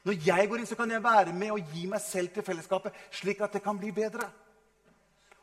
Når 0.08 0.22
jeg 0.24 0.48
går 0.48 0.62
inn, 0.62 0.66
så 0.66 0.76
kan 0.78 0.88
jeg 0.88 1.04
være 1.04 1.32
med 1.36 1.50
og 1.52 1.72
gi 1.74 1.82
meg 1.90 2.00
selv 2.00 2.30
til 2.32 2.44
fellesskapet, 2.46 2.94
slik 3.12 3.42
at 3.44 3.52
det 3.52 3.60
kan 3.60 3.76
bli 3.76 3.90
bedre. 3.92 4.24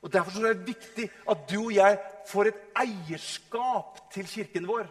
Og 0.02 0.10
Derfor 0.14 0.42
er 0.42 0.56
det 0.56 0.68
viktig 0.68 1.06
at 1.30 1.44
du 1.50 1.60
og 1.68 1.74
jeg 1.76 2.00
får 2.30 2.50
et 2.50 2.64
eierskap 2.82 4.00
til 4.14 4.26
kirken 4.30 4.66
vår. 4.70 4.90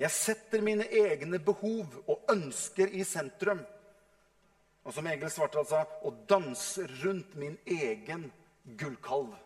Jeg 0.00 0.10
setter 0.10 0.64
mine 0.64 0.86
egne 0.88 1.38
behov 1.38 2.00
og 2.08 2.24
ønsker 2.32 2.96
i 2.96 3.04
sentrum. 3.04 3.60
Og 4.84 4.92
som 4.92 5.06
Egil 5.08 5.30
Svartdal 5.32 5.68
sa, 5.68 5.84
og 6.04 6.24
danser 6.28 6.88
rundt 7.04 7.36
min 7.40 7.58
egen 7.66 8.30
gullkalv. 8.80 9.36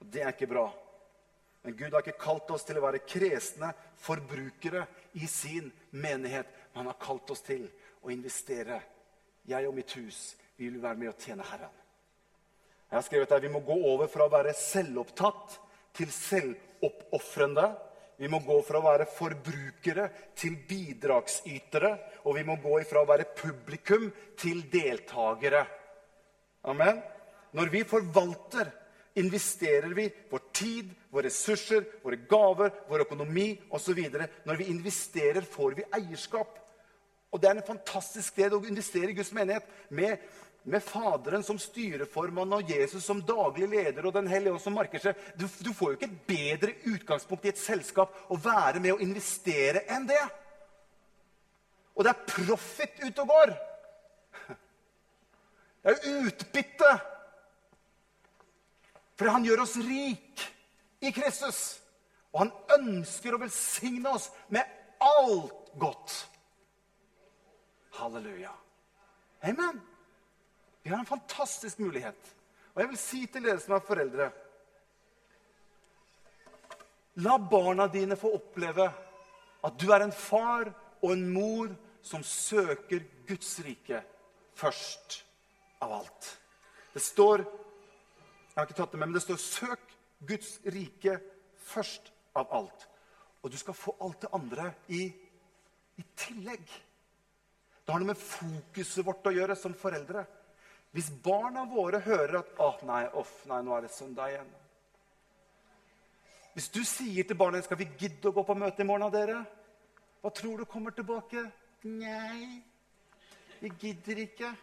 Og 0.00 0.12
Det 0.12 0.22
er 0.22 0.34
ikke 0.34 0.50
bra. 0.50 0.66
Men 1.66 1.74
Gud 1.74 1.96
har 1.96 2.04
ikke 2.04 2.20
kalt 2.22 2.50
oss 2.54 2.62
til 2.62 2.78
å 2.78 2.82
være 2.84 3.00
kresne 3.02 3.72
forbrukere 3.98 4.84
i 5.18 5.26
sin 5.26 5.66
menighet. 5.90 6.46
Men 6.70 6.84
han 6.84 6.92
har 6.92 7.00
kalt 7.02 7.32
oss 7.34 7.42
til 7.42 7.64
å 8.06 8.12
investere 8.14 8.78
jeg 9.50 9.66
og 9.66 9.74
mitt 9.74 9.90
hus, 9.98 10.36
vi 10.54 10.68
vil 10.68 10.78
være 10.82 11.00
med 11.00 11.10
å 11.10 11.16
tjene 11.18 11.42
Herren. 11.46 11.74
Jeg 12.86 12.94
har 12.94 13.02
skrevet 13.02 13.34
her, 13.34 13.42
Vi 13.42 13.50
må 13.50 13.64
gå 13.66 13.80
over 13.90 14.06
fra 14.06 14.28
å 14.28 14.30
være 14.30 14.54
selvopptatt 14.54 15.58
til 15.98 16.14
selvoppofrende. 16.14 17.66
Vi 18.22 18.30
må 18.30 18.38
gå 18.46 18.60
fra 18.62 18.78
å 18.78 18.86
være 18.86 19.10
forbrukere 19.10 20.06
til 20.38 20.54
bidragsytere. 20.70 21.92
Og 22.30 22.38
vi 22.38 22.46
må 22.46 22.60
gå 22.62 22.78
fra 22.86 23.02
å 23.02 23.10
være 23.10 23.26
publikum 23.34 24.06
til 24.38 24.62
deltakere. 24.70 25.66
Amen. 26.62 27.02
Når 27.58 27.74
vi 27.74 27.82
forvalter, 27.90 28.70
investerer 29.16 29.94
vi 29.96 30.10
vår 30.30 30.42
tid, 30.52 30.90
våre 31.10 31.30
ressurser, 31.30 31.84
våre 32.02 32.18
gaver, 32.28 32.72
vår 32.88 33.06
økonomi 33.06 33.48
osv. 33.72 34.00
Når 34.44 34.60
vi 34.60 34.70
investerer, 34.70 35.40
får 35.40 35.78
vi 35.78 35.86
eierskap. 35.96 36.58
Og 37.32 37.40
det 37.40 37.48
er 37.48 37.58
en 37.58 37.68
fantastisk 37.68 38.34
sted 38.34 38.54
å 38.54 38.60
investere 38.68 39.12
i 39.12 39.16
Guds 39.16 39.32
menighet. 39.36 39.64
Med, 39.88 40.20
med 40.68 40.84
Faderen 40.84 41.44
som 41.46 41.58
styreformann 41.60 42.52
og 42.58 42.70
Jesus 42.70 43.04
som 43.08 43.22
daglig 43.24 43.70
leder 43.72 44.06
og 44.06 44.14
Den 44.18 44.28
hellige 44.30 44.56
ånd 44.56 44.62
som 44.62 44.76
marker 44.76 45.02
seg. 45.02 45.24
Du, 45.36 45.46
du, 45.64 45.72
får 45.72 45.94
jo 45.94 45.98
ikke 45.98 46.10
et 46.10 46.22
bedre 46.28 46.76
utgangspunkt 46.92 47.48
i 47.48 47.54
et 47.54 47.60
selskap 47.60 48.14
å 48.28 48.40
være 48.40 48.82
med 48.84 48.96
å 48.96 49.00
investere 49.04 49.86
enn 49.96 50.08
det. 50.10 50.22
Og 51.96 52.04
det 52.04 52.12
er 52.12 52.28
profit 52.28 53.04
ute 53.06 53.24
og 53.24 53.32
går. 53.32 53.56
Det 55.86 55.92
er 55.94 56.16
utbytte. 56.26 56.96
For 59.16 59.32
han 59.32 59.44
gjør 59.46 59.64
oss 59.64 59.76
rik 59.80 60.44
i 61.00 61.12
Kristus. 61.14 61.60
Og 62.34 62.44
han 62.44 62.52
ønsker 62.76 63.34
å 63.34 63.40
velsigne 63.40 64.12
oss 64.12 64.28
med 64.52 64.64
alt 65.00 65.70
godt. 65.80 66.16
Halleluja. 67.96 68.52
Amen. 69.46 69.80
Vi 70.82 70.90
har 70.90 71.00
en 71.00 71.08
fantastisk 71.08 71.80
mulighet. 71.80 72.34
Og 72.74 72.82
jeg 72.82 72.92
vil 72.92 73.00
si 73.00 73.22
til 73.32 73.48
dere 73.48 73.62
som 73.62 73.76
er 73.76 73.86
foreldre 73.88 74.32
La 77.24 77.38
barna 77.40 77.86
dine 77.88 78.16
få 78.20 78.34
oppleve 78.36 78.84
at 79.64 79.76
du 79.80 79.86
er 79.94 80.02
en 80.04 80.12
far 80.12 80.68
og 81.00 81.12
en 81.14 81.22
mor 81.32 81.70
som 82.04 82.20
søker 82.20 83.06
Guds 83.26 83.54
rike 83.64 84.02
først 84.56 85.22
av 85.80 85.94
alt. 85.96 86.28
Det 86.92 87.00
står 87.00 87.46
jeg 88.56 88.62
har 88.62 88.70
ikke 88.70 88.76
tatt 88.78 88.92
det 88.94 88.98
med, 88.98 89.08
men 89.10 89.14
det 89.18 89.20
står 89.20 89.36
'søk 89.36 89.90
Guds 90.28 90.60
rike 90.64 91.18
først 91.60 92.12
av 92.34 92.48
alt'. 92.56 92.86
Og 93.42 93.50
du 93.52 93.56
skal 93.56 93.74
få 93.74 93.92
alt 94.00 94.20
det 94.20 94.30
andre 94.32 94.72
i, 94.88 95.12
i 95.96 96.04
tillegg. 96.16 96.64
Det 97.84 97.92
har 97.92 98.00
noe 98.00 98.14
med 98.14 98.16
fokuset 98.16 99.04
vårt 99.04 99.28
å 99.28 99.34
gjøre 99.36 99.56
som 99.56 99.74
foreldre. 99.74 100.24
Hvis 100.90 101.10
barna 101.10 101.66
våre 101.68 102.00
hører 102.00 102.38
at 102.38 102.56
oh, 102.58 102.80
nei, 102.88 103.02
off, 103.12 103.44
nei, 103.44 103.60
nå 103.62 103.76
er 103.76 103.84
det 103.84 103.92
søndag 103.92 104.32
igjen. 104.32 104.48
Hvis 106.54 106.70
du 106.72 106.80
sier 106.88 107.28
til 107.28 107.36
barna 107.36 107.60
skal 107.60 107.76
vi 107.76 107.90
gidde 108.00 108.30
å 108.30 108.32
gå 108.32 108.42
på 108.42 108.56
møte 108.56 108.80
i 108.80 108.88
morgen, 108.88 109.04
av 109.04 109.12
dere? 109.12 109.44
Hva 110.24 110.32
tror 110.32 110.58
du 110.58 110.64
kommer 110.64 110.96
tilbake? 110.96 111.44
Nei, 111.84 112.62
vi 113.60 113.74
gidder 113.84 114.24
ikke. 114.24 114.56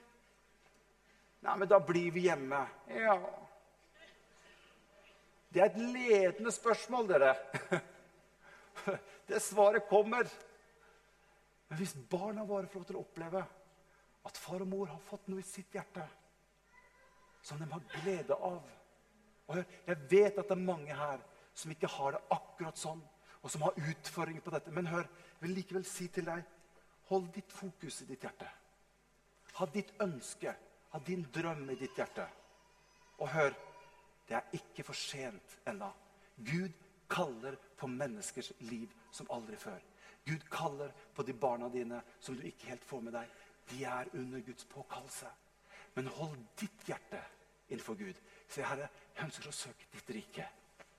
Nei, 1.46 1.58
men 1.62 1.70
da 1.70 1.78
blir 1.78 2.10
vi 2.18 2.26
hjemme. 2.26 2.66
Ja. 2.90 3.20
Det 5.54 5.62
er 5.62 5.70
et 5.70 5.78
ledende 5.94 6.52
spørsmål, 6.52 7.08
dere. 7.12 7.36
Det 9.30 9.42
svaret 9.42 9.86
kommer. 9.90 10.28
Men 11.70 11.78
hvis 11.78 11.94
barna 12.10 12.44
våre 12.46 12.68
får 12.68 12.82
lov 12.82 12.88
til 12.90 12.98
å 12.98 13.04
oppleve 13.04 13.44
at 14.24 14.40
far 14.40 14.64
og 14.64 14.72
mor 14.72 14.90
har 14.90 15.02
fått 15.06 15.30
noe 15.30 15.44
i 15.44 15.48
sitt 15.48 15.74
hjerte 15.76 16.04
som 17.44 17.60
de 17.60 17.68
har 17.70 17.84
glede 18.00 18.36
av 18.36 18.62
Og 19.52 19.58
Jeg 19.60 19.98
vet 20.10 20.38
at 20.40 20.48
det 20.48 20.56
er 20.56 20.64
mange 20.64 20.96
her 20.96 21.24
som 21.54 21.72
ikke 21.74 21.90
har 21.92 22.16
det 22.16 22.22
akkurat 22.34 22.80
sånn, 22.80 23.02
og 23.44 23.52
som 23.52 23.66
har 23.68 23.76
utfordringer 23.78 24.42
på 24.42 24.54
dette. 24.56 24.72
Men 24.74 24.88
hør, 24.90 25.04
jeg 25.06 25.42
vil 25.44 25.52
likevel 25.60 25.84
si 25.86 26.08
til 26.10 26.26
deg 26.26 26.46
hold 27.10 27.28
ditt 27.36 27.52
fokus 27.54 28.00
i 28.02 28.08
ditt 28.10 28.24
hjerte. 28.24 28.48
Ha 29.60 29.68
ditt 29.70 29.92
ønske, 30.02 30.56
ha 30.94 31.02
din 31.06 31.28
drøm 31.36 31.68
i 31.70 31.78
ditt 31.78 32.00
hjerte. 32.00 32.26
Og 33.20 33.30
hør, 33.36 33.54
det 34.28 34.38
er 34.38 34.58
ikke 34.58 34.86
for 34.88 34.98
sent 34.98 35.58
ennå. 35.68 35.90
Gud 36.38 36.72
kaller 37.10 37.58
på 37.78 37.88
menneskers 37.88 38.52
liv 38.60 38.92
som 39.12 39.30
aldri 39.32 39.58
før. 39.60 39.80
Gud 40.26 40.46
kaller 40.52 40.92
på 41.16 41.24
de 41.24 41.34
barna 41.34 41.70
dine 41.70 42.02
som 42.20 42.36
du 42.36 42.46
ikke 42.48 42.72
helt 42.72 42.86
får 42.88 43.02
med 43.04 43.16
deg. 43.18 43.32
De 43.70 43.84
er 43.84 44.12
under 44.14 44.40
Guds 44.40 44.66
påkallelse. 44.66 45.30
Men 45.96 46.08
hold 46.08 46.38
ditt 46.60 46.88
hjerte 46.88 47.22
innenfor 47.70 47.96
Gud. 48.00 48.20
Se, 48.48 48.64
Herre, 48.64 48.90
jeg 49.16 49.28
ønsker 49.28 49.50
å 49.50 49.56
søke 49.56 49.90
ditt 49.94 50.16
rike 50.16 50.48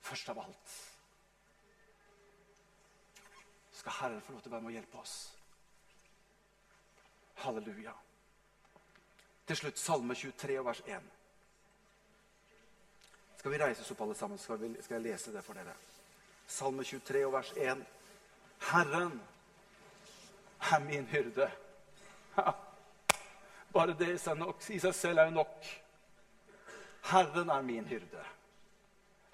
først 0.05 0.29
av 0.29 0.39
alt. 0.43 0.75
Skal 3.75 3.97
Herren 3.99 4.21
få 4.21 4.35
lov 4.35 4.43
til 4.43 4.51
å 4.51 4.55
være 4.55 4.65
med 4.65 4.73
og 4.73 4.77
hjelpe 4.77 5.01
oss? 5.01 5.15
Halleluja. 7.43 7.93
Til 9.45 9.59
slutt 9.59 9.81
Salme 9.81 10.15
23, 10.15 10.57
vers 10.65 10.81
1. 10.87 11.14
Skal 13.45 13.51
vi 13.51 13.57
reise 13.57 13.81
oss 13.81 13.91
opp, 13.91 14.01
alle 14.01 14.15
sammen? 14.15 14.37
Skal, 14.37 14.57
vi, 14.57 14.81
skal 14.81 14.95
jeg 14.95 15.03
lese 15.03 15.29
det 15.29 15.41
for 15.45 15.53
dere? 15.53 15.73
Salme 16.49 16.81
23, 16.83 17.19
vers 17.29 17.51
1. 17.61 17.83
Herren 18.71 19.19
er 20.71 20.81
min 20.87 21.05
hyrde. 21.11 21.45
Bare 23.75 23.93
det 23.99 24.09
i 24.15 24.17
seg 24.81 24.97
selv 24.97 25.21
er 25.21 25.29
jo 25.29 25.35
nok. 25.37 25.69
Herren 27.11 27.53
er 27.53 27.69
min 27.69 27.85
hyrde. 27.85 28.25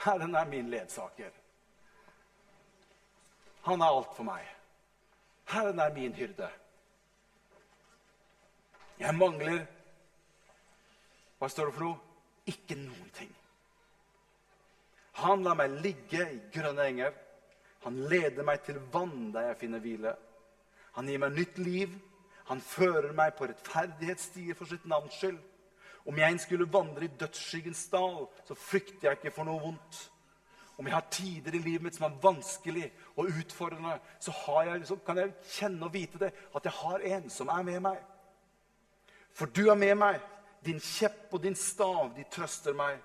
Herren 0.03 0.35
er 0.35 0.51
min 0.57 0.75
ledsager. 0.75 1.31
Han 3.71 3.79
er 3.79 3.95
alt 3.95 4.15
for 4.19 4.27
meg. 4.27 4.43
Herren 5.55 5.79
er 5.79 5.95
min 5.95 6.19
hyrde. 6.19 6.51
Jeg 8.99 9.15
mangler 9.15 9.61
Hva 11.39 11.47
står 11.47 11.71
det 11.71 11.79
for 11.79 11.93
noe? 11.93 12.09
Ikke 12.51 12.75
noen 12.75 13.15
ting. 13.15 13.37
Han 15.19 15.43
lar 15.43 15.57
meg 15.59 15.81
ligge 15.83 16.23
i 16.23 16.39
grønne 16.53 16.87
enger. 16.87 17.13
Han 17.83 17.97
leder 18.09 18.45
meg 18.47 18.63
til 18.65 18.79
vann 18.93 19.31
der 19.33 19.51
jeg 19.51 19.59
finner 19.65 19.83
hvile. 19.83 20.15
Han 20.95 21.07
gir 21.09 21.21
meg 21.21 21.35
nytt 21.35 21.59
liv. 21.61 21.93
Han 22.51 22.61
fører 22.61 23.13
meg 23.15 23.35
på 23.37 23.47
rettferdighetsstier 23.47 24.57
for 24.57 24.69
sitt 24.69 24.85
navns 24.89 25.17
skyld. 25.19 25.39
Om 26.07 26.17
jeg 26.17 26.39
skulle 26.41 26.73
vandre 26.73 27.05
i 27.05 27.13
dødsskyggens 27.19 27.85
dal, 27.93 28.25
så 28.47 28.57
frykter 28.57 29.07
jeg 29.07 29.19
ikke 29.19 29.35
for 29.35 29.47
noe 29.47 29.61
vondt. 29.61 29.99
Om 30.77 30.87
jeg 30.87 30.95
har 30.95 31.09
tider 31.13 31.55
i 31.55 31.61
livet 31.61 31.85
mitt 31.85 31.97
som 31.97 32.07
er 32.07 32.17
vanskelig 32.23 32.87
og 33.13 33.29
utfordrende, 33.29 33.99
så, 34.19 34.33
jeg, 34.65 34.81
så 34.89 34.97
kan 35.05 35.19
jeg 35.21 35.33
kjenne 35.51 35.85
og 35.85 35.93
vite 35.93 36.21
det, 36.23 36.31
at 36.55 36.65
jeg 36.65 36.73
har 36.79 37.05
en 37.15 37.29
som 37.29 37.51
er 37.53 37.67
med 37.67 37.79
meg. 37.85 37.99
For 39.37 39.45
du 39.45 39.67
er 39.69 39.77
med 39.77 39.95
meg. 40.01 40.19
Din 40.65 40.81
kjepp 40.81 41.31
og 41.33 41.43
din 41.43 41.55
stav, 41.57 42.11
de 42.15 42.25
trøster 42.33 42.73
meg. 42.77 42.97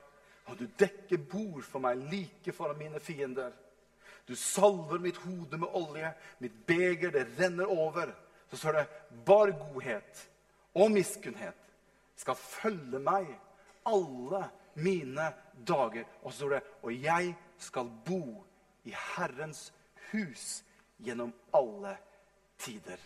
Og 0.47 0.59
du 0.59 0.67
dekker 0.79 1.23
bord 1.31 1.65
for 1.67 1.83
meg 1.83 2.03
like 2.11 2.55
foran 2.55 2.79
mine 2.79 3.01
fiender. 3.03 3.53
Du 4.27 4.35
salver 4.39 4.99
mitt 5.03 5.19
hode 5.23 5.59
med 5.59 5.75
olje, 5.75 6.13
mitt 6.43 6.57
beger, 6.67 7.11
det 7.15 7.29
renner 7.39 7.71
over. 7.71 8.13
Så 8.51 8.57
står 8.57 8.73
det 8.79 8.87
bare 9.27 9.55
godhet 9.59 10.27
og 10.77 10.91
miskunnhet 10.93 11.63
skal 12.17 12.39
følge 12.39 13.01
meg 13.03 13.29
alle 13.87 14.47
mine 14.75 15.29
dager. 15.69 16.05
Og 16.23 16.33
så 16.33 16.39
står 16.39 16.55
det 16.57 16.63
og 16.83 17.03
jeg 17.03 17.35
skal 17.59 17.91
bo 18.07 18.23
i 18.85 18.95
Herrens 19.17 19.73
hus 20.13 20.63
gjennom 21.03 21.33
alle 21.55 21.97
tider. 22.59 23.01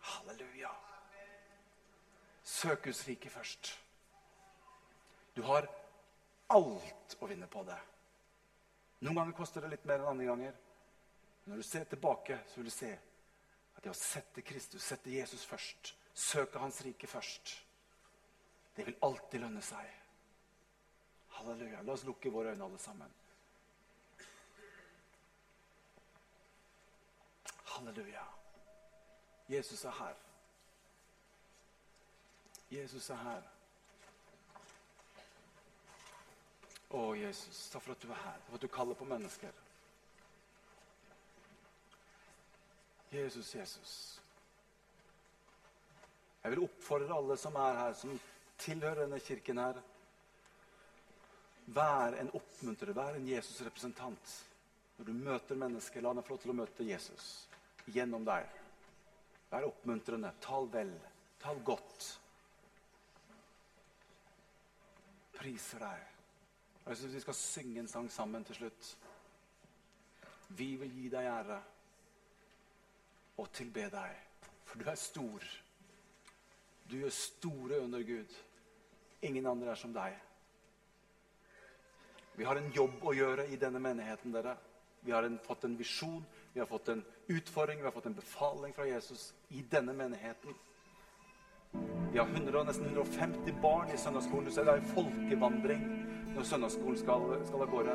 Halleluja. 0.00 0.70
Søk 2.44 2.84
Guds 2.84 3.08
rike 3.08 3.30
først. 3.30 3.74
Du 5.38 5.42
har 5.46 5.68
alt 6.50 7.14
å 7.22 7.26
vinne 7.30 7.46
på 7.46 7.60
det. 7.62 7.76
Noen 9.06 9.20
ganger 9.20 9.36
koster 9.38 9.62
det 9.62 9.68
litt 9.70 9.84
mer 9.86 10.00
enn 10.02 10.08
andre 10.10 10.24
ganger. 10.26 10.54
Men 11.44 11.52
når 11.52 11.60
du 11.62 11.66
ser 11.68 11.84
tilbake, 11.86 12.40
så 12.50 12.58
vil 12.58 12.66
du 12.66 12.74
se 12.74 12.88
at 12.90 13.84
det 13.84 13.92
å 13.92 13.94
sette 13.94 14.42
Kristus, 14.42 14.82
sette 14.82 15.12
Jesus 15.14 15.44
først, 15.46 15.92
søke 16.10 16.58
Hans 16.58 16.80
rike 16.82 17.06
først, 17.06 17.52
det 18.74 18.88
vil 18.88 18.98
alltid 19.06 19.44
lønne 19.44 19.62
seg. 19.62 19.92
Halleluja. 21.36 21.84
La 21.86 21.94
oss 21.94 22.02
lukke 22.08 22.32
våre 22.34 22.56
øyne, 22.56 22.66
alle 22.66 22.80
sammen. 22.82 23.12
Halleluja. 27.76 28.24
Jesus 29.54 29.86
er 29.86 29.94
her. 30.00 30.18
Jesus 32.74 33.06
er 33.14 33.22
her. 33.22 33.46
Å, 36.88 37.00
Jesus, 37.18 37.66
takk 37.72 37.84
for 37.84 37.94
at 37.94 38.04
du 38.04 38.12
er 38.12 38.20
her, 38.22 38.36
for 38.46 38.56
at 38.56 38.64
du 38.64 38.70
kaller 38.72 38.96
på 38.96 39.08
mennesker. 39.08 39.56
Jesus, 43.12 43.54
Jesus. 43.54 43.94
Jeg 46.42 46.54
vil 46.54 46.64
oppfordre 46.64 47.16
alle 47.16 47.36
som 47.40 47.56
er 47.60 47.80
her, 47.82 47.96
som 47.96 48.14
tilhører 48.60 49.02
denne 49.04 49.20
kirken 49.20 49.60
her. 49.60 49.80
Vær 51.76 52.16
en 52.20 52.30
oppmuntrer, 52.36 52.94
vær 52.96 53.18
en 53.18 53.28
Jesus-representant. 53.28 54.36
Når 54.98 55.10
du 55.10 55.18
møter 55.18 55.60
mennesker, 55.60 56.02
la 56.02 56.14
dem 56.16 56.24
få 56.24 56.36
lov 56.36 56.40
til 56.44 56.54
å 56.54 56.58
møte 56.62 56.88
Jesus 56.88 57.28
gjennom 57.92 58.24
deg. 58.28 58.48
Vær 59.52 59.68
oppmuntrende. 59.68 60.32
Tal 60.44 60.72
vel. 60.72 60.94
Tal 61.42 61.60
godt. 61.64 62.08
priser 65.38 65.82
deg. 65.82 66.17
Jeg 66.88 66.96
syns 66.96 67.14
vi 67.14 67.20
skal 67.20 67.34
synge 67.34 67.80
en 67.80 67.88
sang 67.88 68.06
sammen 68.12 68.44
til 68.44 68.56
slutt. 68.56 68.86
Vi 70.56 70.70
vil 70.80 70.92
gi 70.94 71.08
deg 71.12 71.26
ære 71.28 71.58
og 73.38 73.50
tilbe 73.52 73.84
deg, 73.92 74.14
for 74.64 74.80
du 74.80 74.88
er 74.88 74.96
stor. 74.96 75.44
Du 76.88 76.96
gjør 76.96 77.12
store 77.12 77.82
under 77.84 78.02
Gud. 78.02 78.32
Ingen 79.22 79.46
andre 79.46 79.74
er 79.74 79.76
som 79.76 79.92
deg. 79.92 80.16
Vi 82.38 82.46
har 82.48 82.56
en 82.56 82.72
jobb 82.72 83.04
å 83.04 83.12
gjøre 83.12 83.48
i 83.52 83.60
denne 83.60 83.82
menigheten. 83.82 84.32
dere. 84.32 84.56
Vi 85.00 85.12
har 85.12 85.22
en, 85.22 85.38
fått 85.44 85.64
en 85.64 85.76
visjon, 85.76 86.24
vi 86.52 86.60
har 86.60 86.66
fått 86.66 86.88
en 86.88 87.04
utfordring, 87.28 87.78
vi 87.78 87.84
har 87.84 87.92
fått 87.92 88.06
en 88.06 88.14
befaling 88.14 88.72
fra 88.74 88.86
Jesus 88.86 89.34
i 89.48 89.62
denne 89.62 89.92
menigheten. 89.92 90.56
Vi 92.12 92.18
har 92.18 92.26
100, 92.26 92.64
nesten 92.64 92.86
150 92.86 93.60
barn 93.62 93.90
i 93.94 93.98
søndagsskolen. 93.98 94.50
Så 94.52 94.64
det 94.64 94.72
er 94.72 94.80
en 94.80 94.94
folkevandring 94.94 96.07
når 96.38 96.46
søndagsskolen 96.46 96.98
skal, 97.00 97.24
skal 97.48 97.62
av 97.64 97.70
gårde. 97.72 97.94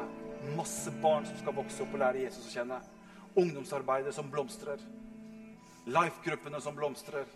Masse 0.57 0.91
barn 1.03 1.23
som 1.27 1.37
skal 1.39 1.55
vokse 1.55 1.83
opp 1.85 1.93
og 1.95 2.01
lære 2.01 2.25
Jesus 2.25 2.49
å 2.49 2.51
kjenne. 2.57 2.79
Ungdomsarbeidet 3.39 4.11
som 4.15 4.31
blomstrer. 4.31 4.81
Life-gruppene 5.87 6.59
som 6.61 6.75
blomstrer. 6.75 7.29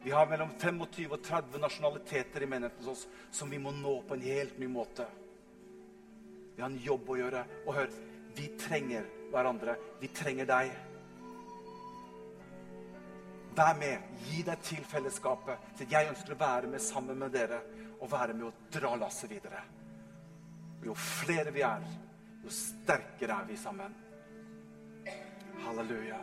Vi 0.00 0.14
har 0.14 0.28
mellom 0.30 0.54
25 0.56 1.12
og 1.12 1.20
30 1.26 1.60
nasjonaliteter 1.60 2.44
i 2.44 2.48
menigheten 2.48 2.86
hos 2.86 3.02
oss 3.04 3.34
som 3.36 3.50
vi 3.52 3.58
må 3.60 3.74
nå 3.76 3.98
på 4.08 4.16
en 4.16 4.24
helt 4.24 4.56
ny 4.58 4.68
måte. 4.72 5.04
Vi 6.56 6.62
har 6.62 6.70
en 6.70 6.80
jobb 6.80 7.10
å 7.12 7.18
gjøre. 7.18 7.42
Og 7.66 7.76
hør, 7.76 7.90
vi 8.36 8.46
trenger 8.60 9.04
hverandre. 9.34 9.74
Vi 10.00 10.08
trenger 10.16 10.48
deg. 10.48 10.72
Vær 13.60 13.76
med. 13.76 14.08
Gi 14.30 14.40
deg 14.48 14.64
til 14.64 14.88
fellesskapet. 14.88 15.84
Jeg 15.84 16.08
ønsker 16.14 16.32
å 16.32 16.40
være 16.46 16.72
med 16.72 16.80
sammen 16.80 17.20
med 17.20 17.36
dere 17.36 17.60
og 18.00 18.08
være 18.08 18.38
med 18.38 18.48
å 18.48 18.54
dra 18.72 18.94
lasset 18.96 19.28
videre. 19.34 19.60
Jo 20.86 20.94
flere 20.94 21.52
vi 21.52 21.60
er, 21.60 21.82
jo 22.44 22.50
sterkere 22.50 23.42
er 23.42 23.48
vi 23.48 23.56
sammen. 23.56 23.94
Halleluja. 25.60 26.20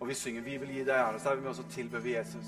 Og 0.00 0.08
vi 0.08 0.14
synger 0.14 0.42
'Vi 0.42 0.56
vil 0.56 0.68
gi 0.68 0.84
deg 0.84 0.94
ære', 0.94 1.18
så 1.20 1.30
er 1.30 1.34
vi 1.34 1.40
med 1.40 1.50
oss 1.50 1.58
og 1.58 1.70
tilber 1.70 2.00
vi 2.00 2.16
Jesus. 2.16 2.46